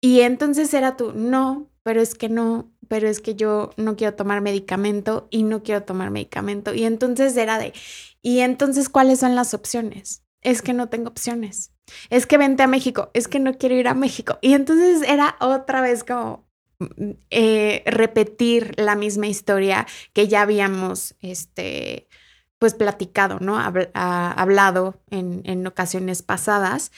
Y 0.00 0.20
entonces 0.20 0.72
era 0.74 0.96
tú, 0.96 1.12
no, 1.14 1.70
pero 1.82 2.00
es 2.00 2.14
que 2.14 2.28
no, 2.28 2.72
pero 2.88 3.08
es 3.08 3.20
que 3.20 3.34
yo 3.34 3.70
no 3.76 3.96
quiero 3.96 4.14
tomar 4.14 4.40
medicamento 4.40 5.28
y 5.30 5.42
no 5.42 5.62
quiero 5.62 5.84
tomar 5.84 6.10
medicamento. 6.10 6.74
Y 6.74 6.84
entonces 6.84 7.36
era 7.36 7.58
de, 7.58 7.72
¿y 8.22 8.40
entonces 8.40 8.88
cuáles 8.88 9.20
son 9.20 9.34
las 9.34 9.54
opciones? 9.54 10.22
es 10.46 10.62
que 10.62 10.72
no 10.72 10.88
tengo 10.88 11.08
opciones. 11.08 11.72
Es 12.08 12.26
que 12.26 12.38
vente 12.38 12.62
a 12.62 12.68
México, 12.68 13.10
es 13.14 13.26
que 13.26 13.40
no 13.40 13.54
quiero 13.58 13.74
ir 13.74 13.88
a 13.88 13.94
México. 13.94 14.38
Y 14.40 14.54
entonces 14.54 15.02
era 15.06 15.36
otra 15.40 15.80
vez 15.80 16.04
como 16.04 16.48
mm, 16.78 17.10
eh, 17.30 17.82
repetir 17.86 18.72
la 18.76 18.94
misma 18.94 19.26
historia 19.26 19.86
que 20.12 20.28
ya 20.28 20.42
habíamos, 20.42 21.16
este, 21.20 22.08
pues 22.58 22.74
platicado, 22.74 23.38
¿no? 23.40 23.58
hablado 23.58 25.00
en, 25.10 25.42
en 25.44 25.66
ocasiones 25.66 26.22
pasadas. 26.22 26.90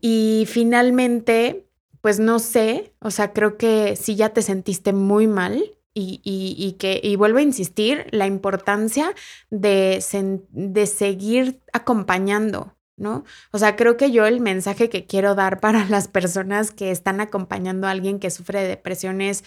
Y 0.00 0.46
finalmente, 0.48 1.66
pues 2.00 2.20
no 2.20 2.38
sé, 2.38 2.94
o 3.00 3.10
sea, 3.10 3.32
creo 3.32 3.56
que 3.58 3.96
si 3.96 4.16
ya 4.16 4.30
te 4.30 4.42
sentiste 4.42 4.92
muy 4.92 5.26
mal, 5.26 5.62
y, 5.92 6.20
y, 6.24 6.72
que, 6.72 7.00
y 7.02 7.16
vuelvo 7.16 7.38
a 7.38 7.42
insistir, 7.42 8.06
la 8.10 8.26
importancia 8.26 9.14
de, 9.50 10.02
de 10.50 10.86
seguir 10.86 11.62
acompañando, 11.72 12.76
¿no? 12.96 13.24
O 13.50 13.58
sea, 13.58 13.76
creo 13.76 13.96
que 13.96 14.10
yo 14.12 14.26
el 14.26 14.40
mensaje 14.40 14.88
que 14.88 15.06
quiero 15.06 15.34
dar 15.34 15.60
para 15.60 15.84
las 15.88 16.08
personas 16.08 16.70
que 16.70 16.90
están 16.90 17.20
acompañando 17.20 17.86
a 17.86 17.90
alguien 17.90 18.20
que 18.20 18.30
sufre 18.30 18.62
de 18.62 18.68
depresión 18.68 19.20
es, 19.20 19.44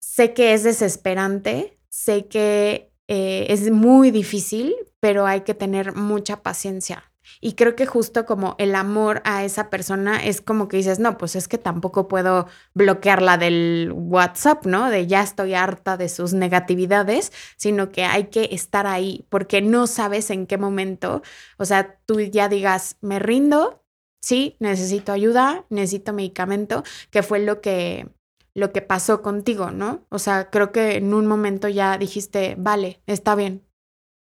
sé 0.00 0.34
que 0.34 0.54
es 0.54 0.64
desesperante, 0.64 1.78
sé 1.88 2.26
que 2.26 2.92
eh, 3.08 3.46
es 3.50 3.70
muy 3.70 4.10
difícil, 4.10 4.74
pero 5.00 5.26
hay 5.26 5.42
que 5.42 5.54
tener 5.54 5.94
mucha 5.94 6.42
paciencia. 6.42 7.10
Y 7.40 7.54
creo 7.54 7.74
que 7.74 7.86
justo 7.86 8.26
como 8.26 8.54
el 8.58 8.74
amor 8.74 9.22
a 9.24 9.44
esa 9.44 9.70
persona 9.70 10.22
es 10.22 10.40
como 10.40 10.68
que 10.68 10.76
dices, 10.76 10.98
no, 10.98 11.18
pues 11.18 11.36
es 11.36 11.48
que 11.48 11.58
tampoco 11.58 12.08
puedo 12.08 12.46
bloquearla 12.74 13.38
del 13.38 13.92
WhatsApp, 13.94 14.66
¿no? 14.66 14.90
De 14.90 15.06
ya 15.06 15.22
estoy 15.22 15.54
harta 15.54 15.96
de 15.96 16.08
sus 16.08 16.32
negatividades, 16.34 17.32
sino 17.56 17.90
que 17.90 18.04
hay 18.04 18.24
que 18.24 18.48
estar 18.52 18.86
ahí 18.86 19.26
porque 19.30 19.62
no 19.62 19.86
sabes 19.86 20.30
en 20.30 20.46
qué 20.46 20.58
momento, 20.58 21.22
o 21.58 21.64
sea, 21.64 21.98
tú 22.06 22.20
ya 22.20 22.48
digas, 22.48 22.96
me 23.00 23.18
rindo, 23.18 23.82
sí, 24.20 24.56
necesito 24.60 25.12
ayuda, 25.12 25.64
necesito 25.70 26.12
medicamento, 26.12 26.82
que 27.10 27.22
fue 27.22 27.40
lo 27.40 27.60
que 27.60 28.08
lo 28.54 28.72
que 28.72 28.82
pasó 28.82 29.20
contigo, 29.20 29.70
¿no? 29.70 30.06
O 30.10 30.18
sea, 30.18 30.50
creo 30.50 30.72
que 30.72 30.96
en 30.96 31.12
un 31.12 31.26
momento 31.26 31.68
ya 31.68 31.98
dijiste, 31.98 32.54
vale, 32.56 33.02
está 33.06 33.34
bien, 33.34 33.66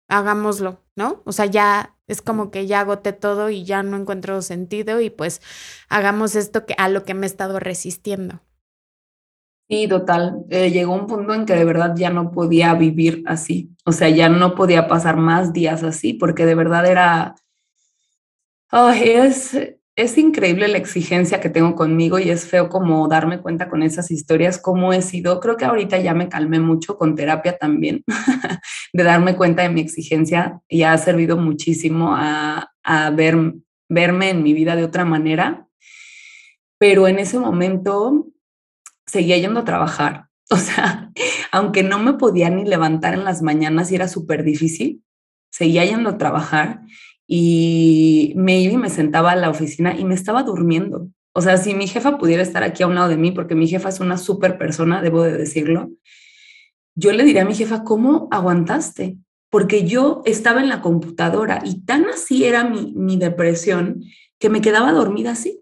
hagámoslo, 0.08 0.84
¿no? 0.96 1.22
O 1.26 1.32
sea, 1.32 1.46
ya 1.46 1.96
es 2.08 2.22
como 2.22 2.52
que 2.52 2.68
ya 2.68 2.82
agoté 2.82 3.14
todo 3.14 3.50
y 3.50 3.64
ya 3.66 3.84
no 3.84 3.98
encuentro 3.98 4.42
sentido 4.42 5.02
y 5.02 5.10
pues 5.10 5.42
hagamos 5.90 6.36
esto 6.36 6.66
que, 6.66 6.76
a 6.78 6.90
lo 6.90 7.04
que 7.04 7.14
me 7.14 7.26
he 7.26 7.30
estado 7.30 7.60
resistiendo. 7.60 8.42
Sí, 9.68 9.88
total. 9.88 10.46
Eh, 10.52 10.70
llegó 10.70 10.94
un 10.94 11.08
punto 11.08 11.34
en 11.34 11.46
que 11.46 11.56
de 11.56 11.66
verdad 11.66 11.96
ya 11.96 12.12
no 12.12 12.32
podía 12.32 12.76
vivir 12.76 13.24
así. 13.26 13.76
O 13.84 13.92
sea, 13.92 14.10
ya 14.10 14.30
no 14.30 14.54
podía 14.54 14.88
pasar 14.88 15.18
más 15.18 15.54
días 15.54 15.82
así 15.84 16.14
porque 16.14 16.46
de 16.46 16.56
verdad 16.56 16.86
era... 16.86 17.36
Oh, 18.72 18.90
es, 18.90 19.58
es 19.96 20.18
increíble 20.18 20.68
la 20.68 20.78
exigencia 20.78 21.40
que 21.40 21.50
tengo 21.50 21.76
conmigo 21.76 22.20
y 22.20 22.30
es 22.30 22.46
feo 22.46 22.68
como 22.68 23.08
darme 23.08 23.42
cuenta 23.42 23.70
con 23.70 23.82
esas 23.82 24.12
historias, 24.12 24.60
cómo 24.60 24.92
he 24.92 25.02
sido. 25.02 25.40
Creo 25.40 25.56
que 25.56 25.64
ahorita 25.64 25.98
ya 26.00 26.14
me 26.14 26.28
calmé 26.28 26.60
mucho 26.60 26.98
con 26.98 27.16
terapia 27.16 27.58
también, 27.58 28.04
de 28.94 29.04
darme 29.04 29.38
cuenta 29.38 29.64
de 29.64 29.70
mi 29.70 29.80
exigencia 29.80 30.60
y 30.68 30.84
ha 30.84 30.98
servido 30.98 31.38
muchísimo 31.38 32.14
a, 32.14 32.70
ver, 33.16 33.54
verme 33.88 34.32
en 34.32 34.44
mi 34.44 34.54
vida 34.54 34.76
de 34.76 34.84
otra 34.84 35.06
manera. 35.06 35.68
Pero 36.78 37.08
en 37.08 37.20
ese 37.20 37.40
momento 37.40 38.28
seguía 39.06 39.38
yendo 39.38 39.62
a 39.62 39.66
trabajar. 39.66 40.26
O 40.52 40.58
sea, 40.58 41.10
aunque 41.52 41.82
no 41.82 41.98
me 41.98 42.14
podía 42.14 42.52
ni 42.52 42.66
levantar 42.66 43.16
en 43.16 43.24
las 43.24 43.42
mañanas 43.42 43.92
y 43.92 43.96
era 43.96 44.08
súper 44.08 44.44
difícil, 44.44 45.02
seguía 45.50 45.84
yendo 45.86 46.12
a 46.12 46.18
trabajar 46.20 46.82
y 47.28 48.34
me 48.36 48.60
iba 48.60 48.74
y 48.74 48.78
me 48.78 48.90
sentaba 48.90 49.32
a 49.32 49.36
la 49.36 49.50
oficina 49.50 49.98
y 49.98 50.06
me 50.06 50.16
estaba 50.16 50.44
durmiendo. 50.44 51.10
O 51.34 51.42
sea, 51.42 51.58
si 51.58 51.74
mi 51.74 51.88
jefa 51.88 52.18
pudiera 52.18 52.44
estar 52.44 52.64
aquí 52.64 52.84
a 52.84 52.88
un 52.88 52.96
lado 52.96 53.10
de 53.10 53.18
mí, 53.18 53.32
porque 53.32 53.56
mi 53.56 53.68
jefa 53.68 53.90
es 53.90 54.00
una 54.00 54.18
súper 54.18 54.58
persona, 54.58 55.02
debo 55.02 55.24
de 55.24 55.38
decirlo, 55.38 55.92
yo 56.96 57.12
le 57.12 57.26
diría 57.26 57.42
a 57.42 57.46
mi 57.46 57.56
jefa, 57.56 57.84
¿cómo 57.84 58.30
aguantaste? 58.32 59.18
Porque 59.50 59.86
yo 59.86 60.22
estaba 60.26 60.62
en 60.62 60.70
la 60.70 60.82
computadora 60.82 61.62
y 61.66 61.82
tan 61.82 62.06
así 62.06 62.46
era 62.46 62.64
mi, 62.64 62.94
mi 62.96 63.18
depresión 63.18 64.02
que 64.40 64.50
me 64.50 64.62
quedaba 64.62 64.94
dormida 64.94 65.32
así. 65.32 65.62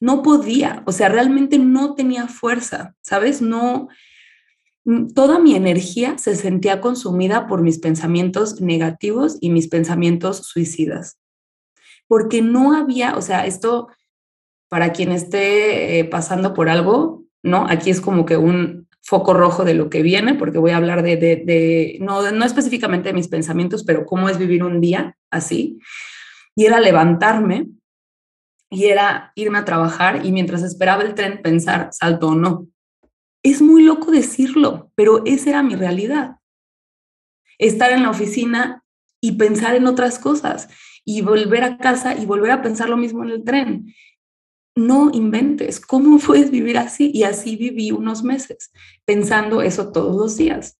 No 0.00 0.22
podía, 0.22 0.82
o 0.86 0.92
sea, 0.92 1.10
realmente 1.10 1.58
no 1.58 1.94
tenía 1.94 2.26
fuerza, 2.26 2.94
¿sabes? 3.02 3.42
No, 3.42 3.88
toda 5.14 5.38
mi 5.38 5.54
energía 5.54 6.18
se 6.18 6.36
sentía 6.36 6.80
consumida 6.80 7.46
por 7.46 7.62
mis 7.62 7.78
pensamientos 7.78 8.60
negativos 8.60 9.36
y 9.40 9.50
mis 9.50 9.68
pensamientos 9.68 10.38
suicidas. 10.38 11.18
Porque 12.06 12.42
no 12.42 12.74
había, 12.74 13.16
o 13.16 13.22
sea, 13.22 13.46
esto 13.46 13.88
para 14.68 14.92
quien 14.92 15.12
esté 15.12 15.98
eh, 15.98 16.04
pasando 16.04 16.54
por 16.54 16.68
algo, 16.68 17.24
¿no? 17.42 17.66
Aquí 17.68 17.90
es 17.90 18.00
como 18.00 18.24
que 18.24 18.36
un 18.36 18.88
foco 19.02 19.34
rojo 19.34 19.64
de 19.64 19.74
lo 19.74 19.90
que 19.90 20.02
viene, 20.02 20.34
porque 20.34 20.58
voy 20.58 20.70
a 20.70 20.76
hablar 20.76 21.02
de, 21.02 21.16
de, 21.16 21.98
no, 22.00 22.30
no 22.30 22.44
específicamente 22.44 23.08
de 23.08 23.14
mis 23.14 23.28
pensamientos, 23.28 23.84
pero 23.84 24.06
cómo 24.06 24.28
es 24.28 24.38
vivir 24.38 24.62
un 24.62 24.80
día 24.80 25.16
así. 25.30 25.78
Y 26.54 26.66
era 26.66 26.80
levantarme 26.80 27.68
y 28.70 28.84
era 28.84 29.32
irme 29.34 29.58
a 29.58 29.64
trabajar 29.64 30.24
y 30.24 30.32
mientras 30.32 30.62
esperaba 30.62 31.02
el 31.02 31.14
tren 31.14 31.42
pensar, 31.42 31.88
salto 31.92 32.28
o 32.28 32.34
no, 32.34 32.68
es 33.42 33.62
muy 33.62 33.82
loco 33.82 34.10
decirlo, 34.10 34.90
pero 34.94 35.22
esa 35.24 35.50
era 35.50 35.62
mi 35.62 35.74
realidad. 35.74 36.36
Estar 37.58 37.92
en 37.92 38.02
la 38.02 38.10
oficina 38.10 38.84
y 39.20 39.32
pensar 39.32 39.74
en 39.74 39.86
otras 39.86 40.18
cosas 40.18 40.68
y 41.04 41.22
volver 41.22 41.62
a 41.64 41.78
casa 41.78 42.14
y 42.16 42.26
volver 42.26 42.50
a 42.50 42.62
pensar 42.62 42.88
lo 42.88 42.96
mismo 42.96 43.22
en 43.24 43.30
el 43.30 43.44
tren. 43.44 43.94
No 44.76 45.10
inventes, 45.12 45.80
¿cómo 45.80 46.18
puedes 46.26 46.50
vivir 46.50 46.78
así? 46.78 47.10
Y 47.12 47.24
así 47.24 47.56
viví 47.56 47.92
unos 47.92 48.22
meses, 48.22 48.70
pensando 49.04 49.62
eso 49.62 49.92
todos 49.92 50.16
los 50.16 50.36
días, 50.36 50.78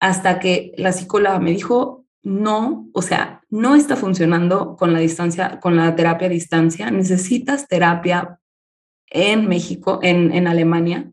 hasta 0.00 0.38
que 0.38 0.72
la 0.76 0.92
psicóloga 0.92 1.38
me 1.40 1.50
dijo, 1.50 2.06
no, 2.22 2.88
o 2.92 3.02
sea, 3.02 3.42
no 3.48 3.74
está 3.74 3.96
funcionando 3.96 4.76
con 4.76 4.92
la 4.92 4.98
distancia, 4.98 5.58
con 5.60 5.76
la 5.76 5.94
terapia 5.96 6.26
a 6.26 6.30
distancia, 6.30 6.90
necesitas 6.90 7.66
terapia 7.66 8.40
en 9.06 9.48
México, 9.48 10.00
en, 10.02 10.32
en 10.32 10.46
Alemania, 10.46 11.10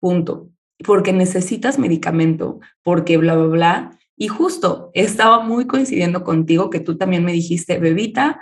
punto. 0.00 0.48
Porque 0.84 1.12
necesitas 1.12 1.78
medicamento, 1.78 2.58
porque 2.82 3.16
bla, 3.18 3.36
bla, 3.36 3.46
bla. 3.46 3.98
Y 4.16 4.28
justo 4.28 4.90
estaba 4.94 5.40
muy 5.40 5.66
coincidiendo 5.66 6.24
contigo 6.24 6.70
que 6.70 6.80
tú 6.80 6.96
también 6.96 7.24
me 7.24 7.32
dijiste, 7.32 7.78
bebita, 7.78 8.40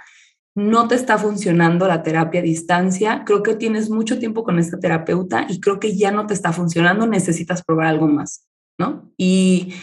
no 0.59 0.89
te 0.89 0.97
está 0.97 1.19
funcionando 1.19 1.87
la 1.87 2.03
terapia 2.03 2.41
a 2.41 2.43
distancia, 2.43 3.23
creo 3.25 3.45
que 3.45 3.55
tienes 3.55 3.91
mucho 3.91 4.19
tiempo 4.19 4.43
con 4.43 4.59
esta 4.59 4.81
terapeuta 4.81 5.47
y 5.49 5.61
creo 5.61 5.79
que 5.79 5.97
ya 5.97 6.11
no 6.11 6.27
te 6.27 6.35
está 6.35 6.53
funcionando, 6.53 7.07
necesitas 7.07 7.63
probar 7.63 7.87
algo 7.87 8.09
más, 8.09 8.45
¿no? 8.77 9.13
Y 9.17 9.75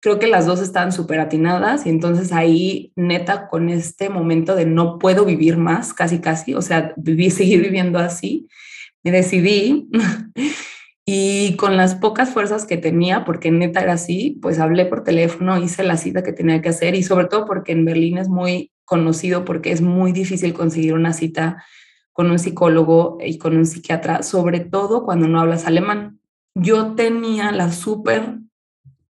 creo 0.00 0.20
que 0.20 0.28
las 0.28 0.46
dos 0.46 0.60
están 0.60 0.92
súper 0.92 1.18
atinadas 1.18 1.86
y 1.86 1.88
entonces 1.88 2.32
ahí 2.32 2.92
neta 2.94 3.48
con 3.48 3.68
este 3.68 4.10
momento 4.10 4.54
de 4.54 4.64
no 4.64 4.98
puedo 4.98 5.24
vivir 5.24 5.56
más, 5.56 5.92
casi 5.92 6.20
casi, 6.20 6.54
o 6.54 6.62
sea, 6.62 6.92
vivir, 6.96 7.32
seguir 7.32 7.60
viviendo 7.60 7.98
así, 7.98 8.48
me 9.02 9.10
decidí 9.10 9.88
y 11.04 11.56
con 11.56 11.76
las 11.76 11.96
pocas 11.96 12.30
fuerzas 12.30 12.64
que 12.64 12.76
tenía, 12.76 13.24
porque 13.24 13.50
neta 13.50 13.80
era 13.80 13.94
así, 13.94 14.38
pues 14.40 14.58
hablé 14.58 14.86
por 14.86 15.02
teléfono, 15.02 15.58
hice 15.58 15.82
la 15.82 15.96
cita 15.96 16.22
que 16.22 16.32
tenía 16.32 16.62
que 16.62 16.68
hacer 16.68 16.94
y 16.94 17.02
sobre 17.02 17.26
todo 17.26 17.44
porque 17.44 17.72
en 17.72 17.84
Berlín 17.84 18.18
es 18.18 18.28
muy 18.28 18.70
conocido 18.84 19.44
porque 19.44 19.72
es 19.72 19.80
muy 19.80 20.12
difícil 20.12 20.54
conseguir 20.54 20.94
una 20.94 21.12
cita 21.12 21.64
con 22.12 22.30
un 22.30 22.38
psicólogo 22.38 23.18
y 23.24 23.38
con 23.38 23.56
un 23.56 23.66
psiquiatra, 23.66 24.22
sobre 24.22 24.60
todo 24.60 25.04
cuando 25.04 25.26
no 25.26 25.40
hablas 25.40 25.66
alemán. 25.66 26.20
Yo 26.54 26.94
tenía 26.94 27.50
la 27.52 27.72
súper 27.72 28.38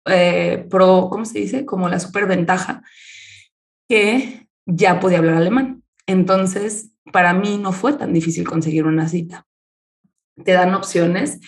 eh, 0.05 0.67
pro, 0.71 1.09
¿cómo 1.11 1.25
se 1.25 1.41
dice? 1.41 1.65
Como 1.65 1.89
la 1.89 1.99
súper 1.99 2.27
ventaja 2.27 2.83
que 3.89 4.47
ya 4.67 5.01
podía 5.01 5.19
hablar 5.19 5.37
alemán. 5.37 5.83
Entonces, 6.07 6.93
para 7.13 7.33
mí 7.33 7.59
no 7.59 7.73
fue 7.73 7.95
tan 7.95 8.13
difícil 8.13 8.47
conseguir 8.47 8.85
una 8.85 9.09
cita. 9.09 9.47
Te 10.45 10.53
dan 10.53 10.75
opciones 10.75 11.41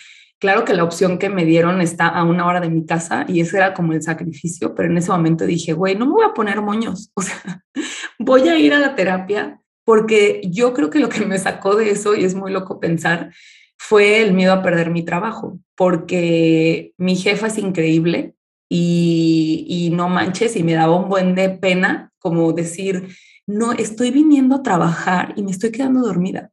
Claro 0.45 0.63
que 0.63 0.75
la 0.75 0.83
opción 0.83 1.17
que 1.17 1.27
me 1.27 1.43
dieron 1.43 1.81
está 1.81 2.07
a 2.07 2.23
una 2.23 2.45
hora 2.45 2.59
de 2.59 2.69
mi 2.69 2.85
casa 2.85 3.25
y 3.27 3.41
ese 3.41 3.57
era 3.57 3.73
como 3.73 3.93
el 3.93 4.03
sacrificio, 4.03 4.75
pero 4.75 4.91
en 4.91 4.97
ese 4.99 5.09
momento 5.09 5.43
dije, 5.43 5.73
güey, 5.73 5.95
no 5.95 6.05
me 6.05 6.11
voy 6.11 6.23
a 6.23 6.35
poner 6.35 6.61
moños, 6.61 7.09
o 7.15 7.23
sea, 7.23 7.63
voy 8.19 8.47
a 8.47 8.55
ir 8.55 8.71
a 8.71 8.77
la 8.77 8.93
terapia 8.93 9.59
porque 9.83 10.41
yo 10.45 10.75
creo 10.75 10.91
que 10.91 10.99
lo 10.99 11.09
que 11.09 11.25
me 11.25 11.39
sacó 11.39 11.75
de 11.75 11.89
eso, 11.89 12.13
y 12.13 12.25
es 12.25 12.35
muy 12.35 12.51
loco 12.51 12.79
pensar, 12.79 13.33
fue 13.75 14.21
el 14.21 14.33
miedo 14.33 14.53
a 14.53 14.61
perder 14.61 14.91
mi 14.91 15.01
trabajo, 15.03 15.57
porque 15.75 16.93
mi 16.99 17.15
jefa 17.15 17.47
es 17.47 17.57
increíble 17.57 18.35
y, 18.69 19.89
no 19.93 20.09
manches 20.09 20.55
y 20.57 20.61
me 20.61 20.75
daba 20.75 20.95
un 20.95 21.09
buen 21.09 21.33
de 21.33 21.49
pena 21.49 22.11
como 22.19 22.53
decir, 22.53 23.07
no, 23.47 23.73
estoy 23.73 24.11
viniendo 24.11 24.57
a 24.57 24.61
trabajar 24.61 25.33
y 25.37 25.41
me 25.41 25.49
estoy 25.49 25.71
quedando 25.71 26.01
dormida 26.01 26.51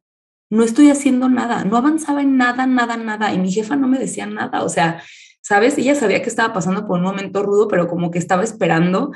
no 0.53 0.63
estoy 0.63 0.91
haciendo 0.91 1.29
nada, 1.29 1.63
no 1.63 1.77
avanzaba 1.77 2.21
en 2.21 2.37
nada, 2.37 2.67
nada, 2.67 2.95
nada, 2.95 3.33
y 3.33 3.39
mi 3.39 3.51
jefa 3.51 3.75
no 3.75 3.87
me 3.87 3.97
decía 3.97 4.27
nada, 4.27 4.63
o 4.63 4.69
sea, 4.69 5.01
¿sabes? 5.41 5.79
Ella 5.79 5.95
sabía 5.95 6.21
que 6.21 6.29
estaba 6.29 6.53
pasando 6.53 6.85
por 6.85 6.99
un 6.99 7.05
momento 7.05 7.41
rudo, 7.41 7.67
pero 7.67 7.87
como 7.87 8.11
que 8.11 8.19
estaba 8.19 8.43
esperando 8.43 9.11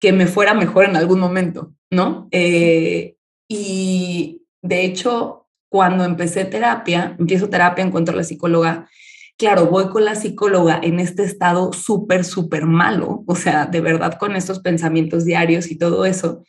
que 0.00 0.14
me 0.14 0.26
fuera 0.26 0.54
mejor 0.54 0.86
en 0.86 0.96
algún 0.96 1.20
momento, 1.20 1.74
¿no? 1.90 2.28
Eh, 2.30 3.16
y 3.46 4.44
de 4.62 4.84
hecho, 4.86 5.46
cuando 5.68 6.04
empecé 6.04 6.46
terapia, 6.46 7.16
empiezo 7.18 7.50
terapia, 7.50 7.84
encuentro 7.84 8.14
a 8.14 8.16
la 8.16 8.24
psicóloga, 8.24 8.88
claro, 9.36 9.66
voy 9.66 9.90
con 9.90 10.06
la 10.06 10.14
psicóloga 10.14 10.80
en 10.82 11.00
este 11.00 11.24
estado 11.24 11.74
súper, 11.74 12.24
súper 12.24 12.64
malo, 12.64 13.24
o 13.26 13.36
sea, 13.36 13.66
de 13.66 13.82
verdad 13.82 14.16
con 14.18 14.34
estos 14.36 14.60
pensamientos 14.60 15.26
diarios 15.26 15.70
y 15.70 15.76
todo 15.76 16.06
eso. 16.06 16.44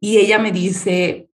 Y 0.00 0.18
ella 0.18 0.38
me 0.38 0.52
dice, 0.52 1.31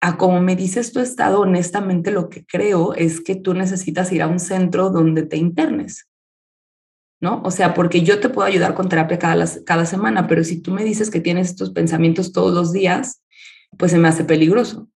a 0.00 0.16
como 0.16 0.40
me 0.40 0.56
dices 0.56 0.92
tu 0.92 1.00
estado, 1.00 1.40
honestamente 1.40 2.10
lo 2.10 2.28
que 2.30 2.44
creo 2.44 2.94
es 2.94 3.20
que 3.20 3.36
tú 3.36 3.54
necesitas 3.54 4.10
ir 4.12 4.22
a 4.22 4.28
un 4.28 4.40
centro 4.40 4.90
donde 4.90 5.22
te 5.22 5.36
internes. 5.36 6.06
¿No? 7.22 7.42
O 7.44 7.50
sea, 7.50 7.74
porque 7.74 8.00
yo 8.00 8.18
te 8.18 8.30
puedo 8.30 8.48
ayudar 8.48 8.74
con 8.74 8.88
terapia 8.88 9.18
cada, 9.18 9.44
cada 9.66 9.84
semana, 9.84 10.26
pero 10.26 10.42
si 10.42 10.62
tú 10.62 10.70
me 10.70 10.84
dices 10.84 11.10
que 11.10 11.20
tienes 11.20 11.50
estos 11.50 11.70
pensamientos 11.70 12.32
todos 12.32 12.54
los 12.54 12.72
días, 12.72 13.22
pues 13.76 13.92
se 13.92 13.98
me 13.98 14.08
hace 14.08 14.24
peligroso, 14.24 14.88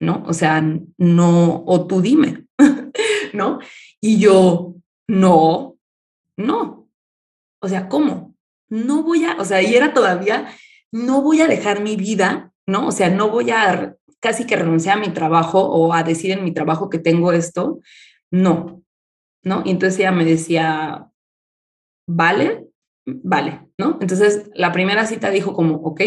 ¿no? 0.00 0.22
O 0.26 0.32
sea, 0.32 0.64
no, 0.96 1.64
o 1.66 1.86
tú 1.88 2.00
dime, 2.00 2.46
¿no? 3.32 3.58
Y 4.00 4.20
yo, 4.20 4.76
no, 5.08 5.76
no. 6.36 6.88
O 7.60 7.68
sea, 7.68 7.88
¿cómo? 7.88 8.36
No 8.68 9.02
voy 9.02 9.24
a, 9.24 9.36
o 9.40 9.44
sea, 9.44 9.60
y 9.60 9.74
era 9.74 9.92
todavía, 9.92 10.54
no 10.92 11.20
voy 11.20 11.40
a 11.40 11.48
dejar 11.48 11.82
mi 11.82 11.96
vida, 11.96 12.52
¿no? 12.66 12.86
O 12.86 12.92
sea, 12.92 13.10
no 13.10 13.28
voy 13.28 13.50
a 13.50 13.96
casi 14.22 14.46
que 14.46 14.56
renunciar 14.56 14.96
a 14.96 15.00
mi 15.00 15.12
trabajo 15.12 15.60
o 15.60 15.92
a 15.92 16.04
decir 16.04 16.30
en 16.30 16.44
mi 16.44 16.52
trabajo 16.52 16.88
que 16.88 16.98
tengo 16.98 17.32
esto. 17.32 17.80
No, 18.30 18.82
¿no? 19.42 19.62
Y 19.66 19.70
entonces 19.70 19.98
ella 19.98 20.12
me 20.12 20.24
decía, 20.24 21.10
vale, 22.08 22.68
vale, 23.04 23.66
¿no? 23.76 23.98
Entonces 24.00 24.50
la 24.54 24.72
primera 24.72 25.06
cita 25.06 25.30
dijo 25.30 25.52
como, 25.52 25.76
ok. 25.76 26.00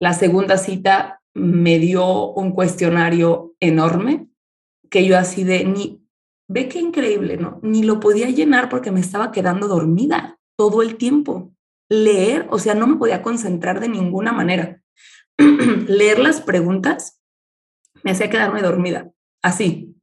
La 0.00 0.12
segunda 0.12 0.58
cita 0.58 1.22
me 1.32 1.78
dio 1.78 2.32
un 2.32 2.50
cuestionario 2.50 3.54
enorme 3.60 4.26
que 4.90 5.06
yo 5.06 5.16
así 5.16 5.44
de 5.44 5.64
ni, 5.64 6.02
ve 6.48 6.68
qué 6.68 6.80
increíble, 6.80 7.36
¿no? 7.36 7.60
Ni 7.62 7.84
lo 7.84 8.00
podía 8.00 8.28
llenar 8.30 8.68
porque 8.68 8.90
me 8.90 9.00
estaba 9.00 9.30
quedando 9.30 9.68
dormida 9.68 10.38
todo 10.58 10.82
el 10.82 10.96
tiempo. 10.96 11.52
Leer, 11.88 12.48
o 12.50 12.58
sea, 12.58 12.74
no 12.74 12.88
me 12.88 12.96
podía 12.96 13.22
concentrar 13.22 13.78
de 13.78 13.88
ninguna 13.88 14.32
manera. 14.32 14.82
Leer 15.88 16.18
las 16.18 16.40
preguntas 16.40 17.20
me 18.02 18.12
hacía 18.12 18.30
quedarme 18.30 18.62
dormida, 18.62 19.10
así. 19.42 19.96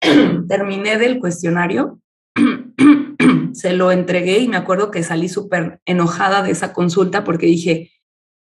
Terminé 0.48 0.96
del 0.96 1.18
cuestionario, 1.18 2.00
se 3.52 3.72
lo 3.72 3.90
entregué 3.90 4.38
y 4.38 4.48
me 4.48 4.56
acuerdo 4.56 4.90
que 4.90 5.02
salí 5.02 5.28
súper 5.28 5.80
enojada 5.84 6.42
de 6.42 6.52
esa 6.52 6.72
consulta 6.72 7.24
porque 7.24 7.46
dije, 7.46 7.92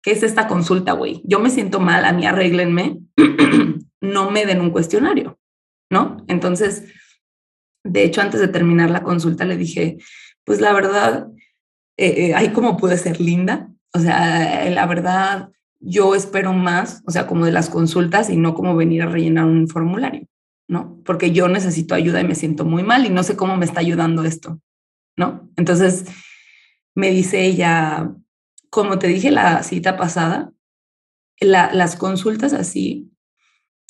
¿qué 0.01 0.11
es 0.11 0.24
esta 0.24 0.47
consulta, 0.47 0.93
güey? 0.93 1.21
Yo 1.24 1.39
me 1.39 1.49
siento 1.49 1.80
mal, 1.80 2.05
a 2.05 2.13
mí 2.13 2.26
arréglenme, 2.26 2.99
no 4.01 4.32
me 4.32 4.45
den 4.45 4.61
un 4.61 4.71
cuestionario, 4.71 5.39
¿no? 5.89 6.17
Entonces, 6.28 6.91
de 7.86 8.03
hecho, 8.03 8.21
antes 8.21 8.39
de 8.39 8.47
terminar 8.47 8.89
la 8.89 9.03
consulta 9.03 9.45
le 9.45 9.57
dije, 9.57 9.97
pues 10.43 10.59
la 10.59 10.74
verdad, 10.74 11.28
eh, 11.97 12.34
eh, 12.38 12.53
como 12.53 12.78
pude 12.78 12.97
ser 12.97 13.21
linda, 13.21 13.69
o 13.93 13.99
sea, 13.99 14.69
la 14.69 14.86
verdad, 14.88 15.49
yo 15.84 16.15
espero 16.15 16.53
más, 16.53 17.03
o 17.05 17.11
sea, 17.11 17.27
como 17.27 17.45
de 17.45 17.51
las 17.51 17.69
consultas 17.69 18.29
y 18.29 18.38
no 18.38 18.53
como 18.53 18.75
venir 18.75 19.03
a 19.03 19.07
rellenar 19.07 19.45
un 19.45 19.67
formulario, 19.67 20.27
¿no? 20.67 20.99
Porque 21.03 21.31
yo 21.31 21.47
necesito 21.47 21.93
ayuda 21.93 22.21
y 22.21 22.27
me 22.27 22.36
siento 22.36 22.65
muy 22.65 22.84
mal 22.84 23.05
y 23.05 23.09
no 23.09 23.23
sé 23.23 23.36
cómo 23.36 23.57
me 23.57 23.65
está 23.65 23.81
ayudando 23.81 24.23
esto, 24.23 24.59
¿no? 25.17 25.49
Entonces, 25.57 26.05
me 26.95 27.11
dice 27.11 27.45
ella, 27.45 28.13
como 28.69 28.97
te 28.97 29.07
dije 29.07 29.29
la 29.29 29.61
cita 29.63 29.97
pasada, 29.97 30.51
las 31.39 31.95
consultas 31.95 32.53
así 32.53 33.11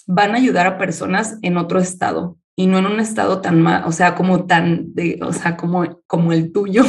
van 0.08 0.32
a 0.32 0.38
ayudar 0.38 0.66
a 0.66 0.78
personas 0.78 1.38
en 1.42 1.58
otro 1.58 1.80
estado 1.80 2.38
y 2.56 2.68
no 2.68 2.80
en 2.80 2.88
un 2.88 3.00
estado 3.00 3.42
tan 3.42 3.62
mal, 3.62 3.84
o 3.86 3.92
sea, 3.92 4.16
como 4.16 4.46
tan, 4.46 4.94
de, 4.94 5.20
o 5.22 5.34
sea, 5.34 5.58
como, 5.58 6.02
como 6.08 6.34
el 6.34 6.52
tuyo, 6.52 6.84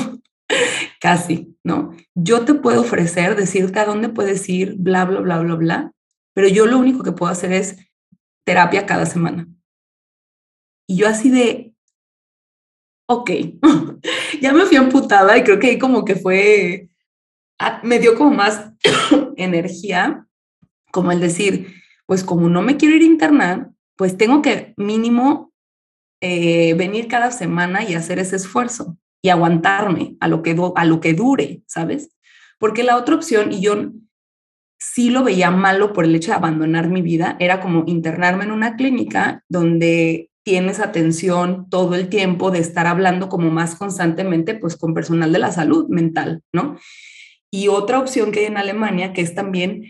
casi, 1.01 1.57
¿no? 1.65 1.95
Yo 2.15 2.45
te 2.45 2.55
puedo 2.55 2.83
ofrecer, 2.83 3.37
decirte 3.37 3.79
a 3.81 3.87
dónde 3.87 4.09
puedes 4.09 4.49
ir, 4.49 4.75
bla, 4.77 5.05
bla, 5.05 5.21
bla, 5.21 5.41
bla, 5.41 5.55
bla, 5.55 5.93
pero 6.35 6.49
yo 6.49 6.67
lo 6.67 6.79
único 6.79 7.03
que 7.03 7.13
puedo 7.13 7.31
hacer 7.31 7.53
es 7.53 7.77
terapia 8.45 8.87
cada 8.87 9.07
semana. 9.07 9.47
Y 10.87 10.97
yo 10.97 11.09
así 11.09 11.31
de, 11.31 11.75
ok, 13.09 13.31
ya 14.41 14.53
me 14.53 14.67
fui 14.67 14.77
amputada 14.77 15.37
y 15.39 15.45
creo 15.45 15.59
que 15.59 15.69
ahí 15.69 15.79
como 15.79 16.05
que 16.05 16.17
fue 16.17 16.91
Ah, 17.59 17.81
me 17.85 17.99
dio 17.99 18.17
como 18.17 18.31
más 18.31 18.73
energía, 19.37 20.27
como 20.91 21.13
el 21.13 21.21
decir, 21.21 21.75
pues 22.07 22.25
como 22.25 22.49
no 22.49 22.63
me 22.63 22.77
quiero 22.77 22.97
ir 22.97 23.03
a 23.03 23.07
internar, 23.07 23.71
pues 23.97 24.17
tengo 24.17 24.43
que 24.43 24.75
mínimo 24.77 25.53
eh, 26.21 26.75
venir 26.75 27.07
cada 27.09 27.31
semana 27.31 27.85
y 27.85 27.95
hacer 27.95 28.19
ese 28.19 28.37
esfuerzo 28.37 28.99
y 29.25 29.31
aguantarme 29.31 30.17
a 30.21 30.29
lo 30.29 30.43
que, 30.43 30.55
a 30.77 30.85
lo 30.85 31.01
que 31.01 31.15
dure, 31.15 31.63
¿sabes? 31.67 32.11
Porque 32.59 32.83
la 32.83 32.99
otra 32.99 33.15
opción, 33.15 33.53
y 33.53 33.63
yo 33.63 33.75
sí 34.79 35.09
lo 35.09 35.25
veía 35.25 35.51
malo 35.51 35.95
por 35.95 36.05
el 36.05 36.15
hecho 36.15 36.31
de 36.31 36.37
abandonar 36.37 36.91
mi 36.91 37.01
vida, 37.01 37.35
era 37.41 37.59
como 37.63 37.85
internarme 37.87 38.45
en 38.45 38.51
una 38.51 38.77
clínica 38.77 39.43
donde 39.49 40.29
tienes 40.45 40.79
atención 40.79 41.71
todo 41.71 41.95
el 41.95 42.11
tiempo 42.11 42.51
de 42.51 42.59
estar 42.59 42.87
hablando 42.87 43.31
como 43.31 43.51
más 43.51 43.77
constantemente, 43.77 44.57
pues 44.57 44.77
con 44.77 44.93
personal 44.93 45.33
de 45.33 45.39
la 45.39 45.53
salud 45.53 45.89
mental, 45.89 46.43
¿no? 46.53 46.77
Y 47.51 47.69
otra 47.69 48.01
opción 48.01 48.31
que 48.31 48.41
hay 48.41 48.47
en 48.47 48.59
Alemania, 48.59 49.15
que 49.15 49.23
es 49.23 49.35
también 49.35 49.87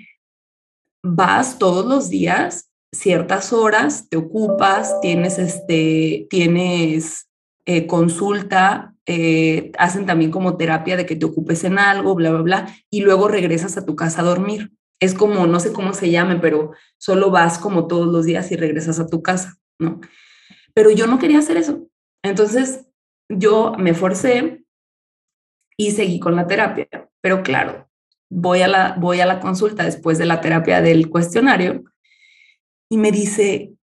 vas 1.03 1.59
todos 1.59 1.85
los 1.87 2.09
días, 2.09 2.71
ciertas 2.95 3.53
horas, 3.53 4.09
te 4.09 4.17
ocupas, 4.17 5.01
tienes, 5.01 5.41
este, 5.41 6.29
tienes 6.31 7.27
eh, 7.67 7.87
consulta, 7.87 8.95
eh, 9.07 9.73
hacen 9.79 10.07
también 10.07 10.31
como 10.31 10.57
terapia 10.57 10.97
de 10.97 11.07
que 11.07 11.17
te 11.17 11.27
ocupes 11.27 11.65
en 11.65 11.79
algo, 11.79 12.15
bla, 12.15 12.31
bla, 12.31 12.43
bla, 12.43 12.77
y 12.91 13.01
luego 13.01 13.29
regresas 13.29 13.77
a 13.77 13.85
tu 13.85 13.97
casa 13.97 14.21
a 14.21 14.25
dormir. 14.25 14.73
Es 15.01 15.15
como, 15.15 15.47
no 15.47 15.61
sé 15.61 15.73
cómo 15.73 15.93
se 15.93 16.11
llame, 16.11 16.37
pero 16.37 16.73
solo 16.99 17.31
vas 17.31 17.59
como 17.59 17.87
todos 17.87 18.07
los 18.07 18.25
días 18.25 18.51
y 18.53 18.57
regresas 18.57 18.99
a 19.01 19.07
tu 19.07 19.23
casa, 19.23 19.57
¿no? 19.79 20.01
Pero 20.73 20.91
yo 20.91 21.07
no 21.07 21.19
quería 21.19 21.39
hacer 21.39 21.57
eso. 21.57 21.87
Entonces, 22.23 22.87
yo 23.29 23.75
me 23.79 23.95
forcé 23.95 24.65
y 25.77 25.91
seguí 25.93 26.21
con 26.21 26.37
la 26.37 26.47
terapia. 26.47 26.89
Pero 27.21 27.43
claro, 27.43 27.89
voy 28.31 28.63
a 28.63 28.69
la, 28.69 28.97
voy 28.99 29.21
a 29.21 29.27
la 29.27 29.41
consulta 29.41 29.85
después 29.85 30.19
de 30.19 30.27
la 30.27 30.41
terapia 30.41 30.81
del 30.81 31.09
cuestionario 31.09 31.85
y 32.91 32.99
me 32.99 33.11
dice, 33.13 33.75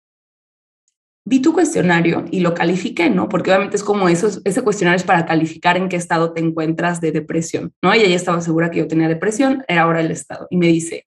vi 1.24 1.40
tu 1.40 1.52
cuestionario 1.52 2.24
y 2.30 2.40
lo 2.40 2.54
califiqué, 2.54 3.08
¿no? 3.08 3.28
Porque 3.28 3.50
obviamente 3.50 3.76
es 3.76 3.84
como 3.84 4.08
eso, 4.08 4.28
ese 4.44 4.62
cuestionario 4.62 4.96
es 4.96 5.04
para 5.04 5.24
calificar 5.24 5.76
en 5.76 5.88
qué 5.88 5.96
estado 5.96 6.32
te 6.32 6.40
encuentras 6.40 7.00
de 7.00 7.12
depresión, 7.12 7.72
¿no? 7.82 7.94
Y 7.94 8.00
ella 8.00 8.16
estaba 8.16 8.40
segura 8.40 8.70
que 8.70 8.78
yo 8.78 8.88
tenía 8.88 9.08
depresión, 9.08 9.64
era 9.68 9.82
ahora 9.82 10.00
el 10.00 10.10
estado. 10.10 10.46
Y 10.50 10.56
me 10.56 10.66
dice, 10.66 11.06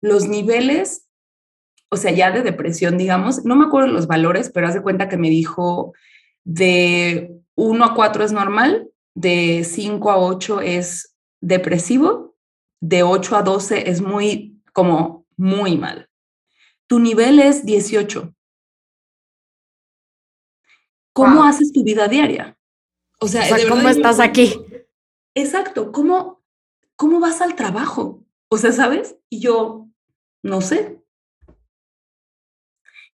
los 0.00 0.28
niveles, 0.28 1.08
o 1.90 1.96
sea, 1.96 2.12
ya 2.12 2.30
de 2.30 2.42
depresión, 2.42 2.98
digamos, 2.98 3.44
no 3.44 3.56
me 3.56 3.66
acuerdo 3.66 3.88
los 3.88 4.06
valores, 4.06 4.50
pero 4.52 4.68
hace 4.68 4.82
cuenta 4.82 5.08
que 5.08 5.16
me 5.16 5.30
dijo 5.30 5.92
de 6.44 7.32
1 7.56 7.84
a 7.84 7.94
4 7.94 8.24
es 8.24 8.32
normal, 8.32 8.88
de 9.14 9.64
5 9.64 10.10
a 10.10 10.18
8 10.18 10.60
es 10.60 11.16
depresivo, 11.40 12.36
de 12.80 13.02
8 13.02 13.36
a 13.36 13.42
12 13.42 13.90
es 13.90 14.00
muy, 14.00 14.60
como 14.72 15.26
muy 15.36 15.76
mal. 15.76 16.08
Tu 16.86 16.98
nivel 16.98 17.38
es 17.38 17.64
18. 17.64 18.34
¿Cómo 21.12 21.44
haces 21.44 21.72
tu 21.72 21.84
vida 21.84 22.08
diaria? 22.08 22.56
O 23.20 23.28
sea, 23.28 23.44
¿cómo 23.68 23.88
estás 23.88 24.18
aquí? 24.18 24.54
Exacto, 25.34 25.92
¿cómo, 25.92 26.42
¿cómo 26.96 27.20
vas 27.20 27.40
al 27.40 27.54
trabajo? 27.54 28.24
O 28.48 28.58
sea, 28.58 28.72
¿sabes? 28.72 29.16
Y 29.28 29.40
yo, 29.40 29.88
no 30.42 30.60
sé. 30.60 30.98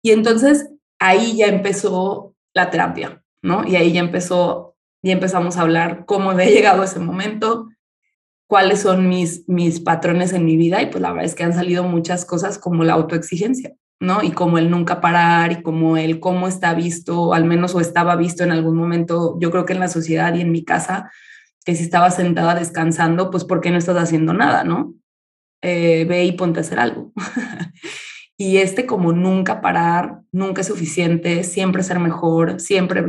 Y 0.01 0.11
entonces 0.11 0.69
ahí 0.99 1.37
ya 1.37 1.47
empezó 1.47 2.35
la 2.53 2.69
terapia, 2.69 3.23
¿no? 3.41 3.67
Y 3.67 3.75
ahí 3.75 3.91
ya 3.93 3.99
empezó, 3.99 4.75
ya 5.01 5.13
empezamos 5.13 5.57
a 5.57 5.61
hablar 5.61 6.05
cómo 6.05 6.31
había 6.31 6.49
llegado 6.49 6.83
ese 6.83 6.99
momento, 6.99 7.69
cuáles 8.47 8.81
son 8.81 9.09
mis, 9.09 9.47
mis 9.47 9.79
patrones 9.79 10.33
en 10.33 10.45
mi 10.45 10.57
vida 10.57 10.81
y 10.81 10.87
pues 10.87 11.01
la 11.01 11.09
verdad 11.11 11.25
es 11.25 11.35
que 11.35 11.43
han 11.43 11.53
salido 11.53 11.83
muchas 11.83 12.25
cosas 12.25 12.57
como 12.57 12.83
la 12.83 12.93
autoexigencia, 12.93 13.75
¿no? 13.99 14.21
Y 14.23 14.31
como 14.31 14.57
el 14.57 14.69
nunca 14.69 15.01
parar 15.01 15.51
y 15.51 15.61
como 15.61 15.97
el 15.97 16.19
cómo 16.19 16.47
está 16.47 16.73
visto, 16.73 17.33
al 17.33 17.45
menos 17.45 17.73
o 17.75 17.79
estaba 17.79 18.15
visto 18.15 18.43
en 18.43 18.51
algún 18.51 18.75
momento, 18.75 19.37
yo 19.39 19.51
creo 19.51 19.65
que 19.65 19.73
en 19.73 19.79
la 19.79 19.87
sociedad 19.87 20.33
y 20.35 20.41
en 20.41 20.51
mi 20.51 20.63
casa, 20.63 21.11
que 21.65 21.75
si 21.75 21.83
estaba 21.83 22.11
sentada 22.11 22.55
descansando, 22.55 23.29
pues 23.29 23.43
¿por 23.43 23.61
qué 23.61 23.71
no 23.71 23.77
estás 23.77 23.97
haciendo 23.97 24.33
nada, 24.33 24.63
no? 24.63 24.93
Eh, 25.61 26.05
ve 26.07 26.25
y 26.25 26.33
ponte 26.33 26.59
a 26.59 26.61
hacer 26.61 26.79
algo. 26.79 27.11
y 28.37 28.57
este 28.57 28.85
como 28.85 29.13
nunca 29.13 29.61
parar, 29.61 30.21
nunca 30.31 30.61
es 30.61 30.67
suficiente, 30.67 31.43
siempre 31.43 31.83
ser 31.83 31.99
mejor, 31.99 32.59
siempre 32.59 33.03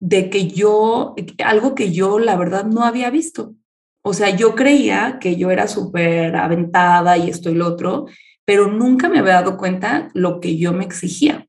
de 0.00 0.30
que 0.30 0.48
yo, 0.48 1.14
algo 1.44 1.74
que 1.74 1.92
yo 1.92 2.18
la 2.18 2.36
verdad 2.36 2.64
no 2.64 2.84
había 2.84 3.10
visto. 3.10 3.54
O 4.02 4.12
sea, 4.12 4.30
yo 4.30 4.54
creía 4.54 5.18
que 5.20 5.36
yo 5.36 5.50
era 5.50 5.66
súper 5.66 6.36
aventada 6.36 7.16
y 7.16 7.30
esto 7.30 7.50
y 7.50 7.54
lo 7.54 7.66
otro, 7.66 8.06
pero 8.46 8.68
nunca 8.68 9.10
me 9.10 9.18
había 9.18 9.34
dado 9.34 9.58
cuenta 9.58 10.08
lo 10.14 10.40
que 10.40 10.56
yo 10.56 10.72
me 10.72 10.84
exigía. 10.84 11.46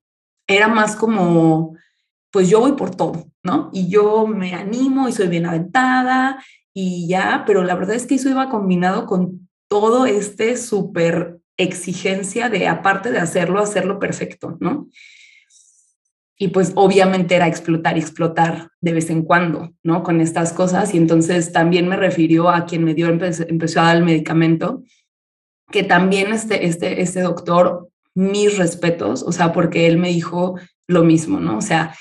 Era 0.48 0.68
más 0.68 0.96
como, 0.96 1.78
pues 2.32 2.50
yo 2.50 2.60
voy 2.60 2.74
por 2.74 2.94
todo, 2.94 3.28
¿no? 3.44 3.70
Y 3.72 3.88
yo 3.88 4.28
me 4.28 4.54
animo 4.54 5.08
y 5.08 5.14
soy 5.14 5.28
bien 5.28 5.46
aventada 5.46 6.44
y 6.74 7.08
ya, 7.08 7.44
pero 7.46 7.64
la 7.64 7.76
verdad 7.76 7.96
es 7.96 8.06
que 8.06 8.16
eso 8.16 8.30
iba 8.30 8.50
combinado 8.50 9.06
con 9.06 9.48
todo 9.70 10.06
este 10.06 10.58
súper 10.58 11.38
exigencia 11.56 12.50
de, 12.50 12.68
aparte 12.68 13.12
de 13.12 13.20
hacerlo, 13.20 13.60
hacerlo 13.60 14.00
perfecto, 14.00 14.58
¿no? 14.60 14.88
Y 16.40 16.50
pues 16.50 16.72
obviamente 16.76 17.36
era 17.36 17.48
explotar 17.48 17.98
y 17.98 18.02
explotar 18.02 18.70
de 18.80 18.94
vez 18.94 19.10
en 19.10 19.24
cuando, 19.24 19.74
¿no? 19.84 20.04
Con 20.04 20.22
estas 20.22 20.54
cosas. 20.54 20.94
Y 20.94 20.98
entonces 20.98 21.52
también 21.52 21.88
me 21.88 21.96
refirió 21.96 22.50
a 22.50 22.66
quien 22.66 22.84
me 22.84 22.94
dio, 22.94 23.08
empezó 23.08 23.82
a 23.82 23.86
dar 23.86 23.98
el 23.98 24.04
medicamento, 24.04 24.84
que 25.72 25.84
también 25.84 26.32
este, 26.32 26.66
este, 26.66 27.02
este 27.02 27.22
doctor, 27.22 27.90
mis 28.16 28.58
respetos, 28.58 29.24
o 29.24 29.32
sea, 29.32 29.54
porque 29.54 29.88
él 29.88 29.98
me 29.98 30.10
dijo 30.10 30.60
lo 30.88 31.04
mismo, 31.04 31.40
¿no? 31.40 31.58
O 31.58 31.62
sea, 31.62 31.96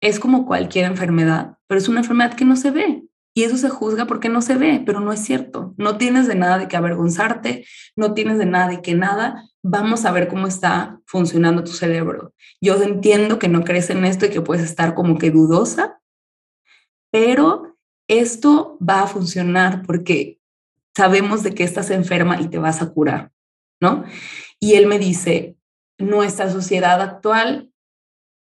es 0.00 0.20
como 0.20 0.46
cualquier 0.46 0.84
enfermedad, 0.86 1.56
pero 1.66 1.78
es 1.78 1.88
una 1.88 2.00
enfermedad 2.00 2.34
que 2.34 2.44
no 2.44 2.56
se 2.56 2.70
ve. 2.70 3.02
Y 3.34 3.44
eso 3.44 3.56
se 3.56 3.68
juzga 3.68 4.06
porque 4.06 4.28
no 4.28 4.42
se 4.42 4.56
ve, 4.56 4.82
pero 4.84 5.00
no 5.00 5.12
es 5.12 5.20
cierto. 5.20 5.74
No 5.76 5.96
tienes 5.96 6.26
de 6.26 6.34
nada 6.34 6.58
de 6.58 6.66
que 6.66 6.76
avergonzarte, 6.76 7.64
no 7.94 8.12
tienes 8.12 8.38
de 8.38 8.46
nada 8.46 8.68
de 8.68 8.82
que 8.82 8.94
nada. 8.94 9.44
Vamos 9.62 10.04
a 10.04 10.10
ver 10.10 10.26
cómo 10.26 10.46
está 10.48 11.00
funcionando 11.06 11.62
tu 11.62 11.70
cerebro. 11.70 12.34
Yo 12.60 12.82
entiendo 12.82 13.38
que 13.38 13.48
no 13.48 13.62
crees 13.62 13.90
en 13.90 14.04
esto 14.04 14.26
y 14.26 14.30
que 14.30 14.40
puedes 14.40 14.64
estar 14.64 14.94
como 14.94 15.18
que 15.18 15.30
dudosa, 15.30 16.00
pero 17.12 17.76
esto 18.08 18.76
va 18.80 19.02
a 19.02 19.06
funcionar 19.06 19.82
porque 19.86 20.37
sabemos 20.98 21.44
de 21.44 21.54
que 21.54 21.62
estás 21.62 21.92
enferma 21.92 22.40
y 22.40 22.48
te 22.48 22.58
vas 22.58 22.82
a 22.82 22.90
curar, 22.90 23.30
¿no? 23.80 24.04
Y 24.58 24.74
él 24.74 24.88
me 24.88 24.98
dice, 24.98 25.56
nuestra 25.96 26.50
sociedad 26.50 27.00
actual 27.00 27.70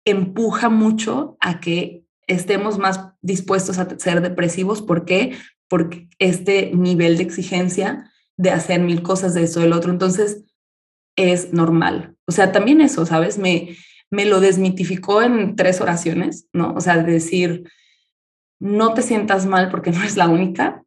empuja 0.06 0.70
mucho 0.70 1.36
a 1.40 1.60
que 1.60 2.06
estemos 2.26 2.78
más 2.78 3.12
dispuestos 3.20 3.76
a 3.76 3.98
ser 3.98 4.22
depresivos. 4.22 4.80
¿Por 4.80 5.04
qué? 5.04 5.36
Porque 5.68 6.08
este 6.18 6.70
nivel 6.74 7.18
de 7.18 7.24
exigencia 7.24 8.10
de 8.38 8.48
hacer 8.48 8.80
mil 8.80 9.02
cosas 9.02 9.34
de 9.34 9.42
eso, 9.42 9.60
del 9.60 9.74
otro, 9.74 9.92
entonces 9.92 10.44
es 11.16 11.52
normal. 11.52 12.16
O 12.26 12.32
sea, 12.32 12.50
también 12.50 12.80
eso, 12.80 13.04
¿sabes? 13.04 13.36
Me, 13.36 13.76
me 14.10 14.24
lo 14.24 14.40
desmitificó 14.40 15.20
en 15.20 15.54
tres 15.54 15.82
oraciones, 15.82 16.48
¿no? 16.54 16.72
O 16.72 16.80
sea, 16.80 16.96
decir, 16.96 17.70
no 18.58 18.94
te 18.94 19.02
sientas 19.02 19.44
mal 19.44 19.68
porque 19.70 19.90
no 19.90 20.02
es 20.02 20.16
la 20.16 20.28
única, 20.28 20.82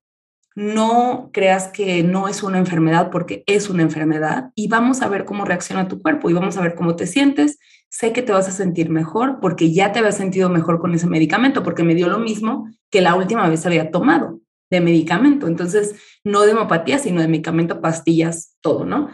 no 0.55 1.29
creas 1.31 1.69
que 1.69 2.03
no 2.03 2.27
es 2.27 2.43
una 2.43 2.57
enfermedad 2.57 3.09
porque 3.09 3.43
es 3.47 3.69
una 3.69 3.83
enfermedad 3.83 4.51
y 4.55 4.67
vamos 4.67 5.01
a 5.01 5.07
ver 5.07 5.25
cómo 5.25 5.45
reacciona 5.45 5.87
tu 5.87 6.01
cuerpo 6.01 6.29
y 6.29 6.33
vamos 6.33 6.57
a 6.57 6.61
ver 6.61 6.75
cómo 6.75 6.95
te 6.95 7.07
sientes 7.07 7.57
sé 7.91 8.13
que 8.13 8.21
te 8.21 8.31
vas 8.31 8.47
a 8.47 8.51
sentir 8.51 8.89
mejor 8.89 9.39
porque 9.41 9.73
ya 9.73 9.91
te 9.91 9.99
había 9.99 10.13
sentido 10.13 10.49
mejor 10.49 10.79
con 10.79 10.95
ese 10.95 11.07
medicamento, 11.07 11.61
porque 11.61 11.83
me 11.83 11.93
dio 11.93 12.07
lo 12.07 12.19
mismo 12.19 12.69
que 12.89 13.01
la 13.01 13.15
última 13.15 13.47
vez 13.49 13.65
había 13.65 13.91
tomado 13.91 14.39
de 14.69 14.79
medicamento. 14.79 15.47
Entonces, 15.47 15.95
no 16.23 16.41
de 16.41 16.51
hemopatía, 16.51 16.97
sino 16.97 17.21
de 17.21 17.27
medicamento, 17.27 17.81
pastillas, 17.81 18.55
todo, 18.61 18.85
¿no? 18.85 19.09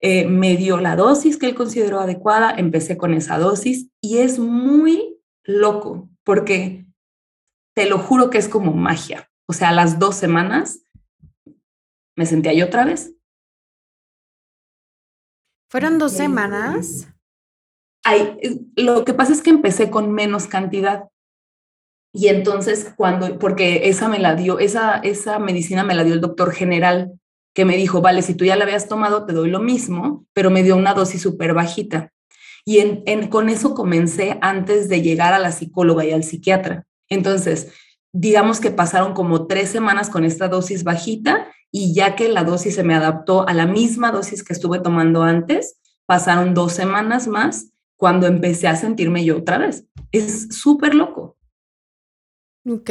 Eh, 0.00 0.26
me 0.26 0.56
dio 0.56 0.78
la 0.78 0.96
dosis 0.96 1.36
que 1.36 1.46
él 1.46 1.54
consideró 1.54 2.00
adecuada, 2.00 2.54
empecé 2.56 2.96
con 2.96 3.12
esa 3.12 3.38
dosis 3.38 3.90
y 4.00 4.18
es 4.18 4.38
muy 4.38 5.18
loco 5.44 6.08
porque 6.24 6.86
te 7.74 7.86
lo 7.86 7.98
juro 7.98 8.30
que 8.30 8.38
es 8.38 8.48
como 8.48 8.72
magia. 8.72 9.28
O 9.48 9.52
sea, 9.52 9.70
a 9.70 9.72
las 9.72 9.98
dos 9.98 10.16
semanas 10.16 10.82
me 12.16 12.26
sentía 12.26 12.52
yo 12.52 12.66
otra 12.66 12.84
vez. 12.84 13.12
¿Fueron 15.70 15.98
dos 15.98 16.12
semanas? 16.12 17.08
Eh, 18.10 18.60
lo 18.76 19.04
que 19.04 19.14
pasa 19.14 19.32
es 19.32 19.42
que 19.42 19.50
empecé 19.50 19.90
con 19.90 20.12
menos 20.12 20.46
cantidad. 20.46 21.08
Y 22.12 22.28
entonces 22.28 22.92
cuando, 22.96 23.38
porque 23.38 23.88
esa 23.88 24.08
me 24.08 24.18
la 24.18 24.34
dio, 24.34 24.58
esa, 24.58 24.98
esa 24.98 25.38
medicina 25.38 25.84
me 25.84 25.94
la 25.94 26.04
dio 26.04 26.14
el 26.14 26.20
doctor 26.20 26.52
general, 26.52 27.12
que 27.54 27.64
me 27.64 27.76
dijo, 27.76 28.00
vale, 28.00 28.22
si 28.22 28.34
tú 28.34 28.44
ya 28.44 28.56
la 28.56 28.64
habías 28.64 28.88
tomado, 28.88 29.26
te 29.26 29.32
doy 29.32 29.50
lo 29.50 29.60
mismo, 29.60 30.26
pero 30.32 30.50
me 30.50 30.62
dio 30.62 30.76
una 30.76 30.94
dosis 30.94 31.22
súper 31.22 31.52
bajita. 31.52 32.12
Y 32.64 32.80
en, 32.80 33.28
con 33.28 33.48
eso 33.48 33.74
comencé 33.74 34.38
antes 34.40 34.88
de 34.88 35.00
llegar 35.00 35.32
a 35.32 35.38
la 35.38 35.52
psicóloga 35.52 36.04
y 36.04 36.10
al 36.10 36.24
psiquiatra. 36.24 36.84
Entonces, 37.08 37.72
digamos 38.18 38.60
que 38.60 38.70
pasaron 38.70 39.12
como 39.12 39.46
tres 39.46 39.68
semanas 39.68 40.08
con 40.08 40.24
esta 40.24 40.48
dosis 40.48 40.84
bajita 40.84 41.48
y 41.70 41.94
ya 41.94 42.16
que 42.16 42.30
la 42.30 42.44
dosis 42.44 42.74
se 42.74 42.82
me 42.82 42.94
adaptó 42.94 43.46
a 43.46 43.52
la 43.52 43.66
misma 43.66 44.10
dosis 44.10 44.42
que 44.42 44.54
estuve 44.54 44.78
tomando 44.78 45.22
antes, 45.22 45.78
pasaron 46.06 46.54
dos 46.54 46.72
semanas 46.72 47.28
más 47.28 47.72
cuando 47.96 48.26
empecé 48.26 48.68
a 48.68 48.76
sentirme 48.76 49.24
yo 49.24 49.38
otra 49.38 49.58
vez. 49.58 49.84
Es 50.12 50.48
súper 50.50 50.94
loco. 50.94 51.36
Ok, 52.68 52.90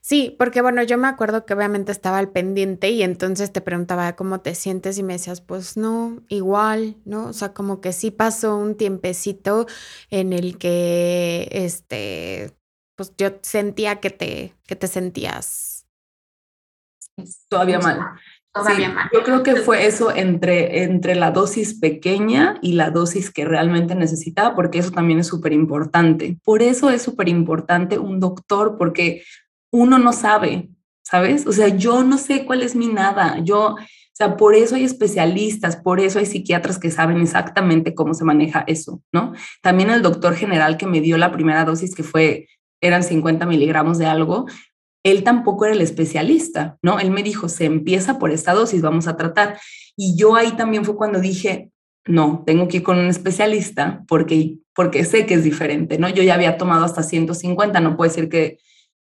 sí, 0.00 0.34
porque 0.38 0.62
bueno, 0.62 0.82
yo 0.82 0.96
me 0.96 1.08
acuerdo 1.08 1.44
que 1.44 1.52
obviamente 1.54 1.92
estaba 1.92 2.18
al 2.18 2.32
pendiente 2.32 2.90
y 2.90 3.02
entonces 3.02 3.52
te 3.52 3.60
preguntaba 3.60 4.16
cómo 4.16 4.40
te 4.40 4.54
sientes 4.54 4.96
y 4.98 5.02
me 5.02 5.12
decías, 5.12 5.40
pues 5.42 5.76
no, 5.76 6.22
igual, 6.28 6.96
¿no? 7.04 7.26
O 7.26 7.32
sea, 7.34 7.52
como 7.52 7.80
que 7.82 7.92
sí 7.92 8.10
pasó 8.10 8.56
un 8.56 8.76
tiempecito 8.76 9.66
en 10.10 10.32
el 10.32 10.56
que, 10.58 11.48
este, 11.52 12.56
pues 12.96 13.12
yo 13.16 13.30
sentía 13.42 13.96
que 14.00 14.10
te, 14.10 14.54
que 14.66 14.76
te 14.76 14.86
sentías. 14.86 15.86
Todavía 17.48 17.78
mal. 17.78 18.00
Yo 19.12 19.24
creo 19.24 19.42
que 19.42 19.56
fue 19.56 19.86
eso 19.86 20.14
entre, 20.14 20.84
entre 20.84 21.16
la 21.16 21.32
dosis 21.32 21.74
pequeña 21.80 22.58
y 22.62 22.74
la 22.74 22.90
dosis 22.90 23.32
que 23.32 23.44
realmente 23.44 23.96
necesitaba, 23.96 24.54
porque 24.54 24.78
eso 24.78 24.92
también 24.92 25.18
es 25.18 25.26
súper 25.26 25.52
importante. 25.52 26.38
Por 26.44 26.62
eso 26.62 26.88
es 26.90 27.02
súper 27.02 27.28
importante 27.28 27.98
un 27.98 28.20
doctor, 28.20 28.76
porque 28.78 29.24
uno 29.72 29.98
no 29.98 30.12
sabe, 30.12 30.68
¿sabes? 31.02 31.48
O 31.48 31.52
sea, 31.52 31.66
yo 31.68 32.04
no 32.04 32.16
sé 32.16 32.46
cuál 32.46 32.62
es 32.62 32.76
mi 32.76 32.86
nada. 32.86 33.40
Yo, 33.42 33.70
o 33.70 33.76
sea, 34.12 34.36
por 34.36 34.54
eso 34.54 34.76
hay 34.76 34.84
especialistas, 34.84 35.74
por 35.74 35.98
eso 35.98 36.20
hay 36.20 36.26
psiquiatras 36.26 36.78
que 36.78 36.92
saben 36.92 37.20
exactamente 37.20 37.92
cómo 37.92 38.14
se 38.14 38.22
maneja 38.22 38.62
eso, 38.68 39.02
¿no? 39.12 39.32
También 39.62 39.90
el 39.90 40.02
doctor 40.02 40.36
general 40.36 40.76
que 40.76 40.86
me 40.86 41.00
dio 41.00 41.18
la 41.18 41.32
primera 41.32 41.64
dosis, 41.64 41.92
que 41.92 42.04
fue, 42.04 42.46
eran 42.86 43.02
50 43.02 43.46
miligramos 43.46 43.98
de 43.98 44.06
algo, 44.06 44.46
él 45.04 45.22
tampoco 45.22 45.66
era 45.66 45.74
el 45.74 45.80
especialista, 45.80 46.78
¿no? 46.82 46.98
Él 46.98 47.10
me 47.10 47.22
dijo, 47.22 47.48
se 47.48 47.66
empieza 47.66 48.18
por 48.18 48.30
esta 48.30 48.54
dosis, 48.54 48.80
vamos 48.80 49.06
a 49.06 49.16
tratar. 49.16 49.58
Y 49.96 50.16
yo 50.16 50.34
ahí 50.34 50.52
también 50.52 50.84
fue 50.84 50.96
cuando 50.96 51.20
dije, 51.20 51.70
no, 52.06 52.42
tengo 52.46 52.68
que 52.68 52.78
ir 52.78 52.82
con 52.82 52.98
un 52.98 53.06
especialista 53.06 54.04
porque, 54.08 54.58
porque 54.74 55.04
sé 55.04 55.26
que 55.26 55.34
es 55.34 55.44
diferente, 55.44 55.98
¿no? 55.98 56.08
Yo 56.08 56.22
ya 56.22 56.34
había 56.34 56.56
tomado 56.56 56.84
hasta 56.84 57.02
150, 57.02 57.80
no 57.80 57.96
puede 57.96 58.10
ser 58.10 58.28
que 58.28 58.58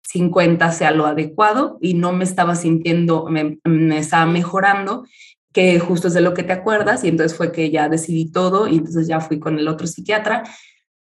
50 0.02 0.70
sea 0.72 0.92
lo 0.92 1.06
adecuado 1.06 1.78
y 1.80 1.94
no 1.94 2.12
me 2.12 2.24
estaba 2.24 2.54
sintiendo, 2.54 3.26
me, 3.26 3.58
me 3.64 3.98
estaba 3.98 4.26
mejorando, 4.26 5.04
que 5.52 5.80
justo 5.80 6.08
es 6.08 6.14
de 6.14 6.20
lo 6.20 6.34
que 6.34 6.44
te 6.44 6.52
acuerdas, 6.52 7.02
y 7.02 7.08
entonces 7.08 7.36
fue 7.36 7.50
que 7.50 7.70
ya 7.70 7.88
decidí 7.88 8.30
todo 8.30 8.68
y 8.68 8.76
entonces 8.76 9.08
ya 9.08 9.20
fui 9.20 9.40
con 9.40 9.58
el 9.58 9.66
otro 9.66 9.88
psiquiatra 9.88 10.44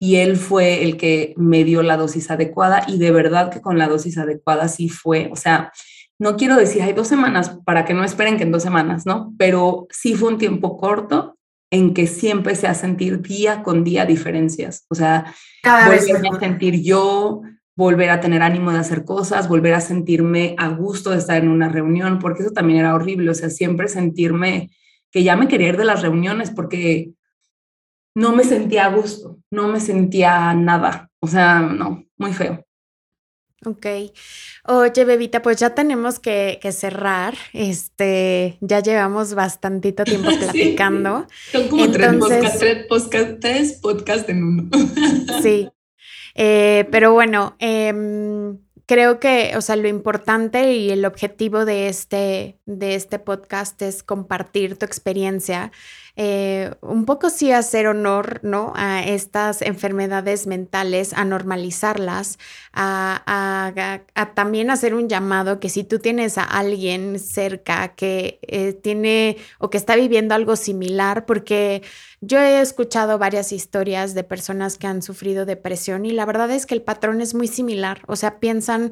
y 0.03 0.17
él 0.17 0.35
fue 0.35 0.83
el 0.83 0.97
que 0.97 1.33
me 1.37 1.63
dio 1.63 1.81
la 1.81 1.95
dosis 1.95 2.29
adecuada 2.29 2.83
y 2.89 2.97
de 2.97 3.11
verdad 3.11 3.49
que 3.49 3.61
con 3.61 3.77
la 3.77 3.87
dosis 3.87 4.17
adecuada 4.17 4.67
sí 4.67 4.89
fue, 4.89 5.29
o 5.31 5.37
sea, 5.37 5.71
no 6.19 6.35
quiero 6.35 6.57
decir, 6.57 6.81
hay 6.81 6.91
dos 6.91 7.07
semanas 7.07 7.57
para 7.63 7.85
que 7.85 7.93
no 7.93 8.03
esperen 8.03 8.35
que 8.35 8.43
en 8.43 8.51
dos 8.51 8.63
semanas, 8.63 9.05
¿no? 9.05 9.33
Pero 9.37 9.87
sí 9.91 10.13
fue 10.13 10.27
un 10.27 10.37
tiempo 10.37 10.75
corto 10.75 11.37
en 11.71 11.93
que 11.93 12.07
sí 12.07 12.27
empecé 12.27 12.67
a 12.67 12.73
sentir 12.73 13.21
día 13.21 13.63
con 13.63 13.85
día 13.85 14.05
diferencias, 14.05 14.85
o 14.89 14.95
sea, 14.95 15.33
Cada 15.61 15.85
volver 15.85 16.35
a 16.35 16.37
sentir 16.37 16.81
yo, 16.81 17.41
volver 17.73 18.09
a 18.09 18.19
tener 18.19 18.41
ánimo 18.41 18.73
de 18.73 18.79
hacer 18.79 19.05
cosas, 19.05 19.47
volver 19.47 19.73
a 19.73 19.79
sentirme 19.79 20.53
a 20.57 20.67
gusto 20.67 21.11
de 21.11 21.19
estar 21.19 21.41
en 21.41 21.47
una 21.47 21.69
reunión, 21.69 22.19
porque 22.19 22.43
eso 22.43 22.51
también 22.51 22.79
era 22.79 22.93
horrible, 22.93 23.31
o 23.31 23.33
sea, 23.33 23.49
siempre 23.49 23.87
sentirme 23.87 24.69
que 25.11 25.23
ya 25.23 25.37
me 25.37 25.47
quería 25.47 25.69
ir 25.69 25.77
de 25.77 25.85
las 25.85 26.01
reuniones 26.01 26.51
porque 26.51 27.13
no 28.15 28.35
me 28.35 28.43
sentía 28.43 28.85
a 28.85 28.95
gusto, 28.95 29.39
no 29.51 29.67
me 29.67 29.79
sentía 29.79 30.53
nada, 30.53 31.09
o 31.19 31.27
sea, 31.27 31.59
no, 31.59 32.05
muy 32.17 32.33
feo. 32.33 32.63
Ok. 33.65 33.85
Oye, 34.65 35.05
Bebita, 35.05 35.41
pues 35.41 35.57
ya 35.57 35.73
tenemos 35.73 36.19
que, 36.19 36.59
cerrar. 36.71 37.35
Este, 37.53 38.57
ya 38.61 38.81
llevamos 38.81 39.33
bastantito 39.33 40.03
tiempo 40.03 40.29
platicando. 40.37 41.27
Son 41.51 41.67
como 41.67 41.89
tres 41.89 42.15
podcasts, 42.89 43.79
podcast 43.81 44.29
en 44.29 44.43
uno. 44.43 44.69
sí. 45.41 45.69
Eh, 46.35 46.87
pero 46.91 47.13
bueno, 47.13 47.55
em, 47.59 48.57
creo 48.85 49.19
que, 49.19 49.53
o 49.55 49.61
sea, 49.61 49.75
lo 49.75 49.87
importante 49.87 50.73
y 50.73 50.89
el 50.89 51.05
objetivo 51.05 51.65
de 51.65 51.87
este, 51.87 52.59
de 52.65 52.95
este 52.95 53.19
podcast 53.19 53.81
es 53.81 54.03
compartir 54.03 54.77
tu 54.77 54.85
experiencia 54.85 55.71
eh, 56.15 56.75
un 56.81 57.05
poco 57.05 57.31
sí 57.31 57.51
hacer 57.51 57.87
honor, 57.87 58.39
¿no? 58.43 58.71
A 58.75 59.03
estas 59.03 59.63
enfermedades 59.63 60.45
mentales, 60.45 61.11
a 61.13 61.25
normalizarlas, 61.25 62.37
a, 62.71 63.73
también 64.35 64.69
hacer 64.69 64.93
un 64.93 65.09
llamado 65.09 65.59
que 65.59 65.69
si 65.69 65.83
tú 65.83 65.97
tienes 65.97 66.37
a 66.37 66.43
alguien 66.43 67.17
cerca 67.19 67.95
que 67.95 68.39
eh, 68.43 68.73
tiene 68.73 69.37
o 69.57 69.71
que 69.71 69.77
está 69.77 69.95
viviendo 69.95 70.35
algo 70.35 70.55
similar, 70.55 71.25
porque 71.25 71.81
yo 72.21 72.39
he 72.39 72.61
escuchado 72.61 73.17
varias 73.17 73.51
historias 73.51 74.13
de 74.13 74.23
personas 74.23 74.77
que 74.77 74.85
han 74.87 75.01
sufrido 75.01 75.45
depresión 75.45 76.05
y 76.05 76.11
la 76.11 76.25
verdad 76.25 76.51
es 76.51 76.67
que 76.67 76.75
el 76.75 76.83
patrón 76.83 77.21
es 77.21 77.33
muy 77.33 77.47
similar, 77.47 78.01
o 78.07 78.15
sea, 78.15 78.39
piensan 78.39 78.91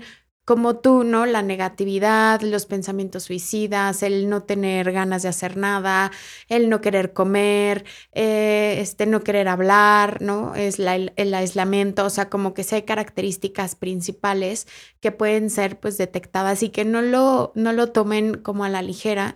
como 0.52 0.76
tú, 0.76 1.06
¿no? 1.06 1.26
La 1.26 1.44
negatividad, 1.44 2.42
los 2.42 2.66
pensamientos 2.66 3.24
suicidas, 3.24 4.04
el 4.04 4.28
no 4.28 4.44
tener 4.44 4.92
ganas 4.92 5.24
de 5.24 5.30
hacer 5.30 5.56
nada, 5.56 6.12
el 6.50 6.68
no 6.68 6.82
querer 6.82 7.14
comer, 7.14 7.86
eh, 8.12 8.76
este, 8.80 9.06
no 9.06 9.22
querer 9.22 9.48
hablar, 9.48 10.22
¿no? 10.22 10.54
Es 10.54 10.78
el 10.78 11.34
aislamiento, 11.34 12.04
o 12.04 12.10
sea, 12.10 12.30
como 12.30 12.54
que 12.54 12.66
sí 12.66 12.76
hay 12.76 12.82
características 12.82 13.76
principales 13.78 14.68
que 15.00 15.14
pueden 15.14 15.50
ser 15.50 15.80
pues 15.80 15.98
detectadas 15.98 16.64
y 16.64 16.70
que 16.70 16.84
no 16.84 17.02
lo, 17.02 17.54
no 17.56 17.72
lo 17.72 17.94
tomen 17.94 18.34
como 18.36 18.66
a 18.66 18.70
la 18.70 18.82
ligera. 18.82 19.36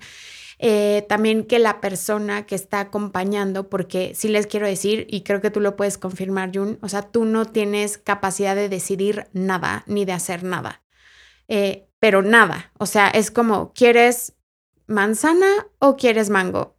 Eh, 0.59 1.05
también 1.07 1.45
que 1.45 1.59
la 1.59 1.79
persona 1.79 2.45
que 2.45 2.55
está 2.55 2.81
acompañando, 2.81 3.69
porque 3.69 4.11
sí 4.15 4.27
les 4.27 4.47
quiero 4.47 4.67
decir, 4.67 5.07
y 5.09 5.21
creo 5.21 5.39
que 5.39 5.49
tú 5.49 5.61
lo 5.61 5.77
puedes 5.77 5.97
confirmar, 5.97 6.51
Jun, 6.53 6.77
o 6.81 6.89
sea, 6.89 7.03
tú 7.03 7.23
no 7.23 7.45
tienes 7.45 7.97
capacidad 7.97 8.53
de 8.53 8.67
decidir 8.67 9.27
nada 9.31 9.83
ni 9.87 10.03
de 10.03 10.11
hacer 10.11 10.43
nada. 10.43 10.84
Eh, 11.47 11.87
pero 11.99 12.21
nada, 12.21 12.71
o 12.77 12.85
sea, 12.85 13.07
es 13.07 13.31
como, 13.31 13.73
¿quieres 13.73 14.33
manzana 14.87 15.67
o 15.79 15.95
quieres 15.95 16.29
mango? 16.29 16.75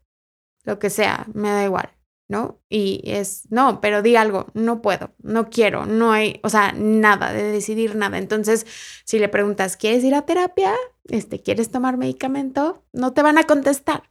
Lo 0.64 0.78
que 0.78 0.90
sea, 0.90 1.26
me 1.32 1.50
da 1.50 1.64
igual, 1.64 1.90
¿no? 2.28 2.60
Y 2.68 3.02
es, 3.04 3.50
no, 3.50 3.80
pero 3.80 4.02
di 4.02 4.16
algo, 4.16 4.46
no 4.54 4.82
puedo, 4.82 5.14
no 5.22 5.48
quiero, 5.48 5.86
no 5.86 6.12
hay, 6.12 6.40
o 6.42 6.48
sea, 6.48 6.72
nada, 6.72 7.32
de 7.32 7.42
decidir 7.42 7.96
nada. 7.96 8.18
Entonces, 8.18 8.66
si 9.04 9.18
le 9.18 9.28
preguntas, 9.28 9.76
¿quieres 9.76 10.04
ir 10.04 10.14
a 10.14 10.26
terapia? 10.26 10.74
Este, 11.08 11.40
¿Quieres 11.40 11.70
tomar 11.70 11.96
medicamento? 11.96 12.84
No 12.92 13.12
te 13.12 13.22
van 13.22 13.38
a 13.38 13.44
contestar, 13.44 14.04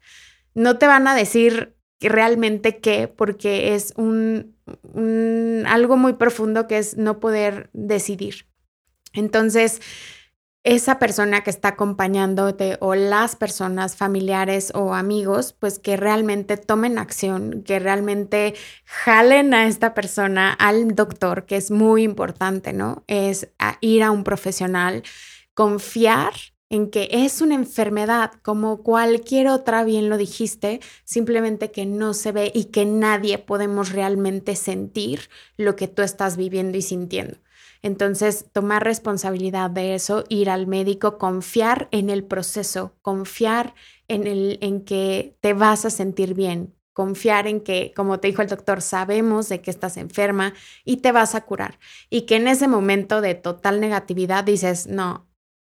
no 0.54 0.78
te 0.78 0.88
van 0.88 1.08
a 1.08 1.16
decir 1.16 1.76
realmente 2.02 2.80
qué, 2.80 3.08
porque 3.08 3.76
es 3.76 3.94
un, 3.98 4.56
un 4.94 5.64
algo 5.68 5.98
muy 5.98 6.14
profundo 6.14 6.68
que 6.68 6.78
es 6.78 6.98
no 6.98 7.20
poder 7.20 7.70
decidir. 7.74 8.48
Entonces, 9.14 9.82
esa 10.66 10.98
persona 10.98 11.44
que 11.44 11.52
está 11.52 11.70
acompañándote 11.70 12.78
o 12.82 12.96
las 12.96 13.36
personas 13.36 13.96
familiares 13.96 14.72
o 14.74 14.96
amigos, 14.96 15.54
pues 15.54 15.78
que 15.78 15.96
realmente 15.96 16.58
tomen 16.58 16.98
acción, 16.98 17.62
que 17.62 17.78
realmente 17.78 18.56
jalen 18.84 19.54
a 19.54 19.68
esta 19.68 19.94
persona 19.94 20.52
al 20.52 20.96
doctor, 20.96 21.46
que 21.46 21.56
es 21.56 21.70
muy 21.70 22.02
importante, 22.02 22.74
¿no? 22.74 23.04
Es 23.06 23.48
ir 23.80 24.02
a 24.02 24.10
un 24.10 24.24
profesional, 24.24 25.04
confiar 25.54 26.34
en 26.72 26.90
que 26.90 27.10
es 27.12 27.42
una 27.42 27.54
enfermedad 27.54 28.32
como 28.42 28.82
cualquier 28.82 29.50
otra, 29.50 29.84
bien 29.84 30.10
lo 30.10 30.18
dijiste, 30.18 30.82
simplemente 31.04 31.70
que 31.72 31.86
no 31.86 32.16
se 32.16 32.32
ve 32.32 32.52
y 32.56 32.66
que 32.66 32.86
nadie 32.86 33.38
podemos 33.38 33.92
realmente 33.92 34.56
sentir 34.56 35.30
lo 35.58 35.76
que 35.76 35.88
tú 35.88 36.02
estás 36.02 36.38
viviendo 36.38 36.76
y 36.80 36.82
sintiendo. 36.82 37.38
Entonces, 37.86 38.48
tomar 38.52 38.84
responsabilidad 38.84 39.70
de 39.70 39.94
eso, 39.94 40.24
ir 40.28 40.50
al 40.50 40.66
médico, 40.66 41.20
confiar 41.20 41.88
en 41.92 42.10
el 42.10 42.24
proceso, 42.24 42.96
confiar 43.04 43.76
en, 44.08 44.26
el, 44.26 44.58
en 44.62 44.84
que 44.84 45.38
te 45.40 45.54
vas 45.54 45.86
a 45.86 45.92
sentir 45.92 46.34
bien, 46.34 46.74
confiar 46.94 47.46
en 47.46 47.62
que, 47.62 47.94
como 47.96 48.20
te 48.20 48.28
dijo 48.28 48.42
el 48.42 48.48
doctor, 48.48 48.82
sabemos 48.82 49.50
de 49.50 49.62
que 49.62 49.70
estás 49.70 49.98
enferma 49.98 50.56
y 50.84 50.98
te 50.98 51.12
vas 51.12 51.36
a 51.36 51.42
curar. 51.42 51.78
Y 52.10 52.22
que 52.22 52.38
en 52.38 52.48
ese 52.48 52.68
momento 52.68 53.22
de 53.22 53.36
total 53.36 53.80
negatividad 53.80 54.44
dices, 54.44 54.88
no, 54.88 55.30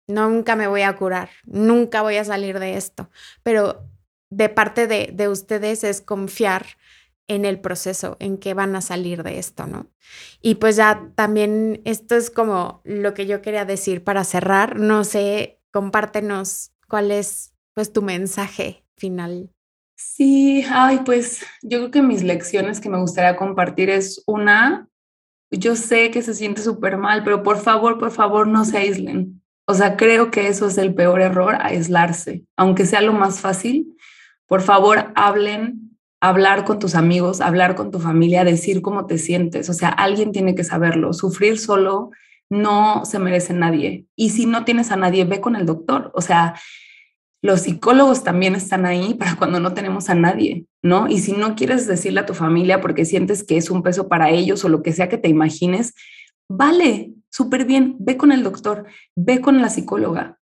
nunca 0.06 0.56
me 0.56 0.66
voy 0.66 0.80
a 0.80 0.96
curar, 0.96 1.28
nunca 1.44 2.00
voy 2.00 2.16
a 2.16 2.24
salir 2.24 2.58
de 2.58 2.78
esto. 2.78 3.10
Pero 3.42 3.86
de 4.30 4.48
parte 4.48 4.86
de, 4.86 5.10
de 5.12 5.28
ustedes 5.28 5.84
es 5.84 6.00
confiar 6.00 6.77
en 7.28 7.44
el 7.44 7.60
proceso, 7.60 8.16
en 8.18 8.38
que 8.38 8.54
van 8.54 8.74
a 8.74 8.80
salir 8.80 9.22
de 9.22 9.38
esto, 9.38 9.66
¿no? 9.66 9.86
Y 10.40 10.56
pues 10.56 10.76
ya 10.76 11.12
también 11.14 11.80
esto 11.84 12.16
es 12.16 12.30
como 12.30 12.80
lo 12.84 13.14
que 13.14 13.26
yo 13.26 13.42
quería 13.42 13.64
decir 13.64 14.02
para 14.02 14.24
cerrar. 14.24 14.78
No 14.78 15.04
sé, 15.04 15.60
compártenos 15.70 16.72
cuál 16.88 17.10
es 17.10 17.54
pues 17.74 17.92
tu 17.92 18.02
mensaje 18.02 18.84
final. 18.96 19.50
Sí, 19.94 20.64
ay, 20.70 21.00
pues 21.04 21.44
yo 21.62 21.78
creo 21.78 21.90
que 21.90 22.02
mis 22.02 22.22
lecciones 22.22 22.80
que 22.80 22.88
me 22.88 23.00
gustaría 23.00 23.36
compartir 23.36 23.90
es 23.90 24.22
una, 24.26 24.88
yo 25.50 25.76
sé 25.76 26.10
que 26.10 26.22
se 26.22 26.34
siente 26.34 26.62
súper 26.62 26.96
mal, 26.96 27.24
pero 27.24 27.42
por 27.42 27.58
favor, 27.58 27.98
por 27.98 28.10
favor, 28.10 28.46
no 28.46 28.64
se 28.64 28.78
aíslen. 28.78 29.42
O 29.66 29.74
sea, 29.74 29.96
creo 29.96 30.30
que 30.30 30.48
eso 30.48 30.68
es 30.68 30.78
el 30.78 30.94
peor 30.94 31.20
error, 31.20 31.56
aislarse, 31.60 32.44
aunque 32.56 32.86
sea 32.86 33.00
lo 33.00 33.12
más 33.12 33.40
fácil. 33.40 33.96
Por 34.46 34.62
favor, 34.62 35.12
hablen, 35.14 35.87
hablar 36.20 36.64
con 36.64 36.78
tus 36.78 36.94
amigos, 36.94 37.40
hablar 37.40 37.74
con 37.74 37.90
tu 37.90 38.00
familia, 38.00 38.44
decir 38.44 38.82
cómo 38.82 39.06
te 39.06 39.18
sientes. 39.18 39.68
O 39.68 39.72
sea, 39.72 39.88
alguien 39.88 40.32
tiene 40.32 40.54
que 40.54 40.64
saberlo. 40.64 41.12
Sufrir 41.12 41.58
solo 41.58 42.10
no 42.50 43.04
se 43.04 43.18
merece 43.18 43.52
nadie. 43.52 44.06
Y 44.16 44.30
si 44.30 44.46
no 44.46 44.64
tienes 44.64 44.90
a 44.90 44.96
nadie, 44.96 45.24
ve 45.24 45.40
con 45.40 45.54
el 45.56 45.66
doctor. 45.66 46.10
O 46.14 46.20
sea, 46.20 46.54
los 47.40 47.60
psicólogos 47.60 48.24
también 48.24 48.54
están 48.54 48.84
ahí 48.84 49.14
para 49.14 49.36
cuando 49.36 49.60
no 49.60 49.74
tenemos 49.74 50.10
a 50.10 50.14
nadie, 50.14 50.66
¿no? 50.82 51.08
Y 51.08 51.20
si 51.20 51.32
no 51.32 51.54
quieres 51.54 51.86
decirle 51.86 52.20
a 52.20 52.26
tu 52.26 52.34
familia 52.34 52.80
porque 52.80 53.04
sientes 53.04 53.44
que 53.44 53.56
es 53.56 53.70
un 53.70 53.82
peso 53.82 54.08
para 54.08 54.30
ellos 54.30 54.64
o 54.64 54.68
lo 54.68 54.82
que 54.82 54.92
sea 54.92 55.08
que 55.08 55.18
te 55.18 55.28
imagines, 55.28 55.94
vale, 56.48 57.12
súper 57.30 57.64
bien, 57.64 57.96
ve 58.00 58.16
con 58.16 58.32
el 58.32 58.42
doctor, 58.42 58.86
ve 59.14 59.40
con 59.40 59.62
la 59.62 59.68
psicóloga, 59.68 60.38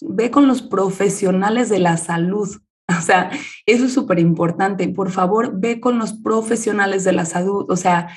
ve 0.00 0.30
con 0.30 0.46
los 0.46 0.62
profesionales 0.62 1.68
de 1.68 1.80
la 1.80 1.98
salud, 1.98 2.48
O 2.96 3.02
sea, 3.02 3.30
eso 3.66 3.84
es 3.84 3.92
súper 3.92 4.18
importante. 4.18 4.88
Por 4.88 5.10
favor, 5.10 5.52
ve 5.54 5.80
con 5.80 5.98
los 5.98 6.14
profesionales 6.14 7.04
de 7.04 7.12
la 7.12 7.26
salud. 7.26 7.66
O 7.68 7.76
sea, 7.76 8.08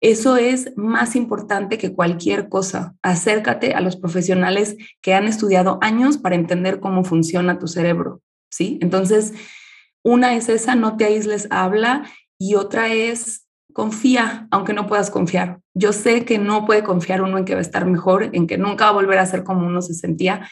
eso 0.00 0.36
es 0.36 0.72
más 0.76 1.16
importante 1.16 1.78
que 1.78 1.92
cualquier 1.92 2.48
cosa. 2.48 2.94
Acércate 3.02 3.74
a 3.74 3.80
los 3.80 3.96
profesionales 3.96 4.76
que 5.02 5.14
han 5.14 5.26
estudiado 5.26 5.78
años 5.82 6.18
para 6.18 6.34
entender 6.34 6.80
cómo 6.80 7.04
funciona 7.04 7.58
tu 7.58 7.68
cerebro. 7.68 8.22
¿Sí? 8.50 8.78
Entonces, 8.80 9.34
una 10.02 10.34
es 10.34 10.48
esa, 10.48 10.74
no 10.74 10.96
te 10.96 11.04
aísles, 11.04 11.48
habla. 11.50 12.10
Y 12.38 12.54
otra 12.54 12.92
es, 12.92 13.46
confía, 13.76 14.48
aunque 14.50 14.72
no 14.72 14.86
puedas 14.86 15.10
confiar. 15.10 15.60
Yo 15.74 15.92
sé 15.92 16.24
que 16.24 16.38
no 16.38 16.64
puede 16.64 16.82
confiar 16.82 17.20
uno 17.20 17.36
en 17.36 17.44
que 17.44 17.52
va 17.52 17.58
a 17.58 17.62
estar 17.62 17.84
mejor, 17.84 18.30
en 18.32 18.46
que 18.46 18.56
nunca 18.56 18.86
va 18.86 18.90
a 18.92 18.94
volver 18.94 19.18
a 19.18 19.26
ser 19.26 19.44
como 19.44 19.66
uno 19.66 19.82
se 19.82 19.92
sentía, 19.92 20.48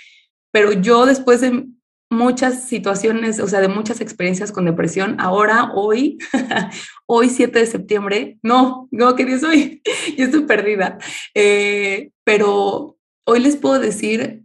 pero 0.52 0.72
yo 0.72 1.06
después 1.06 1.40
de 1.40 1.66
muchas 2.14 2.68
situaciones, 2.68 3.40
o 3.40 3.48
sea, 3.48 3.60
de 3.60 3.68
muchas 3.68 4.00
experiencias 4.00 4.52
con 4.52 4.64
depresión. 4.64 5.16
Ahora, 5.18 5.72
hoy, 5.74 6.18
hoy 7.06 7.28
7 7.28 7.58
de 7.58 7.66
septiembre, 7.66 8.38
no, 8.42 8.88
no, 8.90 9.14
¿qué 9.14 9.24
día 9.24 9.36
es 9.36 9.44
hoy? 9.44 9.82
Yo 10.16 10.24
estoy 10.24 10.44
perdida. 10.44 10.98
Eh, 11.34 12.10
pero 12.24 12.96
hoy 13.26 13.40
les 13.40 13.56
puedo 13.56 13.78
decir, 13.78 14.44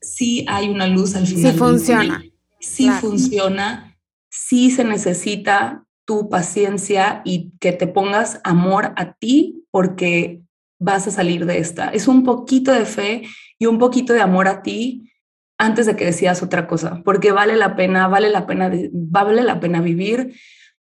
sí 0.00 0.44
hay 0.48 0.68
una 0.68 0.86
luz 0.86 1.14
al 1.16 1.26
final. 1.26 1.52
Sí 1.52 1.58
funciona. 1.58 2.24
Sí 2.60 2.90
funciona, 2.90 3.96
sí 4.30 4.70
se 4.70 4.84
necesita 4.84 5.84
tu 6.04 6.28
paciencia 6.28 7.22
y 7.24 7.52
que 7.60 7.72
te 7.72 7.86
pongas 7.86 8.40
amor 8.42 8.92
a 8.96 9.12
ti 9.12 9.64
porque 9.70 10.42
vas 10.80 11.06
a 11.06 11.10
salir 11.10 11.46
de 11.46 11.58
esta. 11.58 11.90
Es 11.90 12.08
un 12.08 12.24
poquito 12.24 12.72
de 12.72 12.84
fe 12.84 13.22
y 13.58 13.66
un 13.66 13.78
poquito 13.78 14.12
de 14.12 14.20
amor 14.20 14.48
a 14.48 14.62
ti 14.62 15.07
antes 15.58 15.86
de 15.86 15.96
que 15.96 16.04
decidas 16.04 16.42
otra 16.42 16.66
cosa, 16.66 17.02
porque 17.04 17.32
vale 17.32 17.56
la 17.56 17.76
pena, 17.76 18.06
vale 18.06 18.30
la 18.30 18.46
pena, 18.46 18.70
vale 18.92 19.42
la 19.42 19.60
pena 19.60 19.80
vivir. 19.80 20.34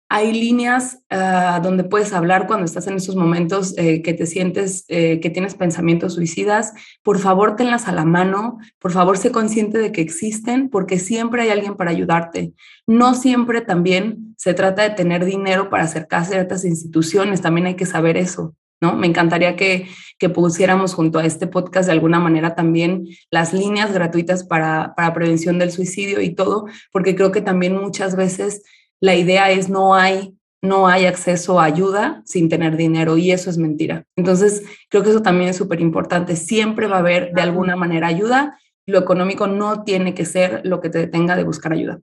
Hay 0.09 0.33
líneas 0.33 1.03
ah, 1.11 1.61
donde 1.63 1.83
puedes 1.83 2.13
hablar 2.13 2.47
cuando 2.47 2.65
estás 2.65 2.87
en 2.87 2.95
esos 2.95 3.17
momentos 3.17 3.75
eh, 3.77 4.03
que 4.03 4.15
te 4.15 4.27
sientes 4.27 4.85
eh, 4.87 5.19
que 5.21 5.31
tienes 5.31 5.55
pensamientos 5.55 6.15
suicidas. 6.15 6.75
Por 7.03 7.19
favor, 7.19 7.57
tenlas 7.57 7.89
a 7.89 7.93
la 7.93 8.05
mano. 8.05 8.59
Por 8.79 8.93
favor, 8.93 9.19
sé 9.19 9.33
consciente 9.33 9.79
de 9.79 9.91
que 9.91 10.03
existen 10.03 10.69
porque 10.69 11.01
siempre 11.01 11.43
hay 11.43 11.51
alguien 11.51 11.77
para 11.77 11.91
ayudarte. 11.91 12.53
No 12.87 13.15
siempre 13.15 13.63
también 13.63 14.35
se 14.37 14.55
trata 14.55 14.83
de 14.83 14.91
tener 14.91 15.25
dinero 15.25 15.71
para 15.71 15.85
acercarse 15.85 16.37
a 16.37 16.43
estas 16.43 16.65
instituciones. 16.65 17.41
También 17.41 17.67
hay 17.67 17.75
que 17.75 17.87
saber 17.87 18.17
eso. 18.17 18.55
¿No? 18.81 18.97
Me 18.97 19.07
encantaría 19.07 19.57
que, 19.57 19.89
que 20.19 20.29
pusiéramos 20.29 20.95
junto 20.95 21.19
a 21.19 21.25
este 21.25 21.47
podcast 21.47 21.87
de 21.87 21.93
alguna 21.93 22.21
manera 22.21 22.55
también 22.55 23.07
las 23.31 23.53
líneas 23.53 23.93
gratuitas 23.93 24.45
para, 24.45 24.95
para 24.97 25.15
prevención 25.15 25.59
del 25.59 25.73
suicidio 25.73 26.21
y 26.21 26.35
todo, 26.35 26.67
porque 26.93 27.15
creo 27.15 27.33
que 27.33 27.41
también 27.41 27.77
muchas 27.77 28.17
veces 28.17 28.63
la 29.01 29.15
idea 29.15 29.51
es 29.51 29.69
no 29.69 29.95
hay 29.95 30.37
no 30.63 30.89
hay 30.89 31.07
acceso 31.07 31.61
a 31.61 31.65
ayuda 31.65 32.23
sin 32.25 32.49
tener 32.49 32.77
dinero 32.77 33.17
y 33.17 33.31
eso 33.31 33.51
es 33.51 33.59
mentira. 33.59 34.05
Entonces, 34.17 34.65
creo 34.89 35.03
que 35.03 35.11
eso 35.11 35.23
también 35.23 35.51
es 35.51 35.57
súper 35.57 35.81
importante. 35.81 36.35
Siempre 36.35 36.89
va 36.89 36.97
a 36.97 37.01
haber 37.01 37.33
de 37.33 37.43
alguna 37.43 37.77
manera 37.77 38.09
ayuda. 38.09 38.59
Lo 38.87 38.99
económico 38.99 39.47
no 39.47 39.85
tiene 39.85 40.15
que 40.15 40.25
ser 40.25 40.63
lo 40.65 40.81
que 40.81 40.91
te 40.91 40.99
detenga 40.99 41.37
de 41.37 41.45
buscar 41.45 41.73
ayuda. 41.73 42.01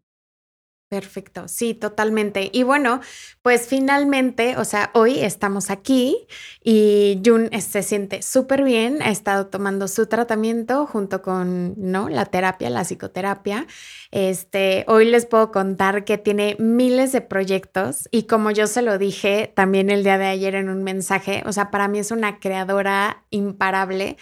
Perfecto, 0.92 1.48
sí, 1.48 1.74
totalmente. 1.74 2.52
Y 2.54 2.62
bueno, 2.62 3.00
pues 3.42 3.66
finalmente, 3.68 4.58
o 4.58 4.64
sea, 4.66 4.92
hoy 4.94 5.22
estamos 5.22 5.72
aquí 5.72 6.28
y 6.64 7.20
Jun 7.26 7.50
se 7.62 7.82
siente 7.82 8.22
súper 8.22 8.64
bien, 8.64 9.02
ha 9.02 9.10
estado 9.10 9.48
tomando 9.48 9.88
su 9.88 10.06
tratamiento 10.06 10.86
junto 10.86 11.24
con, 11.24 11.74
¿no? 11.78 12.10
La 12.10 12.26
terapia, 12.28 12.70
la 12.70 12.84
psicoterapia. 12.84 13.66
Este, 14.12 14.86
hoy 14.88 15.06
les 15.06 15.26
puedo 15.26 15.52
contar 15.52 16.06
que 16.06 16.20
tiene 16.20 16.58
miles 16.60 17.12
de 17.12 17.22
proyectos 17.22 18.08
y 18.12 18.24
como 18.28 18.52
yo 18.52 18.68
se 18.68 18.84
lo 18.84 19.00
dije 19.00 19.52
también 19.56 19.90
el 19.90 20.04
día 20.04 20.20
de 20.20 20.28
ayer 20.28 20.54
en 20.54 20.70
un 20.70 20.84
mensaje, 20.84 21.42
o 21.48 21.54
sea, 21.54 21.72
para 21.72 21.88
mí 21.88 21.98
es 21.98 22.12
una 22.12 22.40
creadora 22.40 23.24
imparable 23.32 24.16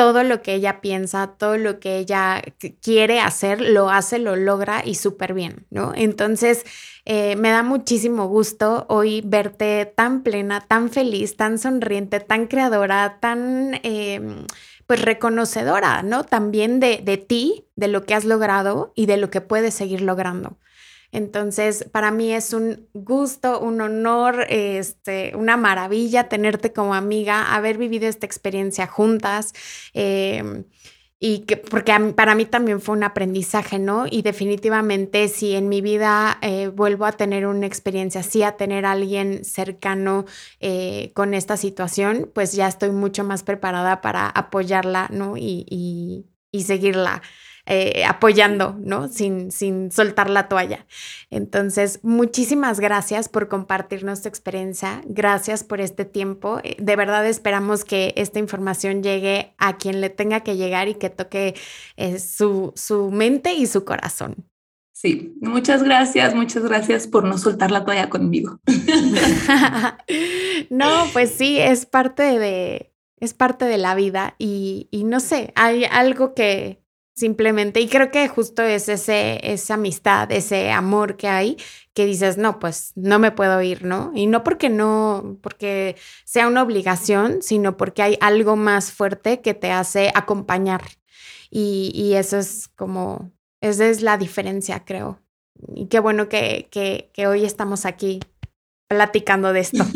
todo 0.00 0.22
lo 0.22 0.40
que 0.40 0.54
ella 0.54 0.80
piensa, 0.80 1.34
todo 1.36 1.58
lo 1.58 1.78
que 1.78 1.98
ella 1.98 2.42
quiere 2.80 3.20
hacer, 3.20 3.60
lo 3.60 3.90
hace, 3.90 4.18
lo 4.18 4.34
logra 4.34 4.80
y 4.82 4.94
súper 4.94 5.34
bien, 5.34 5.66
¿no? 5.68 5.92
Entonces, 5.94 6.64
eh, 7.04 7.36
me 7.36 7.50
da 7.50 7.62
muchísimo 7.62 8.26
gusto 8.26 8.86
hoy 8.88 9.20
verte 9.22 9.84
tan 9.94 10.22
plena, 10.22 10.62
tan 10.62 10.88
feliz, 10.88 11.36
tan 11.36 11.58
sonriente, 11.58 12.18
tan 12.18 12.46
creadora, 12.46 13.18
tan, 13.20 13.78
em, 13.82 14.46
pues, 14.86 15.02
reconocedora, 15.02 16.02
¿no? 16.02 16.24
También 16.24 16.80
de, 16.80 17.02
de 17.04 17.18
ti, 17.18 17.66
de 17.76 17.88
lo 17.88 18.06
que 18.06 18.14
has 18.14 18.24
logrado 18.24 18.94
y 18.96 19.04
de 19.04 19.18
lo 19.18 19.28
que 19.28 19.42
puedes 19.42 19.74
seguir 19.74 20.00
logrando. 20.00 20.56
Entonces, 21.12 21.86
para 21.90 22.10
mí 22.10 22.32
es 22.32 22.52
un 22.52 22.88
gusto, 22.94 23.60
un 23.60 23.80
honor, 23.80 24.46
este, 24.48 25.32
una 25.36 25.56
maravilla 25.56 26.28
tenerte 26.28 26.72
como 26.72 26.94
amiga, 26.94 27.54
haber 27.54 27.78
vivido 27.78 28.08
esta 28.08 28.26
experiencia 28.26 28.86
juntas. 28.86 29.52
Em, 29.92 30.64
y 31.22 31.40
que, 31.40 31.58
porque 31.58 31.92
para 32.16 32.34
mí 32.34 32.46
también 32.46 32.80
fue 32.80 32.96
un 32.96 33.02
aprendizaje, 33.04 33.78
¿no? 33.78 34.06
Y 34.10 34.22
definitivamente 34.22 35.28
si 35.28 35.54
en 35.54 35.68
mi 35.68 35.82
vida 35.82 36.38
eh, 36.40 36.68
vuelvo 36.68 37.04
a 37.04 37.12
tener 37.12 37.46
una 37.46 37.66
experiencia 37.66 38.22
así, 38.22 38.42
a 38.42 38.56
tener 38.56 38.86
a 38.86 38.92
alguien 38.92 39.44
cercano 39.44 40.24
eh, 40.60 41.12
con 41.14 41.34
esta 41.34 41.58
situación, 41.58 42.30
pues 42.34 42.52
ya 42.54 42.68
estoy 42.68 42.90
mucho 42.90 43.22
más 43.22 43.42
preparada 43.42 44.00
para 44.00 44.28
apoyarla, 44.28 45.08
¿no? 45.12 45.36
Y, 45.36 45.66
y, 45.68 46.24
y 46.52 46.62
seguirla 46.62 47.20
eh, 47.72 48.04
apoyando, 48.04 48.76
¿no? 48.80 49.06
Sin, 49.06 49.52
sin 49.52 49.92
soltar 49.92 50.28
la 50.28 50.48
toalla. 50.48 50.86
Entonces, 51.30 52.00
muchísimas 52.02 52.80
gracias 52.80 53.28
por 53.28 53.46
compartirnos 53.46 54.22
tu 54.22 54.28
experiencia. 54.28 55.02
Gracias 55.06 55.62
por 55.62 55.80
este 55.80 56.04
tiempo. 56.04 56.58
Eh, 56.64 56.74
de 56.80 56.96
verdad 56.96 57.24
esperamos 57.28 57.84
que 57.84 58.12
esta 58.16 58.40
información 58.40 59.04
llegue 59.04 59.54
a 59.56 59.76
quien 59.76 60.00
le 60.00 60.10
tenga 60.10 60.40
que 60.40 60.56
llegar 60.56 60.88
y 60.88 60.94
que 60.94 61.10
toque 61.10 61.54
eh, 61.96 62.18
su, 62.18 62.72
su 62.74 63.12
mente 63.12 63.54
y 63.54 63.68
su 63.68 63.84
corazón. 63.84 64.48
Sí, 64.92 65.36
muchas 65.40 65.84
gracias, 65.84 66.34
muchas 66.34 66.64
gracias 66.64 67.06
por 67.06 67.22
no 67.22 67.38
soltar 67.38 67.70
la 67.70 67.84
toalla 67.84 68.10
conmigo. 68.10 68.58
no, 70.70 71.06
pues 71.12 71.30
sí, 71.30 71.60
es 71.60 71.86
parte 71.86 72.40
de, 72.40 72.92
es 73.20 73.32
parte 73.32 73.66
de 73.66 73.78
la 73.78 73.94
vida 73.94 74.34
y, 74.38 74.88
y 74.90 75.04
no 75.04 75.20
sé, 75.20 75.52
hay 75.54 75.84
algo 75.84 76.34
que, 76.34 76.80
simplemente. 77.14 77.80
Y 77.80 77.88
creo 77.88 78.10
que 78.10 78.28
justo 78.28 78.62
es 78.62 78.88
ese, 78.88 79.40
esa 79.42 79.74
amistad, 79.74 80.30
ese 80.32 80.70
amor 80.70 81.16
que 81.16 81.28
hay, 81.28 81.56
que 81.94 82.06
dices, 82.06 82.38
no, 82.38 82.58
pues 82.58 82.92
no 82.94 83.18
me 83.18 83.32
puedo 83.32 83.60
ir, 83.62 83.84
¿no? 83.84 84.12
Y 84.14 84.26
no 84.26 84.42
porque 84.42 84.68
no, 84.68 85.38
porque 85.42 85.96
sea 86.24 86.48
una 86.48 86.62
obligación, 86.62 87.42
sino 87.42 87.76
porque 87.76 88.02
hay 88.02 88.18
algo 88.20 88.56
más 88.56 88.92
fuerte 88.92 89.40
que 89.40 89.54
te 89.54 89.70
hace 89.70 90.10
acompañar. 90.14 90.82
Y, 91.50 91.92
y 91.94 92.14
eso 92.14 92.38
es 92.38 92.68
como, 92.68 93.32
esa 93.60 93.86
es 93.88 94.02
la 94.02 94.16
diferencia, 94.16 94.84
creo. 94.84 95.20
Y 95.74 95.86
qué 95.86 96.00
bueno 96.00 96.28
que, 96.28 96.68
que, 96.70 97.10
que 97.12 97.26
hoy 97.26 97.44
estamos 97.44 97.84
aquí 97.84 98.20
platicando 98.88 99.52
de 99.52 99.60
esto. 99.60 99.84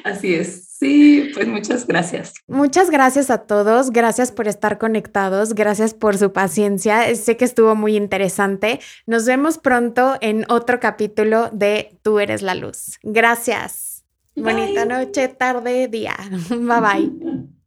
Así 0.04 0.34
es. 0.34 0.66
Sí, 0.80 1.30
pues 1.34 1.46
muchas 1.46 1.86
gracias. 1.86 2.32
Muchas 2.46 2.88
gracias 2.88 3.30
a 3.30 3.38
todos, 3.38 3.90
gracias 3.90 4.32
por 4.32 4.48
estar 4.48 4.78
conectados, 4.78 5.54
gracias 5.54 5.92
por 5.92 6.16
su 6.16 6.32
paciencia, 6.32 7.14
sé 7.16 7.36
que 7.36 7.44
estuvo 7.44 7.74
muy 7.74 7.96
interesante. 7.96 8.80
Nos 9.06 9.26
vemos 9.26 9.58
pronto 9.58 10.16
en 10.22 10.46
otro 10.48 10.80
capítulo 10.80 11.50
de 11.52 11.98
Tú 12.02 12.18
eres 12.18 12.40
la 12.40 12.54
luz. 12.54 12.98
Gracias. 13.02 14.04
Bonita 14.34 14.86
noche, 14.86 15.28
tarde, 15.28 15.86
día. 15.88 16.16
Bye 16.48 16.80
bye. 16.80 17.50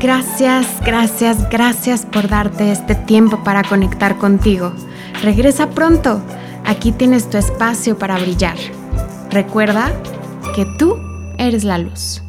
Gracias, 0.00 0.66
gracias, 0.82 1.50
gracias 1.50 2.06
por 2.06 2.26
darte 2.26 2.72
este 2.72 2.94
tiempo 2.94 3.44
para 3.44 3.62
conectar 3.62 4.16
contigo. 4.16 4.72
Regresa 5.22 5.70
pronto. 5.70 6.20
Aquí 6.64 6.92
tienes 6.92 7.28
tu 7.28 7.36
espacio 7.36 7.98
para 7.98 8.18
brillar. 8.18 8.56
Recuerda 9.30 9.92
que 10.54 10.66
tú 10.78 10.98
eres 11.38 11.64
la 11.64 11.78
luz. 11.78 12.22